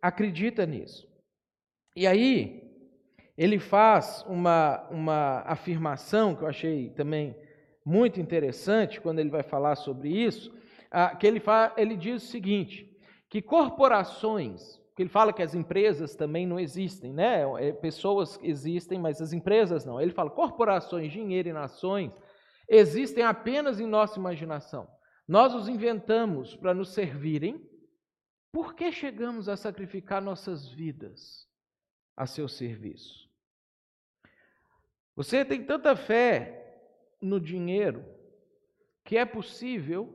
acredita 0.00 0.64
nisso. 0.64 1.06
E 1.94 2.06
aí, 2.06 2.62
ele 3.36 3.58
faz 3.58 4.24
uma, 4.28 4.86
uma 4.90 5.42
afirmação 5.46 6.34
que 6.34 6.42
eu 6.42 6.48
achei 6.48 6.90
também 6.90 7.36
muito 7.84 8.20
interessante 8.20 9.00
quando 9.00 9.18
ele 9.18 9.30
vai 9.30 9.42
falar 9.42 9.74
sobre 9.76 10.08
isso, 10.08 10.54
ah, 10.90 11.14
que 11.14 11.26
ele, 11.26 11.40
fala, 11.40 11.74
ele 11.76 11.96
diz 11.96 12.22
o 12.22 12.26
seguinte, 12.26 12.88
que 13.28 13.42
corporações, 13.42 14.80
que 14.96 15.02
ele 15.02 15.10
fala 15.10 15.32
que 15.32 15.42
as 15.42 15.54
empresas 15.54 16.14
também 16.14 16.46
não 16.46 16.58
existem, 16.58 17.12
né? 17.12 17.42
É, 17.60 17.72
pessoas 17.72 18.38
existem, 18.42 18.98
mas 18.98 19.20
as 19.20 19.32
empresas 19.32 19.84
não. 19.84 20.00
Ele 20.00 20.10
fala 20.10 20.30
corporações, 20.30 21.12
dinheiro 21.12 21.48
e 21.48 21.52
nações 21.52 22.12
existem 22.68 23.24
apenas 23.24 23.80
em 23.80 23.86
nossa 23.86 24.18
imaginação. 24.18 24.88
Nós 25.26 25.54
os 25.54 25.68
inventamos 25.68 26.54
para 26.56 26.74
nos 26.74 26.90
servirem. 26.92 27.68
Por 28.52 28.74
que 28.74 28.92
chegamos 28.92 29.48
a 29.48 29.56
sacrificar 29.56 30.22
nossas 30.22 30.68
vidas 30.68 31.48
a 32.16 32.26
seu 32.26 32.48
serviço? 32.48 33.28
Você 35.14 35.44
tem 35.44 35.64
tanta 35.64 35.96
fé 35.96 36.80
no 37.20 37.40
dinheiro 37.40 38.04
que 39.04 39.16
é 39.16 39.24
possível, 39.24 40.14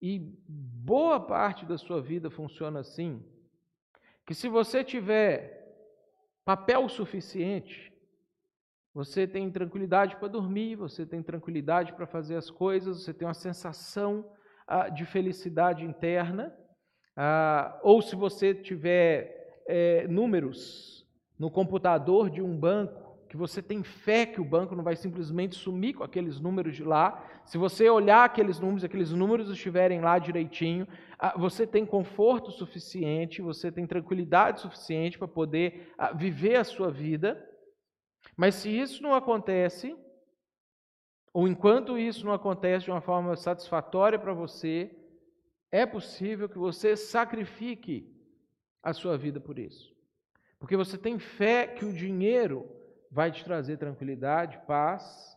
e 0.00 0.18
boa 0.48 1.18
parte 1.18 1.66
da 1.66 1.76
sua 1.76 2.00
vida 2.00 2.30
funciona 2.30 2.80
assim, 2.80 3.24
que 4.24 4.34
se 4.34 4.48
você 4.48 4.84
tiver 4.84 5.76
papel 6.44 6.88
suficiente, 6.88 7.92
você 8.94 9.26
tem 9.26 9.50
tranquilidade 9.50 10.16
para 10.16 10.28
dormir, 10.28 10.76
você 10.76 11.04
tem 11.04 11.20
tranquilidade 11.20 11.92
para 11.94 12.06
fazer 12.06 12.36
as 12.36 12.48
coisas, 12.48 13.02
você 13.02 13.12
tem 13.12 13.26
uma 13.26 13.34
sensação 13.34 14.24
ah, 14.68 14.88
de 14.88 15.04
felicidade 15.04 15.84
interna. 15.84 16.54
Ah, 17.16 17.78
ou 17.82 18.00
se 18.00 18.14
você 18.14 18.54
tiver 18.54 19.62
é, 19.66 20.06
números 20.06 21.04
no 21.36 21.50
computador 21.50 22.30
de 22.30 22.40
um 22.40 22.56
banco, 22.56 23.04
que 23.28 23.36
você 23.36 23.60
tem 23.60 23.82
fé 23.82 24.24
que 24.24 24.40
o 24.40 24.44
banco 24.44 24.76
não 24.76 24.84
vai 24.84 24.94
simplesmente 24.94 25.56
sumir 25.56 25.94
com 25.94 26.04
aqueles 26.04 26.38
números 26.38 26.76
de 26.76 26.84
lá. 26.84 27.20
Se 27.44 27.58
você 27.58 27.90
olhar 27.90 28.24
aqueles 28.24 28.60
números, 28.60 28.84
aqueles 28.84 29.10
números 29.10 29.50
estiverem 29.50 30.00
lá 30.00 30.20
direitinho, 30.20 30.86
ah, 31.18 31.36
você 31.36 31.66
tem 31.66 31.84
conforto 31.84 32.52
suficiente, 32.52 33.42
você 33.42 33.72
tem 33.72 33.88
tranquilidade 33.88 34.60
suficiente 34.60 35.18
para 35.18 35.26
poder 35.26 35.92
ah, 35.98 36.12
viver 36.12 36.54
a 36.54 36.62
sua 36.62 36.92
vida. 36.92 37.44
Mas 38.36 38.56
se 38.56 38.68
isso 38.68 39.02
não 39.02 39.14
acontece, 39.14 39.96
ou 41.32 41.48
enquanto 41.48 41.98
isso 41.98 42.24
não 42.24 42.32
acontece 42.32 42.84
de 42.84 42.90
uma 42.90 43.00
forma 43.00 43.36
satisfatória 43.36 44.18
para 44.18 44.32
você, 44.32 44.90
é 45.70 45.84
possível 45.84 46.48
que 46.48 46.58
você 46.58 46.96
sacrifique 46.96 48.12
a 48.82 48.92
sua 48.92 49.16
vida 49.16 49.40
por 49.40 49.58
isso. 49.58 49.94
Porque 50.58 50.76
você 50.76 50.96
tem 50.96 51.18
fé 51.18 51.66
que 51.66 51.84
o 51.84 51.92
dinheiro 51.92 52.68
vai 53.10 53.30
te 53.30 53.44
trazer 53.44 53.76
tranquilidade, 53.76 54.60
paz, 54.66 55.36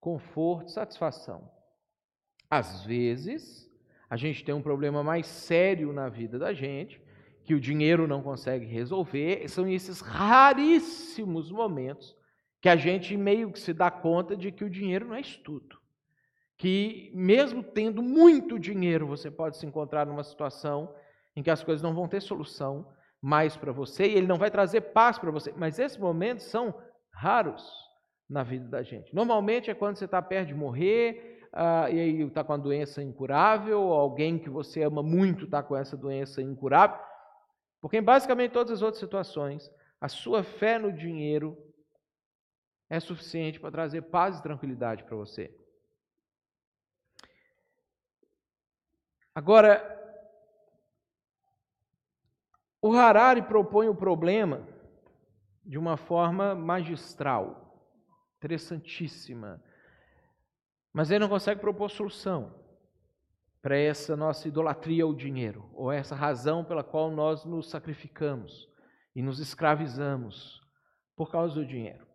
conforto, 0.00 0.70
satisfação. 0.70 1.50
Às 2.48 2.84
vezes, 2.84 3.70
a 4.08 4.16
gente 4.16 4.44
tem 4.44 4.54
um 4.54 4.62
problema 4.62 5.02
mais 5.02 5.26
sério 5.26 5.92
na 5.92 6.08
vida 6.08 6.38
da 6.38 6.52
gente, 6.54 7.00
que 7.44 7.54
o 7.54 7.60
dinheiro 7.60 8.08
não 8.08 8.22
consegue 8.22 8.64
resolver, 8.64 9.48
são 9.48 9.68
esses 9.68 10.00
raríssimos 10.00 11.50
momentos 11.50 12.15
que 12.66 12.70
a 12.70 12.74
gente 12.74 13.16
meio 13.16 13.52
que 13.52 13.60
se 13.60 13.72
dá 13.72 13.92
conta 13.92 14.36
de 14.36 14.50
que 14.50 14.64
o 14.64 14.68
dinheiro 14.68 15.06
não 15.06 15.14
é 15.14 15.20
estudo. 15.20 15.78
Que 16.58 17.12
mesmo 17.14 17.62
tendo 17.62 18.02
muito 18.02 18.58
dinheiro, 18.58 19.06
você 19.06 19.30
pode 19.30 19.56
se 19.56 19.64
encontrar 19.64 20.04
numa 20.04 20.24
situação 20.24 20.92
em 21.36 21.44
que 21.44 21.50
as 21.50 21.62
coisas 21.62 21.80
não 21.80 21.94
vão 21.94 22.08
ter 22.08 22.20
solução, 22.20 22.88
mais 23.22 23.56
para 23.56 23.70
você 23.70 24.08
e 24.08 24.16
ele 24.16 24.26
não 24.26 24.36
vai 24.36 24.50
trazer 24.50 24.80
paz 24.80 25.16
para 25.16 25.30
você. 25.30 25.54
Mas 25.56 25.78
esses 25.78 25.96
momentos 25.96 26.46
são 26.46 26.74
raros 27.12 27.64
na 28.28 28.42
vida 28.42 28.66
da 28.66 28.82
gente. 28.82 29.14
Normalmente 29.14 29.70
é 29.70 29.74
quando 29.74 29.94
você 29.94 30.06
está 30.06 30.20
perto 30.20 30.48
de 30.48 30.54
morrer 30.56 31.48
uh, 31.54 31.88
e 31.94 32.00
aí 32.00 32.22
está 32.22 32.42
com 32.42 32.52
uma 32.52 32.58
doença 32.58 33.00
incurável, 33.00 33.80
ou 33.80 33.92
alguém 33.92 34.40
que 34.40 34.50
você 34.50 34.82
ama 34.82 35.04
muito 35.04 35.44
está 35.44 35.62
com 35.62 35.76
essa 35.76 35.96
doença 35.96 36.42
incurável. 36.42 36.98
Porque 37.80 37.98
em 37.98 38.02
basicamente 38.02 38.50
todas 38.50 38.72
as 38.72 38.82
outras 38.82 38.98
situações, 38.98 39.70
a 40.00 40.08
sua 40.08 40.42
fé 40.42 40.80
no 40.80 40.92
dinheiro 40.92 41.56
é 42.88 43.00
suficiente 43.00 43.58
para 43.58 43.70
trazer 43.70 44.02
paz 44.02 44.38
e 44.38 44.42
tranquilidade 44.42 45.04
para 45.04 45.16
você. 45.16 45.54
Agora, 49.34 49.92
o 52.80 52.92
Harari 52.92 53.42
propõe 53.42 53.88
o 53.88 53.94
problema 53.94 54.66
de 55.64 55.76
uma 55.76 55.96
forma 55.96 56.54
magistral, 56.54 57.84
interessantíssima, 58.38 59.62
mas 60.92 61.10
ele 61.10 61.18
não 61.18 61.28
consegue 61.28 61.60
propor 61.60 61.90
solução 61.90 62.64
para 63.60 63.76
essa 63.76 64.16
nossa 64.16 64.46
idolatria 64.46 65.02
ao 65.02 65.12
dinheiro, 65.12 65.68
ou 65.74 65.90
essa 65.90 66.14
razão 66.14 66.64
pela 66.64 66.84
qual 66.84 67.10
nós 67.10 67.44
nos 67.44 67.68
sacrificamos 67.68 68.68
e 69.14 69.20
nos 69.20 69.40
escravizamos 69.40 70.62
por 71.16 71.30
causa 71.30 71.56
do 71.56 71.66
dinheiro. 71.66 72.05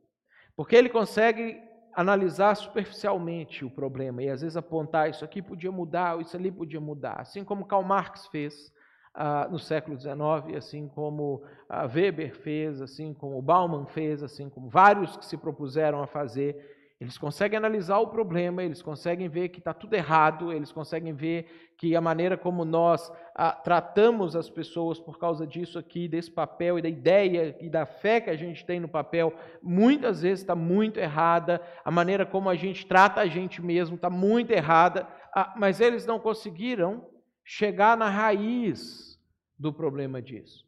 Porque 0.61 0.75
ele 0.75 0.89
consegue 0.89 1.59
analisar 1.91 2.53
superficialmente 2.53 3.65
o 3.65 3.69
problema 3.71 4.21
e 4.21 4.29
às 4.29 4.41
vezes 4.41 4.55
apontar 4.55 5.09
isso 5.09 5.25
aqui 5.25 5.41
podia 5.41 5.71
mudar, 5.71 6.21
isso 6.21 6.37
ali 6.37 6.51
podia 6.51 6.79
mudar, 6.79 7.15
assim 7.19 7.43
como 7.43 7.65
Karl 7.65 7.81
Marx 7.81 8.27
fez 8.27 8.71
ah, 9.11 9.47
no 9.49 9.57
século 9.57 9.99
XIX, 9.99 10.55
assim 10.55 10.87
como 10.87 11.41
ah, 11.67 11.87
Weber 11.91 12.35
fez, 12.35 12.79
assim 12.79 13.11
como 13.11 13.41
Bauman 13.41 13.87
fez, 13.87 14.21
assim 14.21 14.51
como 14.51 14.69
vários 14.69 15.17
que 15.17 15.25
se 15.25 15.35
propuseram 15.35 16.03
a 16.03 16.05
fazer. 16.05 16.55
Eles 17.01 17.17
conseguem 17.17 17.57
analisar 17.57 17.97
o 17.97 18.09
problema, 18.09 18.61
eles 18.61 18.79
conseguem 18.79 19.27
ver 19.27 19.49
que 19.49 19.57
está 19.57 19.73
tudo 19.73 19.95
errado, 19.95 20.53
eles 20.53 20.71
conseguem 20.71 21.11
ver 21.11 21.73
que 21.75 21.95
a 21.95 21.99
maneira 21.99 22.37
como 22.37 22.63
nós 22.63 23.11
ah, 23.33 23.53
tratamos 23.53 24.35
as 24.35 24.47
pessoas 24.47 24.99
por 24.99 25.17
causa 25.17 25.47
disso 25.47 25.79
aqui, 25.79 26.07
desse 26.07 26.29
papel 26.29 26.77
e 26.77 26.81
da 26.83 26.87
ideia 26.87 27.57
e 27.59 27.71
da 27.71 27.87
fé 27.87 28.21
que 28.21 28.29
a 28.29 28.35
gente 28.35 28.63
tem 28.63 28.79
no 28.79 28.87
papel, 28.87 29.33
muitas 29.63 30.21
vezes 30.21 30.41
está 30.41 30.53
muito 30.53 30.99
errada, 30.99 31.59
a 31.83 31.89
maneira 31.89 32.23
como 32.23 32.47
a 32.47 32.55
gente 32.55 32.85
trata 32.85 33.19
a 33.19 33.25
gente 33.25 33.63
mesmo 33.63 33.95
está 33.95 34.07
muito 34.11 34.51
errada, 34.51 35.07
ah, 35.35 35.55
mas 35.57 35.81
eles 35.81 36.05
não 36.05 36.19
conseguiram 36.19 37.09
chegar 37.43 37.97
na 37.97 38.11
raiz 38.11 39.19
do 39.57 39.73
problema 39.73 40.21
disso. 40.21 40.67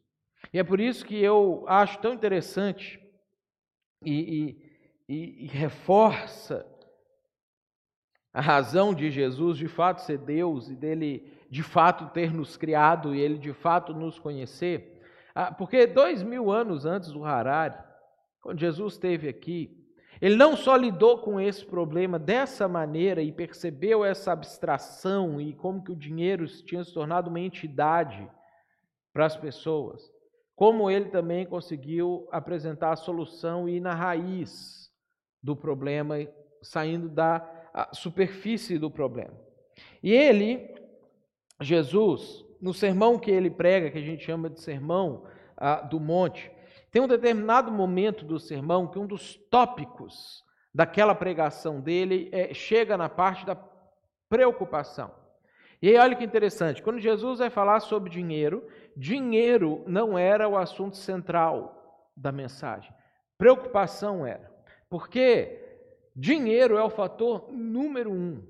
E 0.52 0.58
é 0.58 0.64
por 0.64 0.80
isso 0.80 1.06
que 1.06 1.16
eu 1.16 1.64
acho 1.68 2.00
tão 2.00 2.12
interessante 2.12 3.00
e, 4.04 4.12
e, 4.12 4.63
e, 5.08 5.44
e 5.44 5.46
reforça 5.46 6.66
a 8.32 8.40
razão 8.40 8.92
de 8.92 9.10
Jesus 9.10 9.56
de 9.56 9.68
fato 9.68 10.02
ser 10.02 10.18
Deus 10.18 10.68
e 10.68 10.74
dele 10.74 11.32
de 11.48 11.62
fato 11.62 12.12
ter 12.12 12.32
nos 12.32 12.56
criado 12.56 13.14
e 13.14 13.20
ele 13.20 13.38
de 13.38 13.52
fato 13.52 13.94
nos 13.94 14.18
conhecer. 14.18 15.00
Ah, 15.34 15.52
porque 15.52 15.86
dois 15.86 16.22
mil 16.22 16.50
anos 16.50 16.84
antes 16.84 17.12
do 17.12 17.24
Harari, 17.24 17.78
quando 18.40 18.58
Jesus 18.58 18.94
esteve 18.94 19.28
aqui, 19.28 19.80
ele 20.20 20.36
não 20.36 20.56
só 20.56 20.76
lidou 20.76 21.18
com 21.18 21.40
esse 21.40 21.64
problema 21.64 22.18
dessa 22.18 22.66
maneira 22.66 23.22
e 23.22 23.30
percebeu 23.30 24.04
essa 24.04 24.32
abstração 24.32 25.40
e 25.40 25.52
como 25.54 25.82
que 25.82 25.92
o 25.92 25.96
dinheiro 25.96 26.46
tinha 26.46 26.82
se 26.82 26.92
tornado 26.92 27.28
uma 27.28 27.40
entidade 27.40 28.28
para 29.12 29.26
as 29.26 29.36
pessoas, 29.36 30.10
como 30.56 30.90
ele 30.90 31.06
também 31.06 31.46
conseguiu 31.46 32.28
apresentar 32.32 32.92
a 32.92 32.96
solução 32.96 33.68
e 33.68 33.76
ir 33.76 33.80
na 33.80 33.94
raiz 33.94 34.83
do 35.44 35.54
problema, 35.54 36.16
saindo 36.62 37.06
da 37.06 37.46
superfície 37.92 38.78
do 38.78 38.90
problema. 38.90 39.38
E 40.02 40.10
ele, 40.10 40.74
Jesus, 41.60 42.42
no 42.58 42.72
sermão 42.72 43.18
que 43.18 43.30
ele 43.30 43.50
prega, 43.50 43.90
que 43.90 43.98
a 43.98 44.02
gente 44.02 44.24
chama 44.24 44.48
de 44.48 44.58
sermão 44.58 45.26
ah, 45.54 45.82
do 45.82 46.00
monte, 46.00 46.50
tem 46.90 47.02
um 47.02 47.08
determinado 47.08 47.70
momento 47.70 48.24
do 48.24 48.40
sermão 48.40 48.86
que 48.86 48.98
um 48.98 49.06
dos 49.06 49.36
tópicos 49.50 50.42
daquela 50.72 51.14
pregação 51.14 51.78
dele 51.78 52.30
é, 52.32 52.54
chega 52.54 52.96
na 52.96 53.10
parte 53.10 53.44
da 53.44 53.54
preocupação. 54.30 55.14
E 55.82 55.88
aí, 55.88 55.98
olha 55.98 56.16
que 56.16 56.24
interessante, 56.24 56.82
quando 56.82 56.98
Jesus 56.98 57.40
vai 57.40 57.50
falar 57.50 57.80
sobre 57.80 58.08
dinheiro, 58.08 58.66
dinheiro 58.96 59.84
não 59.86 60.16
era 60.16 60.48
o 60.48 60.56
assunto 60.56 60.96
central 60.96 62.08
da 62.16 62.32
mensagem, 62.32 62.94
preocupação 63.36 64.24
era. 64.24 64.53
Porque 64.94 65.58
Dinheiro 66.14 66.76
é 66.76 66.84
o 66.84 66.88
fator 66.88 67.50
número 67.50 68.12
um 68.12 68.40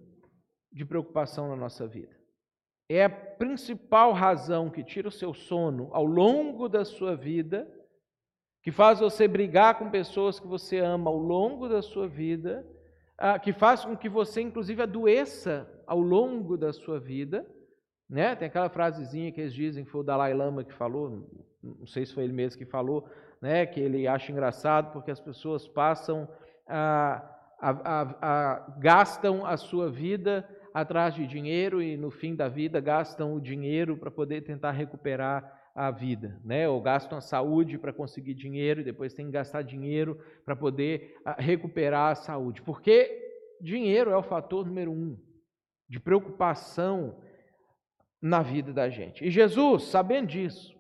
de 0.71 0.85
preocupação 0.85 1.49
na 1.49 1.57
nossa 1.57 1.87
vida. 1.87 2.15
É 2.87 3.03
a 3.03 3.09
principal 3.09 4.13
razão 4.13 4.69
que 4.69 4.85
tira 4.85 5.09
o 5.09 5.11
seu 5.11 5.33
sono 5.33 5.89
ao 5.91 6.05
longo 6.05 6.69
da 6.69 6.85
sua 6.85 7.17
vida, 7.17 7.67
que 8.63 8.71
faz 8.71 9.01
você 9.01 9.27
brigar 9.27 9.79
com 9.79 9.91
pessoas 9.91 10.39
que 10.39 10.47
você 10.47 10.81
ama 10.81 11.09
ao 11.09 11.17
longo 11.17 11.67
da 11.67 11.81
sua 11.81 12.07
vida, 12.07 12.63
ah, 13.17 13.39
que 13.39 13.55
faz 13.55 13.83
com 13.83 13.97
que 13.97 14.11
você, 14.11 14.43
inclusive, 14.43 14.83
adoeça 14.83 15.67
ao 15.87 15.99
longo 15.99 16.59
da 16.59 16.75
sua 16.75 17.01
vida. 17.01 17.51
Né? 18.07 18.37
Tem 18.37 18.49
aquela 18.49 18.69
frasezinha 18.69 19.33
que 19.33 19.41
eles 19.41 19.55
dizem, 19.55 19.87
foi 19.87 20.03
o 20.03 20.05
Dalai 20.05 20.35
Lama 20.35 20.63
que 20.63 20.75
falou, 20.75 21.27
não 21.63 21.87
sei 21.87 22.05
se 22.05 22.13
foi 22.13 22.25
ele 22.25 22.35
mesmo 22.35 22.59
que 22.59 22.67
falou, 22.67 23.09
né? 23.45 23.67
que 23.67 23.79
ele 23.79 24.09
acha 24.09 24.33
engraçado 24.33 24.93
porque 24.93 25.11
as 25.11 25.21
pessoas 25.21 25.69
passam 25.69 26.29
a 26.67 27.31
a, 27.65 27.71
a, 27.71 28.17
a, 28.21 28.75
gastam 28.79 29.47
a 29.47 29.57
sua 29.57 29.91
vida 29.91 30.47
atrás 30.73 31.15
de 31.15 31.27
dinheiro 31.27 31.83
e 31.83 31.97
no 31.97 32.11
fim 32.11 32.35
da 32.35 32.49
vida 32.49 32.79
gastam 32.81 33.35
o 33.35 33.41
dinheiro 33.41 33.97
para 33.97 34.11
poder 34.11 34.43
tentar 34.43 34.73
recuperar 34.73 35.63
a 35.75 35.91
vida, 35.91 36.39
né? 36.45 36.69
Ou 36.69 36.81
gastam 36.81 37.19
a 37.19 37.23
saúde 37.23 37.79
para 37.79 37.93
conseguir 37.93 38.35
dinheiro 38.35 38.81
e 38.81 38.85
depois 38.85 39.15
tem 39.15 39.27
que 39.27 39.33
gastar 39.33 39.63
dinheiro 39.63 40.21
para 40.45 40.55
poder 40.55 41.17
recuperar 41.39 42.13
a 42.13 42.15
saúde. 42.15 42.63
Porque 42.63 43.33
dinheiro 43.61 44.11
é 44.11 44.17
o 44.17 44.23
fator 44.23 44.67
número 44.67 44.93
um 44.93 45.19
de 45.89 45.99
preocupação 45.99 47.19
na 48.21 48.43
vida 48.43 48.73
da 48.73 48.89
gente. 48.89 49.25
E 49.25 49.31
Jesus, 49.31 49.85
sabendo 49.85 50.29
disso, 50.29 50.75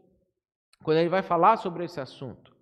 quando 0.83 0.99
ele 0.99 1.09
vai 1.09 1.23
falar 1.23 1.57
sobre 1.57 1.85
esse 1.85 2.01
assunto, 2.01 2.54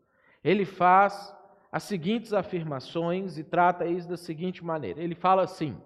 ele 0.43 0.65
faz 0.65 1.35
as 1.71 1.85
seguintes 1.85 2.33
afirmações 2.33 3.39
e 3.39 3.45
trata 3.45 3.87
isso 3.87 4.09
da 4.09 4.17
seguinte 4.17 4.65
maneira: 4.65 5.03
ele 5.03 5.15
fala 5.15 5.43
assim. 5.43 5.81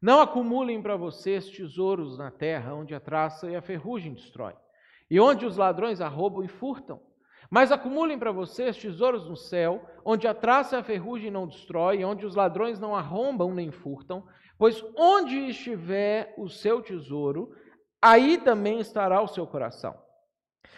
Não 0.00 0.20
acumulem 0.20 0.82
para 0.82 0.94
vocês 0.94 1.48
tesouros 1.48 2.18
na 2.18 2.30
terra, 2.30 2.74
onde 2.74 2.94
a 2.94 3.00
traça 3.00 3.50
e 3.50 3.56
a 3.56 3.62
ferrugem 3.62 4.12
destrói, 4.12 4.54
e 5.10 5.18
onde 5.18 5.46
os 5.46 5.56
ladrões 5.56 6.02
arrombam 6.02 6.44
e 6.44 6.48
furtam. 6.48 7.00
Mas 7.48 7.72
acumulem 7.72 8.18
para 8.18 8.30
vocês 8.30 8.76
tesouros 8.76 9.26
no 9.28 9.36
céu, 9.36 9.84
onde 10.04 10.26
a 10.26 10.34
traça 10.34 10.76
e 10.76 10.78
a 10.80 10.82
ferrugem 10.82 11.30
não 11.30 11.46
destrói, 11.46 12.00
e 12.00 12.04
onde 12.04 12.26
os 12.26 12.34
ladrões 12.34 12.78
não 12.78 12.94
arrombam 12.94 13.54
nem 13.54 13.70
furtam, 13.70 14.26
pois 14.58 14.84
onde 14.96 15.36
estiver 15.48 16.34
o 16.36 16.48
seu 16.48 16.82
tesouro, 16.82 17.54
aí 18.00 18.38
também 18.38 18.78
estará 18.78 19.22
o 19.22 19.28
seu 19.28 19.46
coração. 19.46 19.96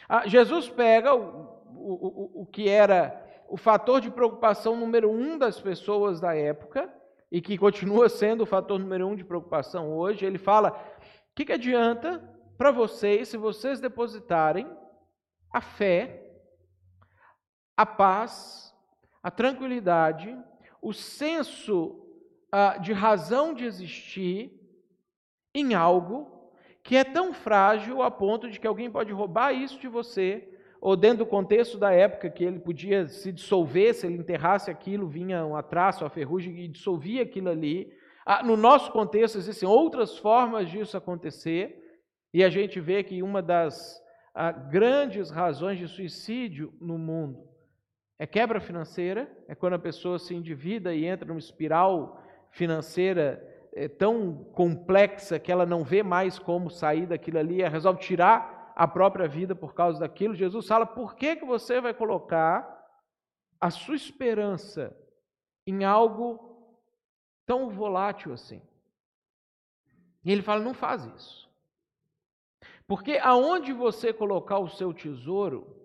Ah, 0.08 0.26
Jesus 0.26 0.68
pega 0.68 1.14
o, 1.14 1.57
o, 1.74 2.42
o, 2.42 2.46
que 2.46 2.68
era 2.68 3.24
o 3.48 3.56
fator 3.56 4.00
de 4.00 4.10
preocupação 4.10 4.76
número 4.76 5.10
um 5.10 5.38
das 5.38 5.60
pessoas 5.60 6.20
da 6.20 6.34
época, 6.34 6.92
e 7.30 7.40
que 7.40 7.58
continua 7.58 8.08
sendo 8.10 8.42
o 8.42 8.46
fator 8.46 8.78
número 8.78 9.06
um 9.06 9.14
de 9.14 9.24
preocupação 9.24 9.96
hoje, 9.96 10.24
ele 10.24 10.38
fala: 10.38 10.70
o 10.70 11.34
que, 11.34 11.44
que 11.44 11.52
adianta 11.52 12.22
para 12.56 12.70
vocês 12.70 13.28
se 13.28 13.36
vocês 13.36 13.80
depositarem 13.80 14.68
a 15.52 15.60
fé, 15.60 16.24
a 17.76 17.86
paz, 17.86 18.74
a 19.22 19.30
tranquilidade, 19.30 20.36
o 20.82 20.92
senso 20.92 22.04
uh, 22.52 22.80
de 22.80 22.92
razão 22.92 23.54
de 23.54 23.64
existir 23.64 24.52
em 25.54 25.74
algo 25.74 26.52
que 26.82 26.96
é 26.96 27.04
tão 27.04 27.32
frágil 27.32 28.02
a 28.02 28.10
ponto 28.10 28.50
de 28.50 28.58
que 28.58 28.66
alguém 28.66 28.90
pode 28.90 29.12
roubar 29.12 29.52
isso 29.52 29.78
de 29.78 29.88
você 29.88 30.57
ou 30.80 30.96
dentro 30.96 31.18
do 31.18 31.26
contexto 31.26 31.76
da 31.76 31.92
época 31.92 32.30
que 32.30 32.44
ele 32.44 32.58
podia 32.58 33.08
se 33.08 33.32
dissolver, 33.32 33.94
se 33.94 34.06
ele 34.06 34.18
enterrasse 34.18 34.70
aquilo, 34.70 35.08
vinha 35.08 35.44
um 35.44 35.56
atraso, 35.56 36.04
a 36.04 36.10
ferrugem 36.10 36.58
e 36.60 36.68
dissolvia 36.68 37.22
aquilo 37.22 37.48
ali. 37.48 37.92
Ah, 38.24 38.42
no 38.42 38.56
nosso 38.56 38.92
contexto 38.92 39.38
existem 39.38 39.68
outras 39.68 40.18
formas 40.18 40.68
disso 40.70 40.96
acontecer, 40.96 41.84
e 42.32 42.44
a 42.44 42.48
gente 42.48 42.78
vê 42.78 43.02
que 43.02 43.22
uma 43.22 43.42
das 43.42 44.00
ah, 44.34 44.52
grandes 44.52 45.30
razões 45.30 45.78
de 45.78 45.88
suicídio 45.88 46.72
no 46.80 46.98
mundo 46.98 47.48
é 48.18 48.26
quebra 48.26 48.60
financeira, 48.60 49.30
é 49.46 49.54
quando 49.54 49.74
a 49.74 49.78
pessoa 49.78 50.18
se 50.18 50.34
endivida 50.34 50.92
e 50.92 51.04
entra 51.04 51.28
numa 51.28 51.38
espiral 51.38 52.20
financeira 52.50 53.42
é, 53.72 53.86
tão 53.86 54.44
complexa 54.52 55.38
que 55.38 55.52
ela 55.52 55.64
não 55.64 55.84
vê 55.84 56.02
mais 56.02 56.38
como 56.38 56.68
sair 56.68 57.06
daquilo 57.06 57.38
ali, 57.38 57.62
ela 57.62 57.70
resolve 57.70 58.00
tirar 58.00 58.57
a 58.78 58.86
própria 58.86 59.26
vida 59.26 59.56
por 59.56 59.74
causa 59.74 59.98
daquilo. 59.98 60.36
Jesus 60.36 60.68
fala: 60.68 60.86
por 60.86 61.16
que, 61.16 61.34
que 61.34 61.44
você 61.44 61.80
vai 61.80 61.92
colocar 61.92 62.78
a 63.60 63.70
sua 63.70 63.96
esperança 63.96 64.96
em 65.66 65.84
algo 65.84 66.78
tão 67.44 67.68
volátil 67.68 68.32
assim? 68.32 68.62
E 70.24 70.30
ele 70.30 70.42
fala: 70.42 70.62
não 70.62 70.72
faz 70.72 71.04
isso. 71.06 71.50
Porque 72.86 73.18
aonde 73.20 73.72
você 73.72 74.12
colocar 74.12 74.60
o 74.60 74.68
seu 74.68 74.94
tesouro, 74.94 75.76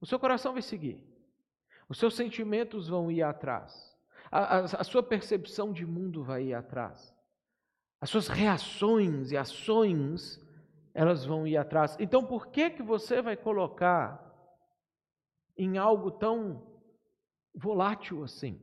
o 0.00 0.06
seu 0.06 0.18
coração 0.18 0.54
vai 0.54 0.62
seguir, 0.62 1.04
os 1.86 1.98
seus 1.98 2.16
sentimentos 2.16 2.88
vão 2.88 3.10
ir 3.10 3.22
atrás, 3.22 3.94
a, 4.30 4.56
a, 4.56 4.58
a 4.60 4.84
sua 4.84 5.02
percepção 5.02 5.70
de 5.70 5.84
mundo 5.84 6.24
vai 6.24 6.44
ir 6.44 6.54
atrás, 6.54 7.14
as 8.00 8.08
suas 8.08 8.26
reações 8.26 9.32
e 9.32 9.36
ações 9.36 10.40
elas 10.98 11.24
vão 11.24 11.46
ir 11.46 11.56
atrás. 11.56 11.96
Então, 12.00 12.24
por 12.24 12.48
que 12.48 12.70
que 12.70 12.82
você 12.82 13.22
vai 13.22 13.36
colocar 13.36 14.20
em 15.56 15.78
algo 15.78 16.10
tão 16.10 16.66
volátil 17.54 18.24
assim? 18.24 18.60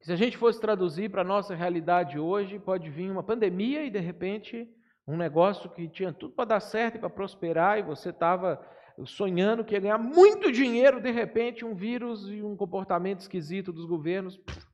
Se 0.00 0.10
a 0.10 0.16
gente 0.16 0.38
fosse 0.38 0.58
traduzir 0.58 1.10
para 1.10 1.20
a 1.20 1.24
nossa 1.24 1.54
realidade 1.54 2.18
hoje, 2.18 2.58
pode 2.58 2.88
vir 2.88 3.10
uma 3.10 3.22
pandemia 3.22 3.84
e 3.84 3.90
de 3.90 3.98
repente 3.98 4.66
um 5.06 5.14
negócio 5.14 5.68
que 5.68 5.86
tinha 5.86 6.14
tudo 6.14 6.32
para 6.32 6.46
dar 6.46 6.60
certo 6.60 6.94
e 6.96 7.00
para 7.00 7.10
prosperar 7.10 7.78
e 7.78 7.82
você 7.82 8.08
estava 8.08 8.66
sonhando 9.04 9.66
que 9.66 9.74
ia 9.74 9.80
ganhar 9.80 9.98
muito 9.98 10.50
dinheiro, 10.50 10.98
de 10.98 11.10
repente 11.10 11.62
um 11.62 11.74
vírus 11.74 12.26
e 12.30 12.42
um 12.42 12.56
comportamento 12.56 13.20
esquisito 13.20 13.70
dos 13.70 13.84
governos, 13.84 14.38
pff, 14.38 14.66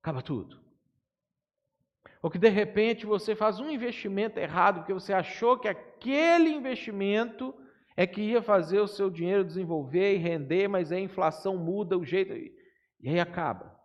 acaba 0.00 0.22
tudo. 0.22 0.61
Ou 2.22 2.30
que 2.30 2.38
de 2.38 2.48
repente 2.48 3.04
você 3.04 3.34
faz 3.34 3.58
um 3.58 3.68
investimento 3.68 4.38
errado 4.38 4.76
porque 4.78 4.94
você 4.94 5.12
achou 5.12 5.58
que 5.58 5.66
aquele 5.66 6.50
investimento 6.50 7.52
é 7.96 8.06
que 8.06 8.22
ia 8.22 8.40
fazer 8.40 8.78
o 8.78 8.86
seu 8.86 9.10
dinheiro 9.10 9.44
desenvolver 9.44 10.14
e 10.14 10.18
render, 10.18 10.68
mas 10.68 10.92
a 10.92 11.00
inflação 11.00 11.56
muda 11.56 11.98
o 11.98 12.04
jeito 12.04 12.32
e 12.32 13.08
aí 13.08 13.18
acaba. 13.18 13.76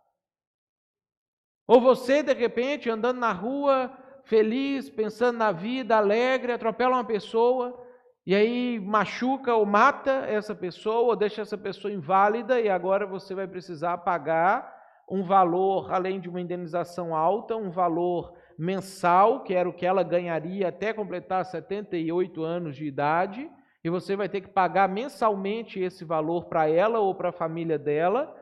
Ou 1.66 1.80
você 1.80 2.22
de 2.22 2.32
repente 2.32 2.88
andando 2.88 3.18
na 3.18 3.32
rua 3.32 3.92
feliz, 4.24 4.88
pensando 4.88 5.38
na 5.38 5.50
vida, 5.50 5.96
alegre, 5.96 6.52
atropela 6.52 6.96
uma 6.96 7.04
pessoa 7.04 7.84
e 8.24 8.34
aí 8.34 8.78
machuca 8.78 9.54
ou 9.54 9.66
mata 9.66 10.10
essa 10.26 10.54
pessoa, 10.54 11.08
ou 11.08 11.16
deixa 11.16 11.42
essa 11.42 11.58
pessoa 11.58 11.92
inválida 11.92 12.60
e 12.60 12.68
agora 12.68 13.04
você 13.04 13.34
vai 13.34 13.48
precisar 13.48 13.98
pagar 13.98 14.77
um 15.10 15.22
valor, 15.22 15.92
além 15.92 16.20
de 16.20 16.28
uma 16.28 16.40
indenização 16.40 17.14
alta, 17.14 17.56
um 17.56 17.70
valor 17.70 18.34
mensal, 18.58 19.42
que 19.42 19.54
era 19.54 19.68
o 19.68 19.72
que 19.72 19.86
ela 19.86 20.02
ganharia 20.02 20.68
até 20.68 20.92
completar 20.92 21.44
78 21.44 22.42
anos 22.42 22.76
de 22.76 22.84
idade, 22.84 23.50
e 23.82 23.88
você 23.88 24.16
vai 24.16 24.28
ter 24.28 24.40
que 24.40 24.48
pagar 24.48 24.88
mensalmente 24.88 25.80
esse 25.80 26.04
valor 26.04 26.46
para 26.46 26.68
ela 26.68 26.98
ou 26.98 27.14
para 27.14 27.30
a 27.30 27.32
família 27.32 27.78
dela. 27.78 28.34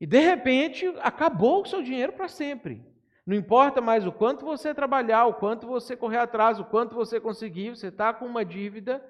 E 0.00 0.06
de 0.06 0.20
repente 0.20 0.86
acabou 1.00 1.62
o 1.62 1.66
seu 1.66 1.82
dinheiro 1.82 2.12
para 2.12 2.28
sempre. 2.28 2.86
Não 3.26 3.34
importa 3.34 3.80
mais 3.80 4.06
o 4.06 4.12
quanto 4.12 4.44
você 4.44 4.74
trabalhar, 4.74 5.26
o 5.26 5.34
quanto 5.34 5.66
você 5.66 5.96
correr 5.96 6.18
atrás, 6.18 6.60
o 6.60 6.64
quanto 6.64 6.94
você 6.94 7.18
conseguir, 7.18 7.70
você 7.70 7.88
está 7.88 8.12
com 8.12 8.26
uma 8.26 8.44
dívida 8.44 9.04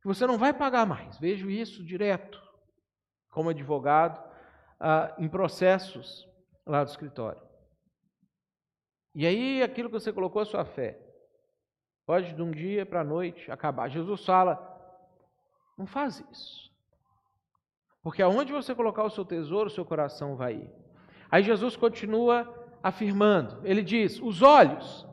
que 0.00 0.08
você 0.08 0.26
não 0.26 0.36
vai 0.36 0.52
pagar 0.52 0.86
mais. 0.86 1.18
Vejo 1.18 1.48
isso 1.48 1.84
direto 1.84 2.42
como 3.30 3.50
advogado 3.50 4.31
ah, 4.84 5.14
em 5.16 5.28
processos 5.28 6.28
lá 6.66 6.82
do 6.82 6.90
escritório. 6.90 7.40
E 9.14 9.24
aí, 9.24 9.62
aquilo 9.62 9.88
que 9.88 10.00
você 10.00 10.12
colocou 10.12 10.42
a 10.42 10.44
sua 10.44 10.64
fé, 10.64 10.98
pode 12.04 12.34
de 12.34 12.42
um 12.42 12.50
dia 12.50 12.84
para 12.84 13.02
a 13.02 13.04
noite 13.04 13.48
acabar. 13.48 13.88
Jesus 13.88 14.24
fala: 14.24 14.58
não 15.78 15.86
faz 15.86 16.24
isso. 16.32 16.72
Porque 18.02 18.20
aonde 18.20 18.52
você 18.52 18.74
colocar 18.74 19.04
o 19.04 19.10
seu 19.10 19.24
tesouro, 19.24 19.68
o 19.68 19.72
seu 19.72 19.84
coração 19.84 20.34
vai 20.34 20.54
ir. 20.54 20.70
Aí 21.30 21.44
Jesus 21.44 21.76
continua 21.76 22.52
afirmando: 22.82 23.60
ele 23.64 23.84
diz, 23.84 24.20
os 24.20 24.42
olhos, 24.42 25.06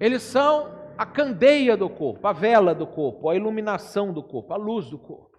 eles 0.00 0.22
são 0.22 0.76
a 0.98 1.06
candeia 1.06 1.76
do 1.76 1.88
corpo, 1.88 2.26
a 2.26 2.32
vela 2.32 2.74
do 2.74 2.88
corpo, 2.88 3.28
a 3.28 3.36
iluminação 3.36 4.12
do 4.12 4.22
corpo, 4.22 4.52
a 4.52 4.56
luz 4.56 4.90
do 4.90 4.98
corpo. 4.98 5.29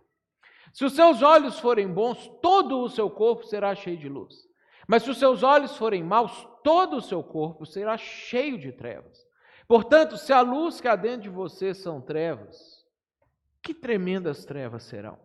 Se 0.73 0.85
os 0.85 0.93
seus 0.93 1.21
olhos 1.21 1.59
forem 1.59 1.87
bons, 1.87 2.27
todo 2.41 2.79
o 2.79 2.89
seu 2.89 3.09
corpo 3.09 3.45
será 3.45 3.75
cheio 3.75 3.97
de 3.97 4.07
luz. 4.07 4.47
Mas 4.87 5.03
se 5.03 5.09
os 5.09 5.19
seus 5.19 5.43
olhos 5.43 5.77
forem 5.77 6.03
maus, 6.03 6.47
todo 6.63 6.97
o 6.97 7.01
seu 7.01 7.23
corpo 7.23 7.65
será 7.65 7.97
cheio 7.97 8.57
de 8.57 8.71
trevas. 8.71 9.25
Portanto, 9.67 10.17
se 10.17 10.33
a 10.33 10.41
luz 10.41 10.81
que 10.81 10.87
há 10.87 10.95
dentro 10.95 11.21
de 11.21 11.29
você 11.29 11.73
são 11.73 12.01
trevas, 12.01 12.85
que 13.61 13.73
tremendas 13.73 14.43
trevas 14.43 14.83
serão. 14.83 15.17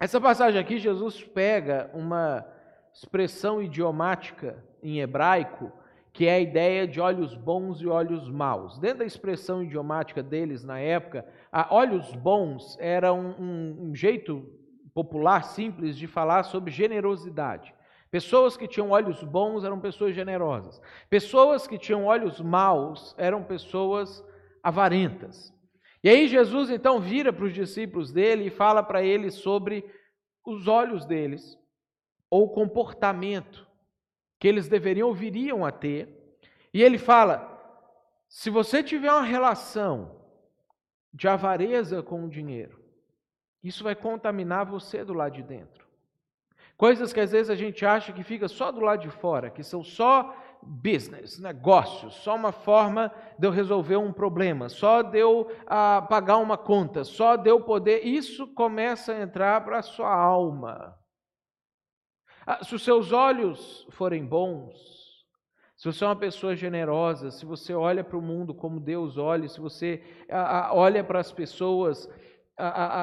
Essa 0.00 0.20
passagem 0.20 0.60
aqui, 0.60 0.78
Jesus 0.78 1.22
pega 1.22 1.90
uma 1.94 2.46
expressão 2.92 3.62
idiomática 3.62 4.64
em 4.82 5.00
hebraico, 5.00 5.72
que 6.12 6.26
é 6.26 6.34
a 6.34 6.40
ideia 6.40 6.88
de 6.88 7.00
olhos 7.00 7.34
bons 7.34 7.80
e 7.80 7.86
olhos 7.86 8.28
maus. 8.30 8.78
Dentro 8.78 8.98
da 8.98 9.04
expressão 9.04 9.62
idiomática 9.62 10.22
deles 10.22 10.64
na 10.64 10.78
época, 10.78 11.26
olhos 11.70 12.14
bons 12.14 12.76
era 12.80 13.12
um, 13.12 13.30
um, 13.38 13.88
um 13.88 13.94
jeito 13.94 14.44
popular, 14.92 15.42
simples, 15.44 15.96
de 15.96 16.06
falar 16.06 16.42
sobre 16.42 16.70
generosidade. 16.70 17.74
Pessoas 18.10 18.56
que 18.56 18.68
tinham 18.68 18.90
olhos 18.90 19.22
bons 19.22 19.64
eram 19.64 19.80
pessoas 19.80 20.14
generosas. 20.14 20.80
Pessoas 21.08 21.66
que 21.66 21.78
tinham 21.78 22.04
olhos 22.04 22.40
maus 22.40 23.14
eram 23.18 23.42
pessoas 23.42 24.24
avarentas. 24.62 25.52
E 26.02 26.08
aí 26.08 26.28
Jesus 26.28 26.70
então 26.70 27.00
vira 27.00 27.32
para 27.32 27.44
os 27.44 27.52
discípulos 27.52 28.12
dele 28.12 28.46
e 28.46 28.50
fala 28.50 28.82
para 28.82 29.02
eles 29.02 29.34
sobre 29.34 29.84
os 30.44 30.68
olhos 30.68 31.04
deles, 31.04 31.58
ou 32.30 32.44
o 32.44 32.48
comportamento 32.50 33.66
que 34.38 34.46
eles 34.46 34.68
deveriam 34.68 35.08
ou 35.08 35.14
viriam 35.14 35.64
a 35.64 35.72
ter. 35.72 36.08
E 36.72 36.82
ele 36.82 36.98
fala: 36.98 37.52
se 38.28 38.48
você 38.50 38.82
tiver 38.82 39.10
uma 39.10 39.22
relação 39.22 40.15
de 41.16 41.26
avareza 41.26 42.02
com 42.02 42.26
o 42.26 42.28
dinheiro, 42.28 42.78
isso 43.64 43.82
vai 43.82 43.96
contaminar 43.96 44.66
você 44.66 45.02
do 45.02 45.14
lado 45.14 45.32
de 45.32 45.42
dentro. 45.42 45.86
Coisas 46.76 47.10
que 47.10 47.20
às 47.20 47.32
vezes 47.32 47.48
a 47.48 47.54
gente 47.54 47.86
acha 47.86 48.12
que 48.12 48.22
fica 48.22 48.48
só 48.48 48.70
do 48.70 48.80
lado 48.80 49.00
de 49.00 49.10
fora, 49.10 49.48
que 49.48 49.62
são 49.62 49.82
só 49.82 50.36
business, 50.62 51.38
negócios, 51.38 52.14
só 52.16 52.36
uma 52.36 52.52
forma 52.52 53.10
de 53.38 53.46
eu 53.46 53.50
resolver 53.50 53.96
um 53.96 54.12
problema, 54.12 54.68
só 54.68 55.00
de 55.00 55.18
eu 55.18 55.50
ah, 55.66 56.06
pagar 56.06 56.36
uma 56.36 56.58
conta, 56.58 57.02
só 57.02 57.34
de 57.34 57.48
eu 57.48 57.62
poder. 57.62 58.04
Isso 58.04 58.46
começa 58.48 59.14
a 59.14 59.22
entrar 59.22 59.64
para 59.64 59.78
a 59.78 59.82
sua 59.82 60.14
alma. 60.14 60.98
Ah, 62.46 62.62
se 62.62 62.74
os 62.74 62.84
seus 62.84 63.10
olhos 63.10 63.86
forem 63.90 64.24
bons, 64.24 64.95
se 65.76 65.84
você 65.84 66.04
é 66.04 66.06
uma 66.06 66.16
pessoa 66.16 66.56
generosa, 66.56 67.30
se 67.30 67.44
você 67.44 67.74
olha 67.74 68.02
para 68.02 68.16
o 68.16 68.22
mundo 68.22 68.54
como 68.54 68.80
Deus 68.80 69.18
olha, 69.18 69.46
se 69.48 69.60
você 69.60 70.02
ah, 70.30 70.68
ah, 70.68 70.74
olha 70.74 71.04
para 71.04 71.20
as 71.20 71.30
pessoas 71.30 72.08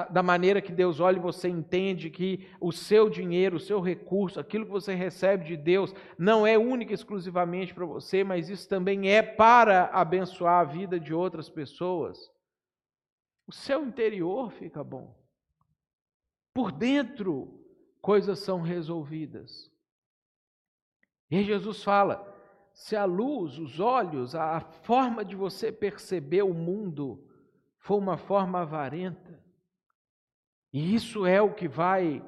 da 0.10 0.24
maneira 0.24 0.60
que 0.60 0.72
Deus 0.72 1.00
olha, 1.00 1.22
você 1.22 1.48
entende 1.48 2.10
que 2.10 2.50
o 2.60 2.72
seu 2.72 3.08
dinheiro, 3.08 3.58
o 3.58 3.60
seu 3.60 3.80
recurso, 3.80 4.40
aquilo 4.40 4.66
que 4.66 4.72
você 4.72 4.96
recebe 4.96 5.46
de 5.46 5.56
Deus, 5.56 5.94
não 6.18 6.46
é 6.46 6.58
único 6.58 6.92
e 6.92 6.96
exclusivamente 6.96 7.72
para 7.72 7.86
você, 7.86 8.24
mas 8.24 8.50
isso 8.50 8.68
também 8.68 9.12
é 9.12 9.22
para 9.22 9.86
abençoar 9.94 10.62
a 10.62 10.64
vida 10.64 11.00
de 11.00 11.14
outras 11.14 11.50
pessoas. 11.50 12.32
O 13.46 13.52
seu 13.52 13.86
interior 13.86 14.52
fica 14.52 14.84
bom. 14.84 15.16
Por 16.52 16.72
dentro, 16.72 17.64
coisas 18.02 18.40
são 18.40 18.60
resolvidas. 18.60 19.72
E 21.30 21.44
Jesus 21.44 21.84
fala: 21.84 22.33
se 22.74 22.96
a 22.96 23.06
luz, 23.06 23.60
os 23.60 23.80
olhos, 23.80 24.36
a 24.36 24.60
forma 24.60 25.24
de 25.24 25.36
você 25.36 25.72
perceber 25.72 26.42
o 26.42 26.54
mundo 26.54 27.24
for 27.78 27.98
uma 27.98 28.18
forma 28.18 28.62
avarenta, 28.62 29.42
e 30.72 30.96
isso 30.96 31.26
é 31.26 31.40
o 31.40 31.54
que 31.54 31.68
vai 31.68 32.24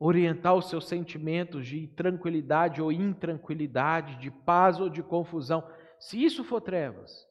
orientar 0.00 0.54
os 0.54 0.68
seus 0.68 0.86
sentimentos 0.86 1.66
de 1.66 1.86
tranquilidade 1.86 2.82
ou 2.82 2.90
intranquilidade, 2.90 4.16
de 4.16 4.30
paz 4.30 4.80
ou 4.80 4.88
de 4.88 5.02
confusão. 5.02 5.66
Se 5.98 6.22
isso 6.22 6.42
for 6.42 6.60
trevas, 6.60 7.26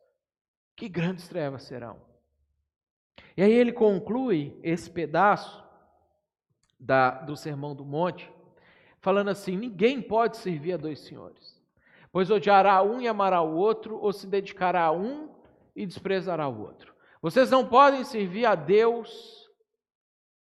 que 0.75 0.87
grandes 0.87 1.27
trevas 1.27 1.63
serão. 1.63 2.01
E 3.35 3.43
aí 3.43 3.51
ele 3.51 3.73
conclui 3.73 4.57
esse 4.63 4.89
pedaço 4.89 5.63
da, 6.79 7.11
do 7.21 7.35
Sermão 7.35 7.75
do 7.75 7.85
Monte, 7.85 8.31
falando 8.99 9.29
assim: 9.29 9.57
ninguém 9.57 10.01
pode 10.01 10.37
servir 10.37 10.73
a 10.73 10.77
dois 10.77 10.99
senhores, 10.99 11.52
pois 12.13 12.29
odiará 12.29 12.83
um 12.83 13.01
e 13.01 13.07
amará 13.07 13.41
o 13.41 13.55
outro, 13.55 13.97
ou 13.99 14.13
se 14.13 14.27
dedicará 14.27 14.83
a 14.83 14.91
um 14.91 15.29
e 15.75 15.83
desprezará 15.83 16.47
o 16.47 16.61
outro. 16.61 16.93
Vocês 17.19 17.49
não 17.49 17.65
podem 17.65 18.03
servir 18.03 18.45
a 18.45 18.53
Deus 18.53 19.49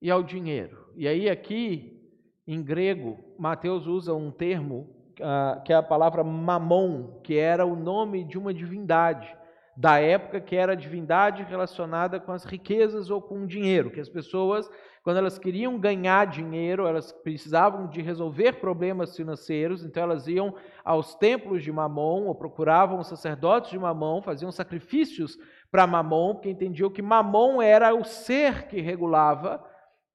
e 0.03 0.11
ao 0.11 0.23
dinheiro. 0.23 0.91
E 0.95 1.09
aí, 1.09 1.31
aqui, 1.31 2.07
em 2.47 2.63
grego, 2.63 3.19
Mateus 3.39 3.87
usa 3.87 4.15
um 4.15 4.31
termo 4.31 4.95
uh, 5.19 5.63
que 5.65 5.73
é 5.73 5.77
a 5.77 5.83
palavra 5.83 6.23
mamon, 6.23 7.21
que 7.23 7.39
era 7.39 7.65
o 7.65 7.75
nome 7.75 8.25
de 8.25 8.37
uma 8.37 8.53
divindade 8.53 9.35
da 9.77 9.99
época, 9.99 10.41
que 10.41 10.55
era 10.55 10.73
a 10.73 10.77
divindade 10.77 11.43
relacionada 11.43 12.21
com 12.21 12.33
as 12.33 12.45
riquezas 12.45 13.11
ou 13.11 13.21
com 13.21 13.43
o 13.43 13.47
dinheiro, 13.47 13.91
que 13.91 14.01
as 14.01 14.09
pessoas, 14.09 14.71
quando 15.03 15.17
elas 15.17 15.39
queriam 15.39 15.79
ganhar 15.79 16.27
dinheiro, 16.27 16.87
elas 16.87 17.13
precisavam 17.13 17.89
de 17.89 18.01
resolver 18.01 18.55
problemas 18.55 19.17
financeiros, 19.17 19.85
então 19.85 20.05
elas 20.05 20.29
iam 20.29 20.55
aos 20.85 21.15
templos 21.17 21.63
de 21.63 21.73
Mamon 21.73 22.27
ou 22.27 22.35
procuravam 22.35 23.01
os 23.01 23.09
sacerdotes 23.09 23.71
de 23.71 23.79
Mamon, 23.79 24.23
faziam 24.23 24.53
sacrifícios 24.53 25.37
para 25.71 25.87
Mamon, 25.87 26.35
porque 26.35 26.51
entendiam 26.51 26.91
que 26.91 27.03
Mamon 27.03 27.61
era 27.61 27.93
o 27.95 28.05
ser 28.05 28.69
que 28.69 28.81
regulava 28.81 29.65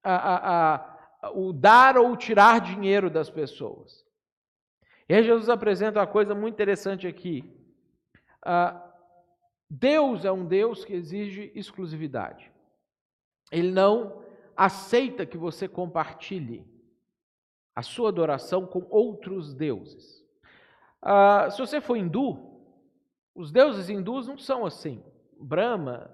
a, 0.02 0.14
a, 0.14 0.74
a, 0.74 1.30
o 1.34 1.52
dar 1.52 1.98
ou 1.98 2.16
tirar 2.16 2.60
dinheiro 2.60 3.10
das 3.10 3.28
pessoas. 3.28 4.04
E 5.06 5.14
aí 5.14 5.22
Jesus 5.22 5.50
apresenta 5.50 5.98
uma 5.98 6.06
coisa 6.06 6.34
muito 6.34 6.54
interessante 6.54 7.06
aqui. 7.06 7.44
Uh, 8.46 8.89
Deus 9.70 10.24
é 10.24 10.32
um 10.32 10.44
Deus 10.44 10.84
que 10.84 10.92
exige 10.92 11.52
exclusividade. 11.54 12.50
Ele 13.52 13.70
não 13.70 14.24
aceita 14.56 15.24
que 15.24 15.38
você 15.38 15.68
compartilhe 15.68 16.66
a 17.74 17.82
sua 17.82 18.08
adoração 18.08 18.66
com 18.66 18.84
outros 18.90 19.54
deuses. 19.54 20.20
Uh, 21.02 21.50
se 21.52 21.58
você 21.58 21.80
for 21.80 21.96
hindu, 21.96 22.50
os 23.34 23.52
deuses 23.52 23.88
hindus 23.88 24.26
não 24.26 24.36
são 24.36 24.66
assim. 24.66 25.02
Brahma, 25.40 26.10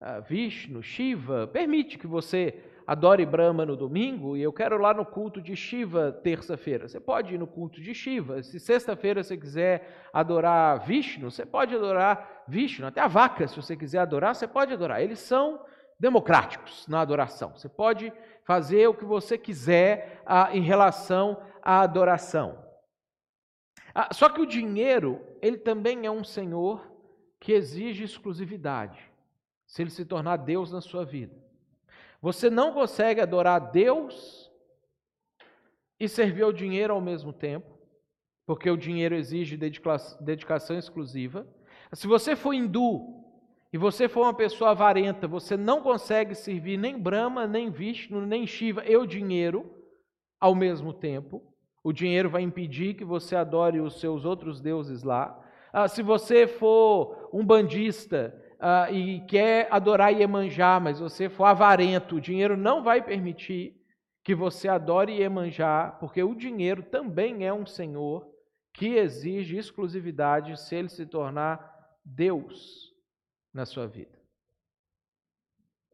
uh, 0.00 0.22
Vishnu, 0.28 0.82
Shiva, 0.82 1.46
permite 1.48 1.98
que 1.98 2.06
você 2.06 2.62
adore 2.90 3.24
Brahma 3.24 3.64
no 3.64 3.76
domingo 3.76 4.36
e 4.36 4.42
eu 4.42 4.52
quero 4.52 4.76
lá 4.76 4.92
no 4.92 5.06
culto 5.06 5.40
de 5.40 5.54
Shiva 5.54 6.10
terça-feira. 6.10 6.88
Você 6.88 6.98
pode 6.98 7.32
ir 7.32 7.38
no 7.38 7.46
culto 7.46 7.80
de 7.80 7.94
Shiva. 7.94 8.42
Se 8.42 8.58
sexta-feira 8.58 9.22
você 9.22 9.36
quiser 9.36 10.08
adorar 10.12 10.84
Vishnu, 10.84 11.30
você 11.30 11.46
pode 11.46 11.72
adorar 11.72 12.42
Vishnu. 12.48 12.84
Até 12.84 13.00
a 13.00 13.06
vaca, 13.06 13.46
se 13.46 13.54
você 13.54 13.76
quiser 13.76 14.00
adorar, 14.00 14.34
você 14.34 14.48
pode 14.48 14.74
adorar. 14.74 15.00
Eles 15.00 15.20
são 15.20 15.64
democráticos 16.00 16.84
na 16.88 17.00
adoração. 17.00 17.56
Você 17.56 17.68
pode 17.68 18.12
fazer 18.44 18.88
o 18.88 18.94
que 18.94 19.04
você 19.04 19.38
quiser 19.38 20.20
ah, 20.26 20.48
em 20.52 20.62
relação 20.62 21.40
à 21.62 21.82
adoração. 21.82 22.58
Ah, 23.94 24.12
só 24.12 24.28
que 24.28 24.40
o 24.40 24.46
dinheiro, 24.46 25.24
ele 25.40 25.58
também 25.58 26.06
é 26.06 26.10
um 26.10 26.24
senhor 26.24 26.90
que 27.38 27.52
exige 27.52 28.02
exclusividade, 28.02 29.00
se 29.64 29.80
ele 29.80 29.90
se 29.90 30.04
tornar 30.04 30.38
Deus 30.38 30.72
na 30.72 30.80
sua 30.80 31.04
vida. 31.04 31.49
Você 32.20 32.50
não 32.50 32.72
consegue 32.72 33.20
adorar 33.20 33.70
Deus 33.70 34.50
e 35.98 36.08
servir 36.08 36.42
ao 36.42 36.52
dinheiro 36.52 36.92
ao 36.92 37.00
mesmo 37.00 37.32
tempo, 37.32 37.78
porque 38.46 38.70
o 38.70 38.76
dinheiro 38.76 39.14
exige 39.14 39.56
dedicação 40.20 40.76
exclusiva. 40.76 41.46
Se 41.92 42.06
você 42.06 42.36
for 42.36 42.52
hindu 42.52 43.24
e 43.72 43.78
você 43.78 44.08
for 44.08 44.22
uma 44.22 44.34
pessoa 44.34 44.70
avarenta, 44.70 45.26
você 45.26 45.56
não 45.56 45.80
consegue 45.80 46.34
servir 46.34 46.76
nem 46.76 46.98
Brahma, 46.98 47.46
nem 47.46 47.70
Vishnu, 47.70 48.26
nem 48.26 48.46
Shiva 48.46 48.84
e 48.84 48.96
o 48.96 49.06
dinheiro 49.06 49.74
ao 50.38 50.54
mesmo 50.54 50.92
tempo. 50.92 51.42
O 51.82 51.92
dinheiro 51.92 52.28
vai 52.28 52.42
impedir 52.42 52.94
que 52.94 53.04
você 53.04 53.34
adore 53.34 53.80
os 53.80 53.98
seus 53.98 54.24
outros 54.24 54.60
deuses 54.60 55.02
lá. 55.02 55.38
Ah, 55.72 55.88
se 55.88 56.02
você 56.02 56.46
for 56.46 57.30
um 57.32 57.44
bandista 57.44 58.34
uh, 58.60 58.92
e 58.92 59.20
quer 59.26 59.68
adorar 59.70 60.12
Iemanjá, 60.12 60.78
mas 60.78 61.00
você 61.00 61.28
for 61.28 61.46
avarento, 61.46 62.16
o 62.16 62.20
dinheiro 62.20 62.56
não 62.56 62.82
vai 62.82 63.02
permitir 63.02 63.76
que 64.22 64.34
você 64.34 64.68
adore 64.68 65.18
Iemanjá, 65.20 65.96
porque 65.98 66.22
o 66.22 66.34
dinheiro 66.34 66.82
também 66.82 67.46
é 67.46 67.52
um 67.52 67.66
senhor 67.66 68.28
que 68.72 68.94
exige 68.94 69.56
exclusividade 69.56 70.60
se 70.60 70.76
ele 70.76 70.88
se 70.88 71.06
tornar 71.06 71.68
Deus 72.04 72.94
na 73.52 73.64
sua 73.64 73.86
vida. 73.86 74.18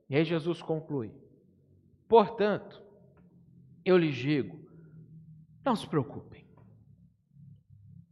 E 0.09 0.17
aí 0.17 0.25
Jesus 0.25 0.61
conclui: 0.61 1.12
Portanto, 2.09 2.83
eu 3.85 3.97
lhes 3.97 4.14
digo, 4.14 4.69
não 5.64 5.75
se 5.75 5.87
preocupem. 5.87 6.45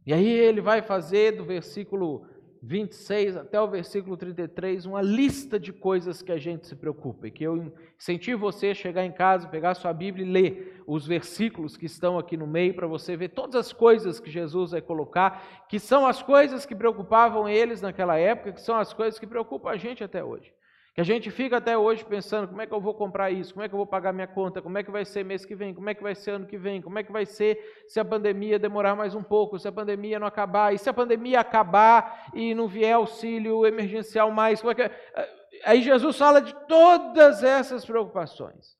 E 0.05 0.13
aí 0.13 0.27
ele 0.27 0.61
vai 0.61 0.81
fazer 0.81 1.31
do 1.33 1.43
versículo 1.43 2.27
26 2.65 3.37
até 3.37 3.61
o 3.61 3.67
versículo 3.67 4.17
33, 4.17 4.87
uma 4.87 5.01
lista 5.01 5.59
de 5.59 5.71
coisas 5.71 6.23
que 6.23 6.31
a 6.31 6.37
gente 6.37 6.65
se 6.65 6.75
preocupa. 6.75 7.27
E 7.27 7.31
que 7.31 7.43
eu 7.43 7.71
incentivo 7.95 8.39
você 8.39 8.69
a 8.69 8.73
chegar 8.73 9.05
em 9.05 9.11
casa, 9.11 9.47
pegar 9.47 9.75
sua 9.75 9.93
Bíblia 9.93 10.25
e 10.25 10.29
ler 10.29 10.83
os 10.87 11.05
versículos 11.05 11.77
que 11.77 11.85
estão 11.85 12.17
aqui 12.17 12.35
no 12.35 12.47
meio, 12.47 12.73
para 12.73 12.87
você 12.87 13.15
ver 13.15 13.29
todas 13.29 13.55
as 13.55 13.71
coisas 13.71 14.19
que 14.19 14.31
Jesus 14.31 14.71
vai 14.71 14.81
colocar, 14.81 15.65
que 15.69 15.79
são 15.79 16.07
as 16.07 16.23
coisas 16.23 16.65
que 16.65 16.75
preocupavam 16.75 17.47
eles 17.47 17.81
naquela 17.81 18.17
época, 18.17 18.53
que 18.53 18.61
são 18.61 18.77
as 18.77 18.91
coisas 18.93 19.19
que 19.19 19.27
preocupam 19.27 19.69
a 19.69 19.77
gente 19.77 20.03
até 20.03 20.23
hoje. 20.23 20.51
Que 20.95 21.01
a 21.01 21.03
gente 21.03 21.29
fica 21.29 21.57
até 21.57 21.77
hoje 21.77 22.05
pensando 22.05 22.47
como 22.47 22.61
é 22.61 22.65
que 22.65 22.73
eu 22.73 22.79
vou 22.79 22.93
comprar 22.93 23.29
isso, 23.29 23.53
como 23.53 23.65
é 23.65 23.67
que 23.67 23.75
eu 23.75 23.77
vou 23.77 23.85
pagar 23.85 24.13
minha 24.13 24.27
conta, 24.27 24.61
como 24.61 24.77
é 24.77 24.83
que 24.83 24.89
vai 24.89 25.03
ser 25.03 25.25
mês 25.25 25.43
que 25.43 25.53
vem, 25.53 25.73
como 25.73 25.89
é 25.89 25.93
que 25.93 26.01
vai 26.01 26.15
ser 26.15 26.31
ano 26.31 26.47
que 26.47 26.57
vem, 26.57 26.81
como 26.81 26.97
é 26.97 27.03
que 27.03 27.11
vai 27.11 27.25
ser 27.25 27.83
se 27.85 27.99
a 27.99 28.05
pandemia 28.05 28.57
demorar 28.57 28.95
mais 28.95 29.13
um 29.13 29.21
pouco, 29.21 29.59
se 29.59 29.67
a 29.67 29.73
pandemia 29.73 30.17
não 30.17 30.25
acabar, 30.25 30.73
e 30.73 30.77
se 30.77 30.89
a 30.89 30.93
pandemia 30.93 31.41
acabar 31.41 32.31
e 32.33 32.55
não 32.55 32.65
vier 32.65 32.93
auxílio 32.93 33.65
emergencial 33.65 34.31
mais, 34.31 34.61
como 34.61 34.71
é 34.71 34.75
que... 34.75 34.83
É? 34.83 35.45
Aí 35.65 35.81
Jesus 35.81 36.17
fala 36.17 36.41
de 36.41 36.55
todas 36.65 37.43
essas 37.43 37.85
preocupações. 37.85 38.77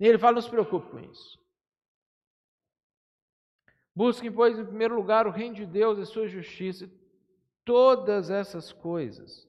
E 0.00 0.08
ele 0.08 0.18
fala, 0.18 0.34
não 0.34 0.42
se 0.42 0.50
preocupe 0.50 0.90
com 0.90 0.98
isso. 0.98 1.38
Busquem, 3.94 4.32
pois, 4.32 4.58
em 4.58 4.64
primeiro 4.64 4.96
lugar 4.96 5.24
o 5.24 5.30
reino 5.30 5.54
de 5.54 5.66
Deus 5.66 6.00
e 6.00 6.04
sua 6.04 6.26
justiça, 6.26 6.90
todas 7.64 8.28
essas 8.28 8.72
coisas 8.72 9.48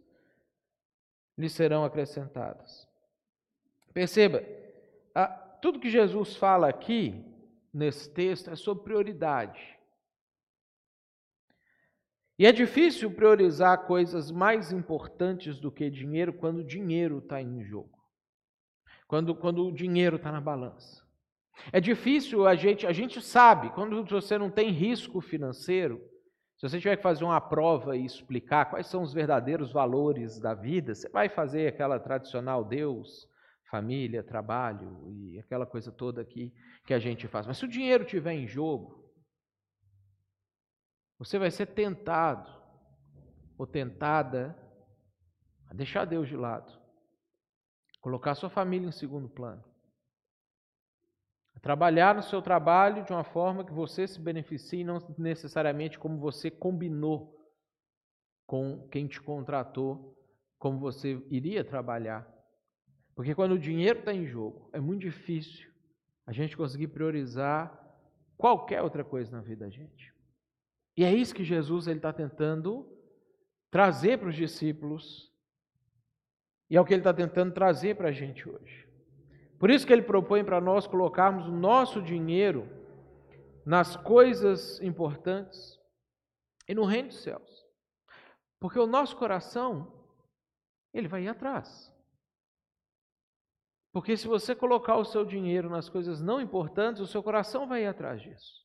lhe 1.38 1.50
serão 1.50 1.84
acrescentadas. 1.84 2.88
Perceba, 3.94 4.44
a, 5.14 5.28
tudo 5.62 5.80
que 5.80 5.90
Jesus 5.90 6.36
fala 6.36 6.70
aqui, 6.70 7.24
nesse 7.74 8.10
texto, 8.10 8.50
é 8.50 8.56
sobre 8.56 8.84
prioridade. 8.84 9.76
E 12.38 12.46
é 12.46 12.52
difícil 12.52 13.12
priorizar 13.12 13.86
coisas 13.86 14.30
mais 14.30 14.72
importantes 14.72 15.60
do 15.60 15.72
que 15.72 15.90
dinheiro 15.90 16.34
quando 16.34 16.58
o 16.58 16.64
dinheiro 16.66 17.20
está 17.20 17.42
em 17.42 17.64
jogo, 17.64 17.98
quando, 19.08 19.34
quando 19.34 19.66
o 19.66 19.72
dinheiro 19.72 20.18
está 20.18 20.32
na 20.32 20.42
balança. 20.42 21.06
É 21.72 21.80
difícil 21.80 22.46
a 22.46 22.54
gente, 22.56 22.86
a 22.86 22.92
gente 22.92 23.22
sabe, 23.22 23.70
quando 23.70 24.04
você 24.04 24.38
não 24.38 24.50
tem 24.50 24.72
risco 24.72 25.22
financeiro, 25.22 26.02
se 26.70 26.78
você 26.78 26.80
tiver 26.80 26.98
que 26.98 27.04
fazer 27.04 27.24
uma 27.24 27.40
prova 27.40 27.96
e 27.96 28.06
explicar 28.06 28.66
quais 28.66 28.88
são 28.88 29.04
os 29.04 29.14
verdadeiros 29.14 29.72
valores 29.72 30.40
da 30.40 30.56
vida, 30.56 30.96
você 30.96 31.08
vai 31.10 31.30
fazer 31.30 31.68
aquela 31.68 32.00
tradicional 32.00 32.64
Deus, 32.64 33.30
família, 33.70 34.24
trabalho 34.24 35.08
e 35.08 35.38
aquela 35.40 35.66
coisa 35.66 35.92
toda 35.92 36.22
aqui 36.22 36.52
que 36.86 36.94
a 36.94 37.00
gente 37.00 37.28
faz. 37.28 37.46
Mas 37.46 37.58
se 37.58 37.66
o 37.66 37.68
dinheiro 37.68 38.04
estiver 38.04 38.34
em 38.34 38.48
jogo, 38.48 39.14
você 41.20 41.38
vai 41.38 41.52
ser 41.52 41.68
tentado 41.68 42.50
ou 43.58 43.68
tentada 43.68 44.58
a 45.70 45.74
deixar 45.74 46.06
Deus 46.06 46.28
de 46.28 46.36
lado, 46.36 46.72
colocar 48.02 48.34
sua 48.34 48.50
família 48.50 48.88
em 48.88 48.92
segundo 48.92 49.30
plano. 49.30 49.64
Trabalhar 51.62 52.14
no 52.14 52.22
seu 52.22 52.42
trabalho 52.42 53.04
de 53.04 53.12
uma 53.12 53.24
forma 53.24 53.66
que 53.66 53.74
você 53.74 54.08
se 54.08 54.20
beneficie, 54.20 54.84
não 54.84 55.00
necessariamente 55.18 55.98
como 55.98 56.20
você 56.20 56.52
combinou 56.52 57.36
com 58.46 58.88
quem 58.90 59.08
te 59.08 59.20
contratou, 59.20 60.16
como 60.60 60.80
você 60.80 61.22
iria 61.30 61.64
trabalhar. 61.64 62.32
Porque 63.16 63.34
quando 63.34 63.54
o 63.54 63.60
dinheiro 63.60 64.00
está 64.00 64.14
em 64.14 64.26
jogo, 64.26 64.70
é 64.74 64.80
muito 64.80 65.02
difícil 65.02 65.72
a 66.26 66.32
gente 66.32 66.56
conseguir 66.56 66.88
priorizar 66.90 67.82
qualquer 68.38 68.82
outra 68.82 69.04
coisa 69.04 69.32
na 69.36 69.42
vida 69.42 69.66
da 69.66 69.72
gente. 69.72 70.14
E 70.98 71.04
é 71.04 71.14
isso 71.14 71.36
que 71.36 71.44
Jesus 71.44 71.88
está 71.88 72.12
tentando 72.14 72.88
trazer 73.72 74.20
para 74.20 74.30
os 74.30 74.36
discípulos, 74.36 75.32
e 76.70 76.78
é 76.78 76.82
o 76.82 76.86
que 76.86 76.94
ele 76.94 77.02
está 77.02 77.14
tentando 77.14 77.54
trazer 77.54 77.96
para 77.96 78.10
a 78.10 78.12
gente 78.12 78.48
hoje. 78.48 78.85
Por 79.66 79.72
isso 79.72 79.88
que 79.88 79.92
ele 79.92 80.04
propõe 80.04 80.46
para 80.46 80.62
nós 80.62 80.86
colocarmos 80.86 81.48
o 81.48 81.52
nosso 81.52 82.00
dinheiro 82.00 82.70
nas 83.66 83.96
coisas 83.96 84.80
importantes 84.80 85.82
e 86.68 86.76
no 86.76 86.86
reino 86.86 87.08
dos 87.08 87.24
céus. 87.24 87.66
Porque 88.60 88.78
o 88.78 88.86
nosso 88.86 89.18
coração, 89.18 90.08
ele 90.94 91.08
vai 91.08 91.24
ir 91.24 91.30
atrás. 91.30 91.92
Porque 93.92 94.16
se 94.16 94.28
você 94.28 94.54
colocar 94.56 94.98
o 94.98 95.04
seu 95.04 95.26
dinheiro 95.26 95.68
nas 95.68 95.90
coisas 95.90 96.22
não 96.22 96.40
importantes, 96.40 97.02
o 97.02 97.08
seu 97.08 97.24
coração 97.24 97.68
vai 97.68 97.86
ir 97.86 97.88
atrás 97.88 98.22
disso. 98.22 98.64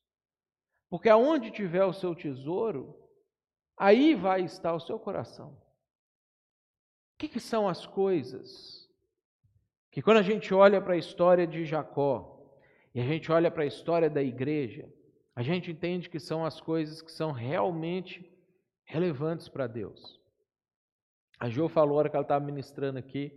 Porque 0.90 1.08
aonde 1.08 1.50
tiver 1.50 1.86
o 1.86 1.94
seu 1.94 2.14
tesouro, 2.14 2.94
aí 3.74 4.14
vai 4.14 4.42
estar 4.42 4.74
o 4.74 4.80
seu 4.80 4.98
coração. 4.98 5.52
O 7.14 7.18
que, 7.20 7.26
que 7.26 7.40
são 7.40 7.66
as 7.66 7.86
coisas 7.86 8.79
que 9.90 10.00
quando 10.02 10.18
a 10.18 10.22
gente 10.22 10.54
olha 10.54 10.80
para 10.80 10.94
a 10.94 10.98
história 10.98 11.46
de 11.46 11.64
Jacó 11.64 12.38
e 12.94 13.00
a 13.00 13.04
gente 13.04 13.30
olha 13.30 13.50
para 13.50 13.64
a 13.64 13.66
história 13.66 14.08
da 14.08 14.22
igreja, 14.22 14.88
a 15.34 15.42
gente 15.42 15.70
entende 15.70 16.08
que 16.08 16.20
são 16.20 16.44
as 16.44 16.60
coisas 16.60 17.00
que 17.02 17.10
são 17.10 17.32
realmente 17.32 18.30
relevantes 18.84 19.48
para 19.48 19.66
Deus. 19.66 20.20
A 21.38 21.48
Jo 21.48 21.68
falou, 21.68 21.96
hora 21.96 22.08
que 22.08 22.16
ela 22.16 22.22
estava 22.22 22.44
ministrando 22.44 22.98
aqui, 22.98 23.32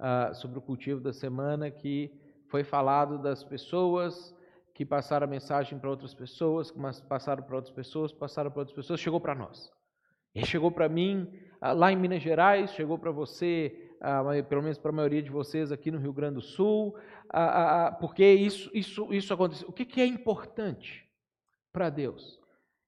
uh, 0.00 0.34
sobre 0.34 0.58
o 0.58 0.62
cultivo 0.62 1.00
da 1.00 1.12
semana, 1.12 1.70
que 1.70 2.10
foi 2.48 2.64
falado 2.64 3.18
das 3.18 3.44
pessoas 3.44 4.34
que 4.74 4.86
passaram 4.86 5.26
a 5.26 5.30
mensagem 5.30 5.78
para 5.78 5.90
outras 5.90 6.14
pessoas, 6.14 6.70
que 6.70 6.78
passaram 7.06 7.42
para 7.42 7.56
outras 7.56 7.74
pessoas, 7.74 8.12
passaram 8.12 8.50
para 8.50 8.60
outras 8.60 8.74
pessoas, 8.74 9.00
chegou 9.00 9.20
para 9.20 9.34
nós. 9.34 9.70
E 10.34 10.46
chegou 10.46 10.70
para 10.70 10.88
mim, 10.88 11.28
uh, 11.62 11.74
lá 11.74 11.92
em 11.92 11.96
Minas 11.96 12.22
Gerais, 12.22 12.72
chegou 12.72 12.98
para 12.98 13.10
você, 13.10 13.91
uh, 14.02 14.44
pelo 14.44 14.62
menos 14.62 14.78
para 14.78 14.90
a 14.90 14.94
maioria 14.94 15.22
de 15.22 15.30
vocês 15.30 15.70
aqui 15.70 15.90
no 15.90 15.98
Rio 15.98 16.12
Grande 16.12 16.34
do 16.34 16.42
Sul, 16.42 16.96
porque 18.00 18.26
isso, 18.26 18.70
isso, 18.74 19.12
isso 19.12 19.32
aconteceu. 19.32 19.68
O 19.68 19.72
que, 19.72 19.86
que 19.86 20.00
é 20.00 20.06
importante 20.06 21.08
para 21.72 21.88
Deus? 21.88 22.40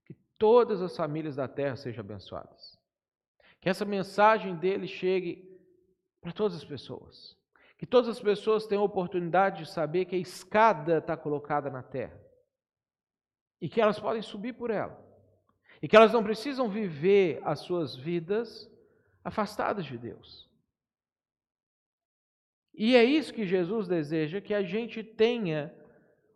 Que 0.04 0.14
todas 0.38 0.82
as 0.82 0.94
famílias 0.96 1.36
da 1.36 1.48
terra 1.48 1.76
sejam 1.76 2.04
abençoadas. 2.04 2.78
Que 3.60 3.70
essa 3.70 3.84
mensagem 3.84 4.54
dele 4.56 4.86
chegue 4.86 5.50
para 6.20 6.32
todas 6.32 6.56
as 6.56 6.64
pessoas. 6.64 7.36
Que 7.78 7.86
todas 7.86 8.10
as 8.10 8.20
pessoas 8.20 8.66
tenham 8.66 8.82
a 8.82 8.86
oportunidade 8.86 9.64
de 9.64 9.70
saber 9.70 10.04
que 10.04 10.14
a 10.14 10.18
escada 10.18 10.98
está 10.98 11.16
colocada 11.16 11.70
na 11.70 11.82
terra. 11.82 12.20
E 13.60 13.68
que 13.68 13.80
elas 13.80 13.98
podem 13.98 14.20
subir 14.20 14.52
por 14.52 14.70
ela. 14.70 15.02
E 15.80 15.88
que 15.88 15.96
elas 15.96 16.12
não 16.12 16.22
precisam 16.22 16.68
viver 16.68 17.40
as 17.44 17.60
suas 17.60 17.96
vidas 17.96 18.70
afastadas 19.24 19.86
de 19.86 19.96
Deus. 19.96 20.48
E 22.74 22.96
é 22.96 23.04
isso 23.04 23.32
que 23.32 23.46
Jesus 23.46 23.86
deseja, 23.86 24.40
que 24.40 24.52
a 24.52 24.62
gente 24.62 25.02
tenha 25.02 25.72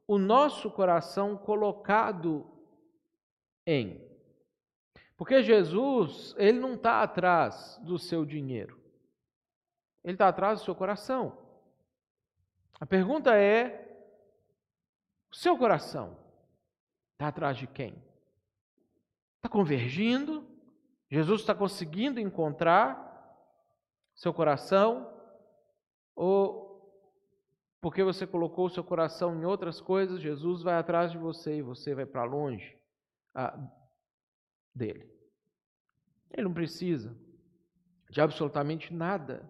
o 0.06 0.18
nosso 0.18 0.70
coração 0.70 1.36
colocado 1.36 2.46
em. 3.66 4.00
Porque 5.16 5.42
Jesus, 5.42 6.34
ele 6.38 6.60
não 6.60 6.74
está 6.74 7.02
atrás 7.02 7.78
do 7.82 7.98
seu 7.98 8.24
dinheiro. 8.24 8.80
Ele 10.04 10.14
está 10.14 10.28
atrás 10.28 10.60
do 10.60 10.64
seu 10.64 10.74
coração. 10.74 11.36
A 12.80 12.86
pergunta 12.86 13.36
é: 13.36 13.84
o 15.30 15.34
seu 15.34 15.58
coração 15.58 16.16
está 17.12 17.28
atrás 17.28 17.56
de 17.56 17.66
quem? 17.66 18.00
Está 19.36 19.48
convergindo? 19.48 20.46
Jesus 21.10 21.40
está 21.40 21.54
conseguindo 21.54 22.20
encontrar 22.20 23.06
seu 24.14 24.32
coração? 24.32 25.17
Ou 26.20 26.66
porque 27.80 28.02
você 28.02 28.26
colocou 28.26 28.66
o 28.66 28.70
seu 28.70 28.82
coração 28.82 29.40
em 29.40 29.44
outras 29.44 29.80
coisas, 29.80 30.20
Jesus 30.20 30.62
vai 30.62 30.74
atrás 30.74 31.12
de 31.12 31.16
você 31.16 31.58
e 31.58 31.62
você 31.62 31.94
vai 31.94 32.04
para 32.04 32.24
longe 32.24 32.76
ah, 33.32 33.56
dele? 34.74 35.08
Ele 36.32 36.42
não 36.42 36.52
precisa 36.52 37.16
de 38.10 38.20
absolutamente 38.20 38.92
nada 38.92 39.48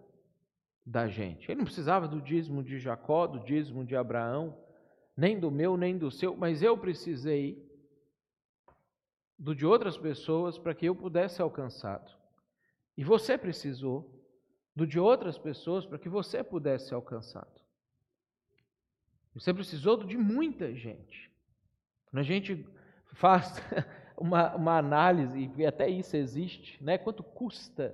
da 0.85 1.07
gente. 1.07 1.49
Ele 1.49 1.57
não 1.57 1.65
precisava 1.65 2.07
do 2.07 2.21
dízimo 2.21 2.63
de 2.63 2.77
Jacó, 2.77 3.25
do 3.25 3.39
dízimo 3.39 3.83
de 3.83 3.95
Abraão, 3.95 4.55
nem 5.17 5.39
do 5.39 5.49
meu, 5.49 5.75
nem 5.75 5.97
do 5.97 6.11
seu, 6.11 6.37
mas 6.37 6.61
eu 6.61 6.77
precisei 6.77 7.67
do 9.39 9.55
de 9.55 9.65
outras 9.65 9.97
pessoas 9.97 10.59
para 10.59 10.75
que 10.75 10.85
eu 10.85 10.95
pudesse 10.95 11.37
ser 11.37 11.41
alcançado. 11.41 12.15
E 12.95 13.03
você 13.03 13.39
precisou 13.39 14.18
do 14.79 14.87
de 14.87 14.97
outras 14.97 15.37
pessoas 15.37 15.85
para 15.85 15.99
que 15.99 16.07
você 16.07 16.41
pudesse 16.41 16.87
ser 16.87 16.95
alcançado. 16.95 17.59
Você 19.33 19.53
precisou 19.53 20.03
de 20.05 20.17
muita 20.17 20.73
gente. 20.73 21.29
Quando 22.05 22.21
a 22.21 22.25
gente 22.25 22.65
faz 23.13 23.61
uma, 24.17 24.55
uma 24.55 24.77
análise, 24.77 25.51
e 25.57 25.65
até 25.65 25.89
isso 25.89 26.15
existe, 26.15 26.81
né? 26.81 26.97
quanto 26.97 27.21
custa 27.21 27.93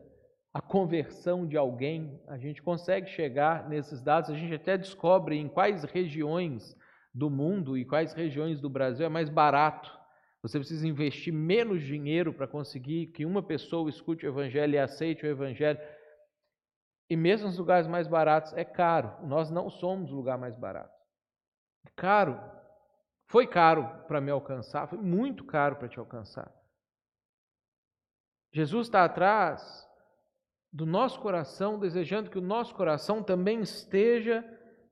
a 0.53 0.61
conversão 0.61 1.45
de 1.45 1.57
alguém, 1.57 2.21
a 2.27 2.37
gente 2.37 2.61
consegue 2.61 3.09
chegar 3.09 3.67
nesses 3.67 4.01
dados, 4.01 4.29
a 4.29 4.35
gente 4.35 4.53
até 4.53 4.77
descobre 4.77 5.35
em 5.35 5.49
quais 5.49 5.83
regiões 5.83 6.77
do 7.13 7.29
mundo 7.29 7.77
e 7.77 7.83
quais 7.83 8.13
regiões 8.13 8.61
do 8.61 8.69
Brasil 8.69 9.05
é 9.05 9.09
mais 9.09 9.27
barato. 9.27 9.91
Você 10.41 10.59
precisa 10.59 10.87
investir 10.87 11.33
menos 11.33 11.81
dinheiro 11.81 12.31
para 12.31 12.47
conseguir 12.47 13.07
que 13.07 13.25
uma 13.25 13.41
pessoa 13.41 13.89
escute 13.89 14.25
o 14.25 14.29
Evangelho 14.29 14.75
e 14.75 14.77
aceite 14.77 15.25
o 15.25 15.29
Evangelho. 15.29 15.79
E 17.09 17.15
mesmo 17.15 17.47
nos 17.47 17.57
lugares 17.57 17.87
mais 17.87 18.07
baratos 18.07 18.53
é 18.53 18.63
caro. 18.63 19.13
Nós 19.23 19.51
não 19.51 19.69
somos 19.69 20.11
o 20.11 20.15
lugar 20.15 20.37
mais 20.37 20.55
barato. 20.55 20.93
É 21.85 21.89
caro. 21.95 22.39
Foi 23.27 23.47
caro 23.47 23.87
para 24.07 24.21
me 24.21 24.31
alcançar, 24.31 24.87
foi 24.87 24.99
muito 24.99 25.43
caro 25.43 25.75
para 25.75 25.87
te 25.87 25.99
alcançar. 25.99 26.51
Jesus 28.53 28.87
está 28.87 29.03
atrás 29.03 29.89
do 30.71 30.85
nosso 30.85 31.19
coração, 31.19 31.79
desejando 31.79 32.29
que 32.29 32.37
o 32.37 32.41
nosso 32.41 32.75
coração 32.75 33.23
também 33.23 33.61
esteja 33.61 34.43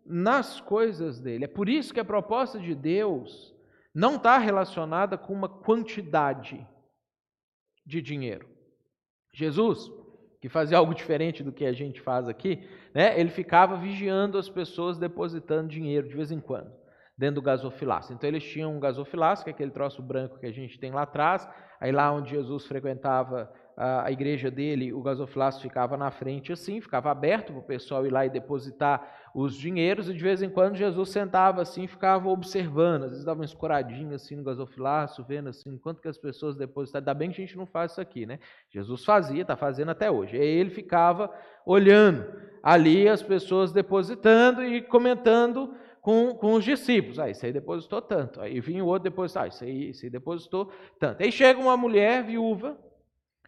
nas 0.06 0.60
coisas 0.60 1.20
dele. 1.20 1.46
É 1.46 1.48
por 1.48 1.70
isso 1.70 1.94
que 1.94 2.00
a 2.00 2.06
proposta 2.06 2.60
de 2.60 2.74
Deus 2.74 3.56
não 3.94 4.16
está 4.16 4.38
relacionada 4.38 5.18
com 5.18 5.34
uma 5.34 5.48
quantidade 5.48 6.68
de 7.86 8.02
dinheiro. 8.02 8.50
Jesus, 9.34 9.90
que 10.44 10.50
fazia 10.50 10.78
algo 10.78 10.94
diferente 10.94 11.42
do 11.42 11.54
que 11.54 11.64
a 11.64 11.72
gente 11.72 12.02
faz 12.02 12.28
aqui, 12.28 12.68
né, 12.94 13.18
ele 13.18 13.30
ficava 13.30 13.78
vigiando 13.78 14.38
as 14.38 14.50
pessoas 14.50 14.98
depositando 14.98 15.70
dinheiro 15.70 16.06
de 16.06 16.14
vez 16.14 16.34
em 16.34 16.42
quando 16.42 16.70
dentro 17.18 17.36
do 17.36 17.42
gasofilácio. 17.42 18.14
Então 18.14 18.28
eles 18.28 18.44
tinham 18.44 18.76
um 18.76 18.78
gasofilácio, 18.78 19.46
que 19.46 19.52
é 19.52 19.54
aquele 19.54 19.72
troço 19.72 20.02
branco 20.02 20.38
que 20.38 20.46
a 20.46 20.52
gente 20.52 20.78
tem 20.78 20.92
lá 20.92 21.04
atrás, 21.04 21.48
aí 21.80 21.94
lá 21.94 22.12
onde 22.12 22.32
Jesus 22.32 22.66
frequentava 22.66 23.50
a, 23.76 24.12
igreja 24.12 24.52
dele, 24.52 24.94
o 24.94 25.02
gasofilácio 25.02 25.62
ficava 25.62 25.98
na 25.98 26.12
frente 26.12 26.52
assim, 26.52 26.80
ficava 26.80 27.10
aberto 27.12 27.52
para 27.52 27.60
o 27.60 27.64
pessoal 27.64 28.06
ir 28.06 28.12
lá 28.12 28.26
e 28.26 28.30
depositar 28.30 29.22
os 29.34 29.56
dinheiros, 29.56 30.08
e 30.08 30.14
de 30.14 30.22
vez 30.22 30.44
em 30.44 30.50
quando 30.50 30.76
Jesus 30.76 31.10
sentava 31.10 31.62
assim, 31.62 31.88
ficava 31.88 32.30
observando, 32.30 33.06
às 33.06 33.10
vezes 33.10 33.26
dava 33.26 33.40
uma 33.40 33.46
escoradinha 33.46 34.16
assim 34.16 34.36
no 34.36 34.44
gasofilácio, 34.44 35.26
vendo 35.28 35.50
assim, 35.50 35.78
quanto 35.78 36.02
que 36.02 36.08
as 36.08 36.18
pessoas 36.18 36.56
depositavam, 36.56 37.02
ainda 37.02 37.14
bem 37.14 37.32
que 37.32 37.42
a 37.42 37.46
gente 37.46 37.58
não 37.58 37.66
faz 37.66 37.94
isso 37.94 38.02
aqui, 38.02 38.26
né? 38.26 38.40
Jesus 38.70 39.04
fazia, 39.04 39.42
está 39.42 39.56
fazendo 39.56 39.90
até 39.90 40.12
hoje, 40.12 40.38
aí 40.38 40.46
ele 40.46 40.70
ficava 40.70 41.32
olhando 41.66 42.26
ali 42.62 43.10
as 43.10 43.24
pessoas 43.24 43.74
depositando 43.74 44.64
e 44.64 44.82
comentando 44.82 45.76
com, 46.04 46.36
com 46.36 46.54
os 46.54 46.64
discípulos. 46.64 47.18
Ah, 47.18 47.30
isso 47.30 47.46
aí 47.46 47.54
depositou 47.54 48.02
tanto. 48.02 48.42
Aí 48.42 48.60
vinha 48.60 48.84
o 48.84 48.88
outro 48.88 49.06
depositar, 49.06 49.46
ah, 49.46 49.48
isso 49.48 49.64
aí, 49.64 49.90
isso 49.90 50.06
aí 50.06 50.12
depositou 50.12 50.70
tanto. 51.00 51.24
Aí 51.24 51.32
chega 51.32 51.60
uma 51.60 51.78
mulher 51.78 52.24
viúva, 52.24 52.78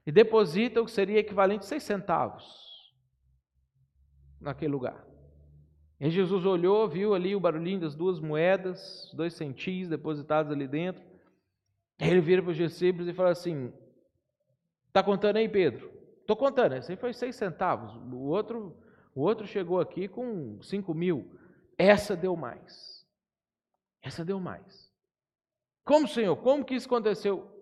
e 0.06 0.12
deposita 0.12 0.82
o 0.82 0.86
que 0.86 0.91
seria 0.91 1.20
equivalente 1.20 1.66
a 1.66 1.68
seis 1.68 1.84
centavos 1.84 2.93
naquele 4.39 4.72
lugar. 4.72 5.06
E 5.99 6.10
Jesus 6.10 6.45
olhou, 6.45 6.88
viu 6.88 7.16
ali 7.16 7.36
o 7.36 7.39
barulhinho 7.39 7.80
das 7.80 7.95
duas 7.95 8.20
moedas, 8.20 9.12
dois 9.14 9.34
centis 9.34 9.89
depositados 9.89 10.51
ali 10.51 10.68
dentro. 10.68 11.01
Ele 11.97 12.20
vira 12.20 12.41
para 12.41 12.51
os 12.51 12.58
discípulos 12.58 13.08
e 13.08 13.14
fala 13.14 13.32
assim: 13.32 13.74
Está 14.88 15.01
contando 15.01 15.38
aí, 15.38 15.47
Pedro? 15.47 15.91
Estou 16.20 16.36
contando, 16.36 16.74
esse 16.76 16.91
aí 16.91 16.97
foi 16.97 17.14
seis 17.14 17.36
centavos. 17.36 17.95
O 18.12 18.28
outro, 18.28 18.76
o 19.14 19.22
outro 19.22 19.47
chegou 19.47 19.80
aqui 19.80 20.08
com 20.08 20.62
cinco 20.62 20.93
mil. 20.93 21.39
Essa 21.78 22.16
deu 22.16 22.36
mais. 22.36 23.08
Essa 24.01 24.26
deu 24.26 24.39
mais. 24.39 24.93
Como, 25.84 26.08
Senhor? 26.08 26.36
Como 26.38 26.66
que 26.66 26.76
isso 26.76 26.88
aconteceu? 26.88 27.55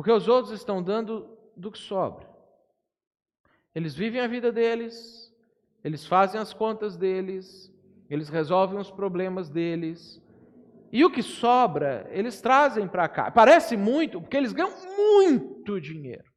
Porque 0.00 0.12
os 0.12 0.28
outros 0.28 0.54
estão 0.54 0.82
dando 0.82 1.28
do 1.54 1.70
que 1.70 1.76
sobra. 1.76 2.26
Eles 3.74 3.94
vivem 3.94 4.22
a 4.22 4.26
vida 4.26 4.50
deles, 4.50 5.30
eles 5.84 6.06
fazem 6.06 6.40
as 6.40 6.54
contas 6.54 6.96
deles, 6.96 7.70
eles 8.08 8.30
resolvem 8.30 8.78
os 8.78 8.90
problemas 8.90 9.50
deles. 9.50 10.18
E 10.90 11.04
o 11.04 11.10
que 11.10 11.22
sobra, 11.22 12.08
eles 12.12 12.40
trazem 12.40 12.88
para 12.88 13.10
cá. 13.10 13.30
Parece 13.30 13.76
muito, 13.76 14.22
porque 14.22 14.38
eles 14.38 14.54
ganham 14.54 14.72
muito 14.96 15.78
dinheiro. 15.78 16.32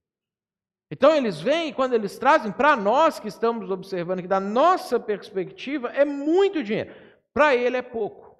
Então 0.91 1.16
eles 1.16 1.39
vêm 1.39 1.70
e 1.70 1.74
quando 1.74 1.93
eles 1.93 2.20
trazem 2.20 2.51
para 2.51 2.76
nós 2.76 3.18
que 3.18 3.30
estamos 3.30 3.72
observando 3.72 4.22
que 4.22 4.28
da 4.28 4.41
nossa 4.41 4.99
perspectiva 4.99 5.88
é 5.91 6.03
muito 6.03 6.61
dinheiro. 6.61 6.93
Para 7.34 7.55
ele 7.55 7.78
é 7.78 7.82
pouco. 7.82 8.38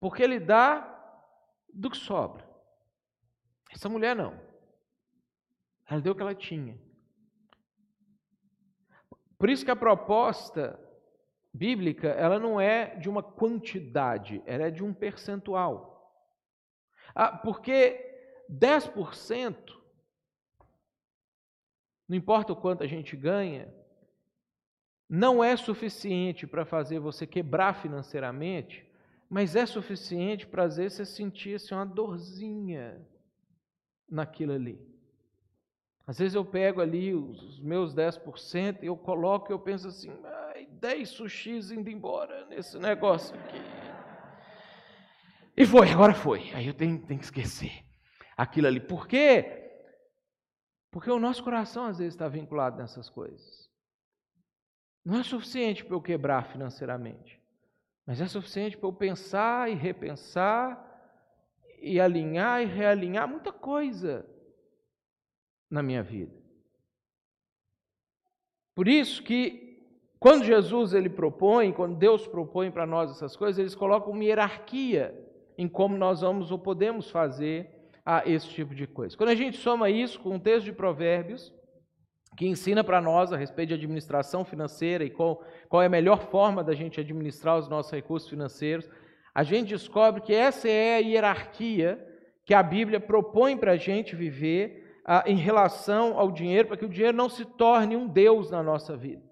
Porque 0.00 0.22
ele 0.22 0.40
dá 0.40 0.80
do 1.70 1.90
que 1.90 1.98
sobra. 1.98 2.43
Essa 3.74 3.88
mulher 3.88 4.14
não. 4.14 4.40
Ela 5.86 6.00
deu 6.00 6.12
o 6.12 6.16
que 6.16 6.22
ela 6.22 6.34
tinha. 6.34 6.78
Por 9.36 9.50
isso 9.50 9.64
que 9.64 9.70
a 9.70 9.76
proposta 9.76 10.80
bíblica, 11.52 12.08
ela 12.08 12.38
não 12.38 12.60
é 12.60 12.96
de 12.96 13.08
uma 13.08 13.22
quantidade, 13.22 14.42
ela 14.46 14.64
é 14.64 14.70
de 14.70 14.82
um 14.82 14.94
percentual. 14.94 15.92
Ah, 17.14 17.36
porque 17.36 18.00
10%, 18.50 19.56
não 22.08 22.16
importa 22.16 22.52
o 22.52 22.56
quanto 22.56 22.82
a 22.82 22.86
gente 22.86 23.16
ganha, 23.16 23.72
não 25.08 25.44
é 25.44 25.56
suficiente 25.56 26.46
para 26.46 26.64
fazer 26.64 26.98
você 26.98 27.26
quebrar 27.26 27.74
financeiramente, 27.74 28.88
mas 29.28 29.54
é 29.54 29.66
suficiente 29.66 30.46
para 30.46 30.62
fazer 30.62 30.90
você 30.90 31.04
sentir 31.04 31.56
assim, 31.56 31.74
uma 31.74 31.84
dorzinha 31.84 33.04
naquilo 34.08 34.52
ali. 34.52 34.80
Às 36.06 36.18
vezes 36.18 36.34
eu 36.34 36.44
pego 36.44 36.80
ali 36.80 37.14
os 37.14 37.60
meus 37.60 37.94
10% 37.94 38.82
e 38.82 38.86
eu 38.86 38.96
coloco 38.96 39.50
e 39.50 39.54
eu 39.54 39.58
penso 39.58 39.88
assim, 39.88 40.12
ai, 40.24 40.66
10 40.66 41.08
sushis 41.08 41.70
indo 41.70 41.88
embora 41.88 42.44
nesse 42.46 42.78
negócio 42.78 43.34
aqui. 43.38 43.62
E 45.56 45.64
foi, 45.64 45.90
agora 45.90 46.12
foi. 46.12 46.52
Aí 46.52 46.66
eu 46.66 46.74
tenho, 46.74 46.98
tenho 47.06 47.18
que 47.18 47.24
esquecer 47.24 47.84
aquilo 48.36 48.66
ali. 48.66 48.80
Por 48.80 49.06
quê? 49.06 49.62
Porque 50.90 51.10
o 51.10 51.18
nosso 51.18 51.42
coração 51.42 51.86
às 51.86 51.98
vezes 51.98 52.14
está 52.14 52.28
vinculado 52.28 52.76
nessas 52.76 53.08
coisas. 53.08 53.70
Não 55.04 55.18
é 55.18 55.22
suficiente 55.22 55.84
para 55.84 55.94
eu 55.94 56.02
quebrar 56.02 56.46
financeiramente, 56.50 57.40
mas 58.06 58.20
é 58.20 58.26
suficiente 58.26 58.76
para 58.76 58.88
eu 58.88 58.92
pensar 58.92 59.70
e 59.70 59.74
repensar 59.74 60.93
e 61.84 62.00
alinhar 62.00 62.62
e 62.62 62.66
realinhar 62.66 63.28
muita 63.28 63.52
coisa 63.52 64.26
na 65.70 65.82
minha 65.82 66.02
vida. 66.02 66.32
Por 68.74 68.88
isso 68.88 69.22
que 69.22 69.64
quando 70.18 70.44
Jesus 70.44 70.94
ele 70.94 71.10
propõe, 71.10 71.72
quando 71.72 71.96
Deus 71.96 72.26
propõe 72.26 72.70
para 72.70 72.86
nós 72.86 73.10
essas 73.10 73.36
coisas, 73.36 73.58
eles 73.58 73.74
colocam 73.74 74.12
uma 74.12 74.24
hierarquia 74.24 75.14
em 75.56 75.68
como 75.68 75.96
nós 75.96 76.22
vamos 76.22 76.50
ou 76.50 76.58
podemos 76.58 77.10
fazer 77.10 77.70
a 78.04 78.28
esse 78.28 78.48
tipo 78.48 78.74
de 78.74 78.86
coisa. 78.86 79.16
Quando 79.16 79.28
a 79.30 79.34
gente 79.34 79.58
soma 79.58 79.90
isso 79.90 80.18
com 80.20 80.30
um 80.30 80.40
texto 80.40 80.64
de 80.64 80.72
Provérbios, 80.72 81.52
que 82.36 82.46
ensina 82.46 82.82
para 82.82 83.00
nós 83.00 83.32
a 83.32 83.36
respeito 83.36 83.68
de 83.68 83.74
administração 83.74 84.44
financeira 84.44 85.04
e 85.04 85.10
qual, 85.10 85.44
qual 85.68 85.82
é 85.82 85.86
a 85.86 85.90
melhor 85.90 86.18
forma 86.30 86.64
da 86.64 86.74
gente 86.74 87.00
administrar 87.00 87.58
os 87.58 87.68
nossos 87.68 87.92
recursos 87.92 88.28
financeiros, 88.28 88.88
a 89.34 89.42
gente 89.42 89.70
descobre 89.70 90.20
que 90.20 90.32
essa 90.32 90.68
é 90.68 90.96
a 90.96 91.00
hierarquia 91.00 92.06
que 92.44 92.54
a 92.54 92.62
Bíblia 92.62 93.00
propõe 93.00 93.56
para 93.56 93.72
a 93.72 93.76
gente 93.76 94.14
viver 94.14 95.00
ah, 95.04 95.24
em 95.26 95.36
relação 95.36 96.18
ao 96.18 96.30
dinheiro, 96.30 96.68
para 96.68 96.76
que 96.76 96.84
o 96.84 96.88
dinheiro 96.88 97.16
não 97.16 97.28
se 97.28 97.44
torne 97.44 97.96
um 97.96 98.06
Deus 98.06 98.50
na 98.50 98.62
nossa 98.62 98.96
vida. 98.96 99.23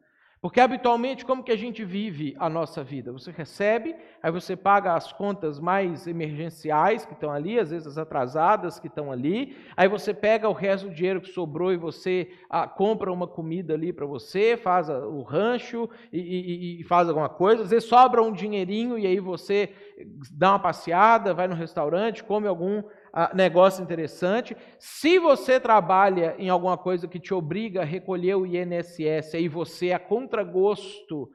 Porque 0.43 0.61
habitualmente, 0.61 1.25
como 1.25 1.45
que 1.45 1.53
a 1.53 1.57
gente 1.57 1.85
vive 1.85 2.35
a 2.37 2.51
nossa 2.51 2.83
vida? 2.83 3.13
Você 3.13 3.31
recebe, 3.31 3.95
aí 4.21 4.29
você 4.33 4.57
paga 4.57 4.95
as 4.95 5.13
contas 5.13 5.61
mais 5.61 6.09
emergenciais 6.09 7.07
que 7.07 7.13
estão 7.13 7.31
ali, 7.31 7.61
às 7.61 7.71
vezes 7.71 7.87
as 7.87 7.97
atrasadas 7.97 8.81
que 8.81 8.89
estão 8.89 9.13
ali, 9.13 9.57
aí 9.77 9.87
você 9.87 10.13
pega 10.13 10.49
o 10.49 10.53
resto 10.53 10.89
do 10.89 10.95
dinheiro 10.95 11.21
que 11.21 11.29
sobrou 11.29 11.73
e 11.73 11.77
você 11.77 12.29
ah, 12.51 12.67
compra 12.67 13.13
uma 13.13 13.29
comida 13.29 13.75
ali 13.75 13.93
para 13.93 14.05
você, 14.05 14.57
faz 14.57 14.89
o 14.89 15.23
rancho 15.23 15.89
e, 16.13 16.19
e, 16.19 16.81
e 16.81 16.83
faz 16.83 17.09
alguma 17.09 17.29
coisa, 17.29 17.63
às 17.63 17.71
vezes 17.71 17.89
sobra 17.89 18.21
um 18.21 18.33
dinheirinho 18.33 18.99
e 18.99 19.07
aí 19.07 19.21
você 19.21 19.73
dá 20.33 20.51
uma 20.51 20.59
passeada, 20.59 21.33
vai 21.33 21.47
no 21.47 21.55
restaurante, 21.55 22.25
come 22.25 22.49
algum 22.49 22.83
negócio 23.35 23.83
interessante. 23.83 24.57
Se 24.79 25.19
você 25.19 25.61
trabalha 25.61 26.35
em 26.39 26.49
alguma 26.49 26.79
coisa 26.79 27.07
que 27.07 27.21
te 27.21 27.35
obriga 27.35 27.83
a 27.83 27.85
recolher 27.85 28.35
o 28.37 28.47
INSS 28.47 29.35
e 29.35 29.49
você, 29.49 29.93
a 29.93 29.99
contragosto, 29.99 31.31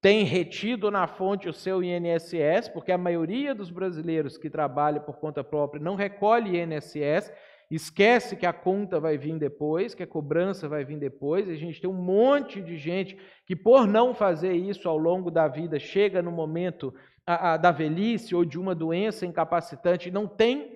tem 0.00 0.24
retido 0.24 0.90
na 0.90 1.08
fonte 1.08 1.48
o 1.48 1.52
seu 1.52 1.82
INSS, 1.82 2.68
porque 2.72 2.92
a 2.92 2.98
maioria 2.98 3.54
dos 3.54 3.70
brasileiros 3.70 4.38
que 4.38 4.48
trabalham 4.48 5.02
por 5.02 5.16
conta 5.16 5.42
própria 5.42 5.82
não 5.82 5.96
recolhe 5.96 6.60
INSS, 6.60 7.32
esquece 7.68 8.36
que 8.36 8.46
a 8.46 8.52
conta 8.52 9.00
vai 9.00 9.18
vir 9.18 9.36
depois, 9.36 9.94
que 9.94 10.02
a 10.02 10.06
cobrança 10.06 10.68
vai 10.68 10.84
vir 10.84 10.98
depois. 10.98 11.48
A 11.48 11.54
gente 11.54 11.80
tem 11.80 11.90
um 11.90 11.94
monte 11.94 12.60
de 12.60 12.76
gente 12.76 13.18
que, 13.44 13.56
por 13.56 13.86
não 13.86 14.14
fazer 14.14 14.52
isso 14.52 14.88
ao 14.88 14.96
longo 14.96 15.30
da 15.30 15.48
vida, 15.48 15.78
chega 15.80 16.22
no 16.22 16.30
momento 16.30 16.94
a, 17.26 17.54
a, 17.54 17.56
da 17.56 17.72
velhice 17.72 18.34
ou 18.34 18.44
de 18.44 18.58
uma 18.58 18.74
doença 18.74 19.26
incapacitante 19.26 20.08
e 20.08 20.12
não 20.12 20.28
tem 20.28 20.75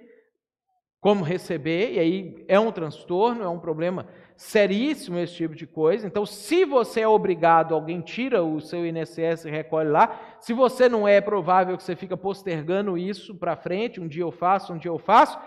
como 1.00 1.24
receber, 1.24 1.94
e 1.94 1.98
aí 1.98 2.44
é 2.46 2.60
um 2.60 2.70
transtorno, 2.70 3.42
é 3.42 3.48
um 3.48 3.58
problema 3.58 4.06
seríssimo 4.36 5.18
esse 5.18 5.34
tipo 5.34 5.54
de 5.54 5.66
coisa. 5.66 6.06
Então, 6.06 6.26
se 6.26 6.64
você 6.64 7.00
é 7.00 7.08
obrigado, 7.08 7.74
alguém 7.74 8.00
tira 8.00 8.42
o 8.42 8.60
seu 8.60 8.86
INSS 8.86 9.46
e 9.46 9.50
recolhe 9.50 9.88
lá. 9.88 10.18
Se 10.40 10.52
você 10.52 10.88
não 10.88 11.08
é, 11.08 11.16
é 11.16 11.20
provável 11.20 11.76
que 11.76 11.82
você 11.82 11.96
fica 11.96 12.16
postergando 12.16 12.98
isso 12.98 13.34
para 13.34 13.56
frente, 13.56 14.00
um 14.00 14.08
dia 14.08 14.22
eu 14.22 14.32
faço, 14.32 14.74
um 14.74 14.78
dia 14.78 14.90
eu 14.90 14.98
faço. 14.98 15.38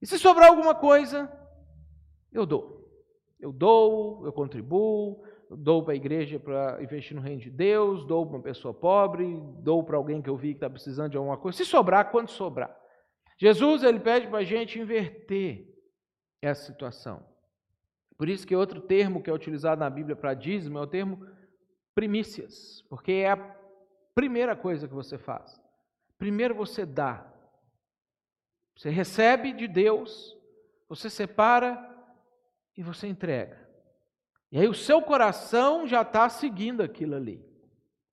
E 0.00 0.06
se 0.06 0.16
sobrar 0.16 0.48
alguma 0.48 0.74
coisa, 0.76 1.30
eu 2.32 2.46
dou. 2.46 2.78
Eu 3.40 3.52
dou, 3.52 4.24
eu 4.24 4.32
contribuo, 4.32 5.24
eu 5.50 5.56
dou 5.56 5.82
para 5.82 5.92
a 5.92 5.96
igreja 5.96 6.38
para 6.38 6.80
investir 6.80 7.16
no 7.16 7.22
reino 7.22 7.40
de 7.40 7.50
Deus, 7.50 8.04
dou 8.04 8.24
para 8.26 8.36
uma 8.36 8.42
pessoa 8.42 8.72
pobre, 8.72 9.40
dou 9.58 9.82
para 9.82 9.96
alguém 9.96 10.22
que 10.22 10.30
eu 10.30 10.36
vi 10.36 10.50
que 10.50 10.56
está 10.56 10.70
precisando 10.70 11.10
de 11.10 11.16
alguma 11.16 11.36
coisa. 11.36 11.58
Se 11.58 11.64
sobrar, 11.64 12.12
quando 12.12 12.28
sobrar. 12.28 12.77
Jesus 13.38 13.84
ele 13.84 14.00
pede 14.00 14.26
para 14.26 14.38
a 14.38 14.44
gente 14.44 14.78
inverter 14.78 15.66
essa 16.42 16.66
situação. 16.66 17.24
Por 18.16 18.28
isso 18.28 18.46
que 18.46 18.56
outro 18.56 18.80
termo 18.80 19.22
que 19.22 19.30
é 19.30 19.32
utilizado 19.32 19.78
na 19.78 19.88
Bíblia 19.88 20.16
para 20.16 20.34
dízimo 20.34 20.78
é 20.78 20.82
o 20.82 20.86
termo 20.86 21.24
primícias, 21.94 22.84
porque 22.90 23.12
é 23.12 23.30
a 23.30 23.56
primeira 24.14 24.56
coisa 24.56 24.88
que 24.88 24.94
você 24.94 25.16
faz. 25.16 25.60
Primeiro 26.18 26.54
você 26.54 26.84
dá. 26.84 27.32
Você 28.76 28.90
recebe 28.90 29.52
de 29.52 29.68
Deus, 29.68 30.36
você 30.88 31.08
separa 31.08 31.78
e 32.76 32.82
você 32.82 33.06
entrega. 33.06 33.68
E 34.50 34.58
aí 34.58 34.66
o 34.66 34.74
seu 34.74 35.00
coração 35.00 35.86
já 35.86 36.02
está 36.02 36.28
seguindo 36.28 36.82
aquilo 36.82 37.14
ali. 37.14 37.47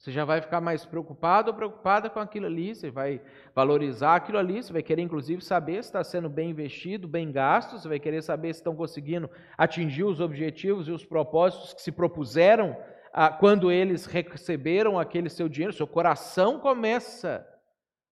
Você 0.05 0.11
já 0.11 0.23
vai 0.23 0.39
ficar 0.39 0.61
mais 0.61 0.85
preocupado 0.85 1.49
ou 1.49 1.57
preocupada 1.57 2.11
com 2.11 2.19
aquilo 2.19 2.45
ali, 2.45 2.75
você 2.75 2.91
vai 2.91 3.19
valorizar 3.55 4.17
aquilo 4.17 4.37
ali, 4.37 4.61
você 4.61 4.71
vai 4.71 4.83
querer 4.83 5.01
inclusive 5.01 5.43
saber 5.43 5.81
se 5.81 5.89
está 5.89 6.03
sendo 6.03 6.29
bem 6.29 6.51
investido, 6.51 7.07
bem 7.07 7.31
gasto, 7.31 7.79
você 7.79 7.87
vai 7.87 7.99
querer 7.99 8.21
saber 8.21 8.53
se 8.53 8.59
estão 8.59 8.75
conseguindo 8.75 9.27
atingir 9.57 10.03
os 10.03 10.19
objetivos 10.19 10.87
e 10.87 10.91
os 10.91 11.03
propósitos 11.03 11.73
que 11.73 11.81
se 11.81 11.91
propuseram 11.91 12.77
ah, 13.11 13.31
quando 13.31 13.71
eles 13.71 14.05
receberam 14.05 14.99
aquele 14.99 15.27
seu 15.27 15.49
dinheiro, 15.49 15.73
seu 15.73 15.87
coração 15.87 16.59
começa 16.59 17.43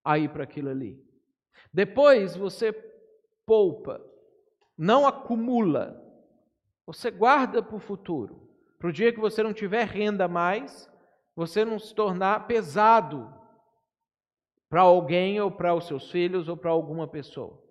a 0.03 0.17
ir 0.17 0.29
para 0.29 0.45
aquilo 0.45 0.71
ali. 0.71 0.99
Depois 1.71 2.35
você 2.35 2.73
poupa, 3.45 4.01
não 4.75 5.05
acumula, 5.05 6.03
você 6.87 7.11
guarda 7.11 7.61
para 7.61 7.75
o 7.75 7.79
futuro, 7.79 8.49
para 8.79 8.89
o 8.89 8.91
dia 8.91 9.13
que 9.13 9.19
você 9.19 9.43
não 9.43 9.53
tiver 9.53 9.85
renda 9.85 10.27
mais 10.27 10.91
você 11.35 11.65
não 11.65 11.79
se 11.79 11.93
tornar 11.93 12.47
pesado 12.47 13.33
para 14.69 14.81
alguém 14.81 15.39
ou 15.39 15.51
para 15.51 15.73
os 15.73 15.85
seus 15.85 16.09
filhos 16.09 16.47
ou 16.47 16.57
para 16.57 16.71
alguma 16.71 17.07
pessoa. 17.07 17.61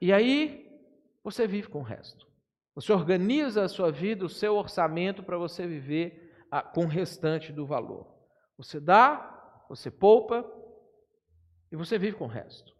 E 0.00 0.12
aí 0.12 0.80
você 1.22 1.46
vive 1.46 1.68
com 1.68 1.80
o 1.80 1.84
resto. 1.84 2.26
Você 2.74 2.92
organiza 2.92 3.64
a 3.64 3.68
sua 3.68 3.90
vida, 3.90 4.24
o 4.24 4.28
seu 4.28 4.54
orçamento 4.54 5.22
para 5.22 5.38
você 5.38 5.66
viver 5.66 6.44
ah, 6.50 6.62
com 6.62 6.84
o 6.84 6.88
restante 6.88 7.52
do 7.52 7.66
valor. 7.66 8.06
Você 8.58 8.78
dá, 8.78 9.64
você 9.68 9.90
poupa 9.90 10.44
e 11.72 11.76
você 11.76 11.98
vive 11.98 12.16
com 12.16 12.24
o 12.24 12.28
resto. 12.28 12.76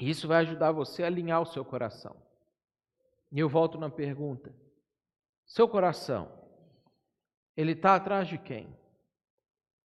E 0.00 0.08
isso 0.08 0.26
vai 0.26 0.38
ajudar 0.38 0.72
você 0.72 1.02
a 1.02 1.06
alinhar 1.06 1.42
o 1.42 1.46
seu 1.46 1.64
coração. 1.64 2.16
E 3.30 3.38
eu 3.38 3.48
volto 3.48 3.78
na 3.78 3.90
pergunta: 3.90 4.54
seu 5.44 5.68
coração, 5.68 6.32
ele 7.56 7.72
está 7.72 7.96
atrás 7.96 8.28
de 8.28 8.38
quem? 8.38 8.79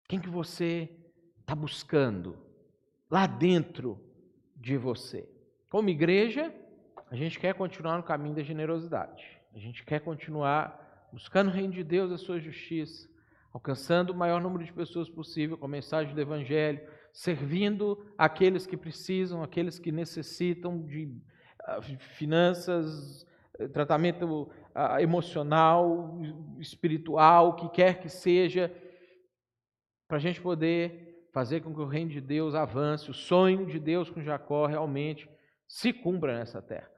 Quem 0.06 0.20
que 0.20 0.28
você 0.28 0.90
está 1.40 1.54
buscando 1.54 2.36
lá 3.10 3.26
dentro 3.26 3.98
de 4.56 4.76
você? 4.76 5.28
Como 5.70 5.88
igreja, 5.88 6.54
a 7.10 7.16
gente 7.16 7.38
quer 7.38 7.54
continuar 7.54 7.96
no 7.96 8.02
caminho 8.02 8.34
da 8.34 8.42
generosidade. 8.42 9.24
A 9.54 9.58
gente 9.58 9.84
quer 9.84 10.00
continuar 10.00 11.08
buscando 11.12 11.48
o 11.48 11.52
reino 11.52 11.72
de 11.72 11.82
Deus, 11.82 12.12
a 12.12 12.18
sua 12.18 12.38
justiça, 12.38 13.08
alcançando 13.52 14.10
o 14.10 14.16
maior 14.16 14.42
número 14.42 14.64
de 14.64 14.72
pessoas 14.72 15.08
possível 15.08 15.56
com 15.56 15.64
a 15.64 15.68
mensagem 15.68 16.14
do 16.14 16.20
Evangelho, 16.20 16.80
servindo 17.12 18.04
aqueles 18.18 18.66
que 18.66 18.76
precisam, 18.76 19.42
aqueles 19.42 19.78
que 19.78 19.92
necessitam 19.92 20.82
de 20.82 21.16
ah, 21.64 21.80
finanças, 22.16 23.24
eh, 23.58 23.68
tratamento 23.68 24.50
ah, 24.74 25.00
emocional, 25.00 26.20
espiritual, 26.58 27.50
o 27.50 27.54
que 27.54 27.68
quer 27.68 28.00
que 28.00 28.08
seja 28.08 28.74
para 30.14 30.18
a 30.18 30.22
gente 30.22 30.40
poder 30.40 31.26
fazer 31.32 31.60
com 31.60 31.74
que 31.74 31.80
o 31.80 31.88
reino 31.88 32.08
de 32.08 32.20
Deus 32.20 32.54
avance, 32.54 33.10
o 33.10 33.12
sonho 33.12 33.66
de 33.66 33.80
Deus 33.80 34.08
com 34.08 34.22
Jacó 34.22 34.64
realmente 34.64 35.28
se 35.66 35.92
cumpra 35.92 36.38
nessa 36.38 36.62
terra. 36.62 36.88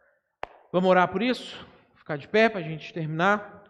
Vamos 0.70 0.90
orar 0.90 1.10
por 1.10 1.22
isso? 1.22 1.66
Ficar 1.94 2.18
de 2.18 2.28
pé 2.28 2.50
para 2.50 2.60
a 2.60 2.62
gente 2.62 2.92
terminar. 2.92 3.64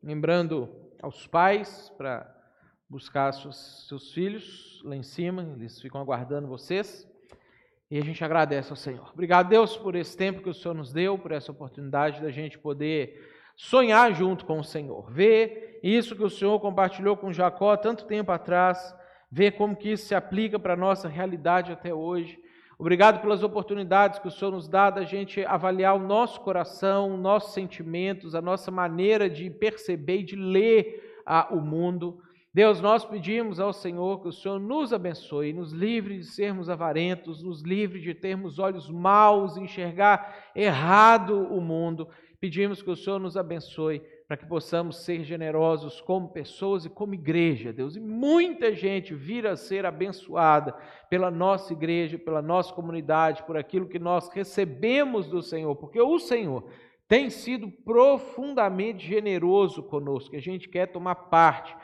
Lembrando 0.00 0.72
aos 1.02 1.26
pais 1.26 1.92
para 1.98 2.32
buscar 2.88 3.32
seus, 3.32 3.88
seus 3.88 4.12
filhos 4.12 4.80
lá 4.84 4.94
em 4.94 5.02
cima, 5.02 5.42
eles 5.56 5.80
ficam 5.80 6.00
aguardando 6.00 6.46
vocês. 6.46 7.10
E 7.90 7.98
a 7.98 8.04
gente 8.04 8.22
agradece 8.22 8.70
ao 8.70 8.76
Senhor. 8.76 9.10
Obrigado, 9.12 9.48
Deus, 9.48 9.76
por 9.76 9.96
esse 9.96 10.16
tempo 10.16 10.44
que 10.44 10.48
o 10.48 10.54
Senhor 10.54 10.74
nos 10.74 10.92
deu, 10.92 11.18
por 11.18 11.32
essa 11.32 11.50
oportunidade 11.50 12.22
da 12.22 12.30
gente 12.30 12.56
poder 12.56 13.36
sonhar 13.58 14.14
junto 14.14 14.46
com 14.46 14.60
o 14.60 14.64
Senhor, 14.64 15.10
ver 15.10 15.80
isso 15.82 16.14
que 16.14 16.22
o 16.22 16.30
Senhor 16.30 16.60
compartilhou 16.60 17.16
com 17.16 17.32
Jacó 17.32 17.76
tanto 17.76 18.06
tempo 18.06 18.30
atrás, 18.30 18.94
ver 19.30 19.52
como 19.52 19.74
que 19.74 19.90
isso 19.90 20.06
se 20.06 20.14
aplica 20.14 20.60
para 20.60 20.74
a 20.74 20.76
nossa 20.76 21.08
realidade 21.08 21.72
até 21.72 21.92
hoje. 21.92 22.38
Obrigado 22.78 23.20
pelas 23.20 23.42
oportunidades 23.42 24.20
que 24.20 24.28
o 24.28 24.30
Senhor 24.30 24.52
nos 24.52 24.68
dá 24.68 24.90
da 24.90 25.02
gente 25.02 25.44
avaliar 25.44 25.96
o 25.96 26.06
nosso 26.06 26.40
coração, 26.40 27.16
nossos 27.16 27.52
sentimentos, 27.52 28.36
a 28.36 28.40
nossa 28.40 28.70
maneira 28.70 29.28
de 29.28 29.50
perceber 29.50 30.20
e 30.20 30.24
de 30.24 30.36
ler 30.36 31.20
ah, 31.26 31.48
o 31.50 31.60
mundo. 31.60 32.22
Deus, 32.54 32.80
nós 32.80 33.04
pedimos 33.04 33.58
ao 33.58 33.72
Senhor 33.72 34.22
que 34.22 34.28
o 34.28 34.32
Senhor 34.32 34.60
nos 34.60 34.92
abençoe, 34.92 35.52
nos 35.52 35.72
livre 35.72 36.18
de 36.18 36.24
sermos 36.24 36.70
avarentos, 36.70 37.42
nos 37.42 37.62
livre 37.62 38.00
de 38.00 38.14
termos 38.14 38.60
olhos 38.60 38.88
maus, 38.88 39.56
enxergar 39.56 40.52
errado 40.54 41.42
o 41.52 41.60
mundo. 41.60 42.08
Pedimos 42.40 42.80
que 42.82 42.90
o 42.90 42.96
Senhor 42.96 43.18
nos 43.18 43.36
abençoe 43.36 44.00
para 44.28 44.36
que 44.36 44.46
possamos 44.46 45.04
ser 45.04 45.24
generosos 45.24 46.00
como 46.00 46.28
pessoas 46.28 46.84
e 46.84 46.90
como 46.90 47.14
igreja, 47.14 47.72
Deus. 47.72 47.96
E 47.96 48.00
muita 48.00 48.72
gente 48.74 49.12
vir 49.14 49.46
a 49.46 49.56
ser 49.56 49.84
abençoada 49.84 50.72
pela 51.10 51.30
nossa 51.30 51.72
igreja, 51.72 52.16
pela 52.16 52.40
nossa 52.40 52.72
comunidade, 52.72 53.42
por 53.42 53.56
aquilo 53.56 53.88
que 53.88 53.98
nós 53.98 54.28
recebemos 54.28 55.28
do 55.28 55.42
Senhor, 55.42 55.74
porque 55.76 56.00
o 56.00 56.18
Senhor 56.18 56.64
tem 57.08 57.30
sido 57.30 57.70
profundamente 57.70 59.04
generoso 59.04 59.82
conosco, 59.82 60.36
a 60.36 60.40
gente 60.40 60.68
quer 60.68 60.86
tomar 60.88 61.14
parte 61.14 61.74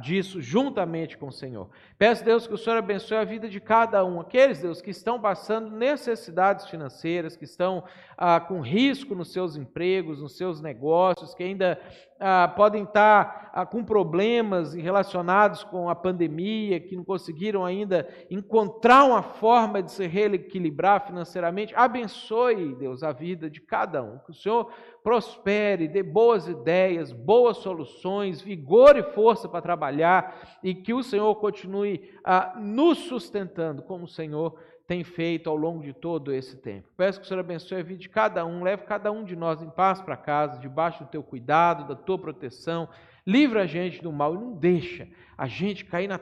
disso 0.00 0.40
juntamente 0.40 1.16
com 1.16 1.28
o 1.28 1.32
Senhor. 1.32 1.68
Peço, 1.96 2.24
Deus, 2.24 2.46
que 2.46 2.54
o 2.54 2.58
Senhor 2.58 2.76
abençoe 2.76 3.16
a 3.16 3.24
vida 3.24 3.48
de 3.48 3.60
cada 3.60 4.04
um, 4.04 4.20
aqueles, 4.20 4.60
Deus, 4.60 4.80
que 4.80 4.90
estão 4.90 5.20
passando 5.20 5.70
necessidades 5.70 6.66
financeiras, 6.66 7.36
que 7.36 7.44
estão 7.44 7.84
ah, 8.16 8.40
com 8.40 8.60
risco 8.60 9.14
nos 9.14 9.32
seus 9.32 9.56
empregos, 9.56 10.20
nos 10.20 10.36
seus 10.36 10.60
negócios, 10.60 11.34
que 11.34 11.44
ainda 11.44 11.80
ah, 12.20 12.48
podem 12.48 12.82
estar 12.82 13.50
ah, 13.52 13.64
com 13.64 13.84
problemas 13.84 14.74
relacionados 14.74 15.62
com 15.64 15.88
a 15.88 15.94
pandemia, 15.94 16.80
que 16.80 16.96
não 16.96 17.04
conseguiram 17.04 17.64
ainda 17.64 18.08
encontrar 18.30 19.04
uma 19.04 19.22
forma 19.22 19.82
de 19.82 19.92
se 19.92 20.06
reequilibrar 20.06 21.06
financeiramente. 21.06 21.74
Abençoe, 21.76 22.74
Deus, 22.74 23.02
a 23.02 23.12
vida 23.12 23.48
de 23.48 23.60
cada 23.60 24.02
um. 24.02 24.18
Que 24.18 24.30
o 24.30 24.34
Senhor 24.34 24.70
prospere, 25.02 25.88
dê 25.88 26.02
boas 26.02 26.48
ideias, 26.48 27.12
boas 27.12 27.58
soluções, 27.58 28.40
vigor 28.40 28.96
e 28.96 29.02
força 29.02 29.48
para 29.48 29.62
trabalhar 29.62 30.58
e 30.62 30.74
que 30.74 30.92
o 30.92 31.02
Senhor 31.02 31.34
continue 31.36 32.12
a 32.24 32.54
nos 32.58 32.98
sustentando 32.98 33.82
como 33.82 34.04
o 34.04 34.08
Senhor 34.08 34.58
tem 34.88 35.04
feito 35.04 35.50
ao 35.50 35.54
longo 35.54 35.82
de 35.82 35.92
todo 35.92 36.32
esse 36.32 36.56
tempo. 36.56 36.88
Peço 36.96 37.20
que 37.20 37.26
o 37.26 37.28
Senhor 37.28 37.40
abençoe 37.40 37.78
a 37.78 37.82
vida 37.82 38.00
de 38.00 38.08
cada 38.08 38.46
um, 38.46 38.62
leve 38.62 38.84
cada 38.84 39.12
um 39.12 39.22
de 39.22 39.36
nós 39.36 39.60
em 39.60 39.68
paz 39.68 40.00
para 40.00 40.16
casa, 40.16 40.58
debaixo 40.58 41.04
do 41.04 41.10
teu 41.10 41.22
cuidado, 41.22 41.86
da 41.86 41.94
tua 41.94 42.18
proteção. 42.18 42.88
Livra 43.26 43.64
a 43.64 43.66
gente 43.66 44.02
do 44.02 44.10
mal 44.10 44.34
e 44.34 44.38
não 44.38 44.54
deixa 44.54 45.06
a 45.36 45.46
gente 45.46 45.84
cair 45.84 46.08
na 46.08 46.18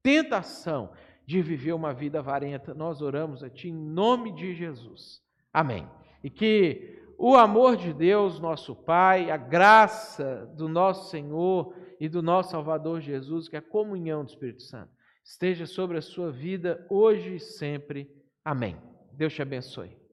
tentação 0.00 0.92
de 1.26 1.42
viver 1.42 1.72
uma 1.72 1.92
vida 1.92 2.20
avarenta. 2.20 2.72
Nós 2.72 3.02
oramos 3.02 3.42
a 3.42 3.50
Ti 3.50 3.70
em 3.70 3.74
nome 3.74 4.30
de 4.30 4.54
Jesus. 4.54 5.20
Amém. 5.52 5.84
E 6.22 6.30
que 6.30 7.02
o 7.18 7.34
amor 7.34 7.76
de 7.76 7.92
Deus, 7.92 8.38
nosso 8.38 8.76
Pai, 8.76 9.28
a 9.28 9.36
graça 9.36 10.48
do 10.56 10.68
nosso 10.68 11.10
Senhor 11.10 11.74
e 11.98 12.08
do 12.08 12.22
nosso 12.22 12.52
Salvador 12.52 13.00
Jesus, 13.00 13.48
que 13.48 13.56
é 13.56 13.58
a 13.58 13.62
comunhão 13.62 14.22
do 14.22 14.28
Espírito 14.28 14.62
Santo, 14.62 14.93
esteja 15.24 15.66
sobre 15.66 15.96
a 15.96 16.02
sua 16.02 16.30
vida 16.30 16.86
hoje 16.90 17.36
e 17.36 17.40
sempre. 17.40 18.08
Amém. 18.44 18.76
Deus 19.12 19.32
te 19.32 19.40
abençoe. 19.40 20.03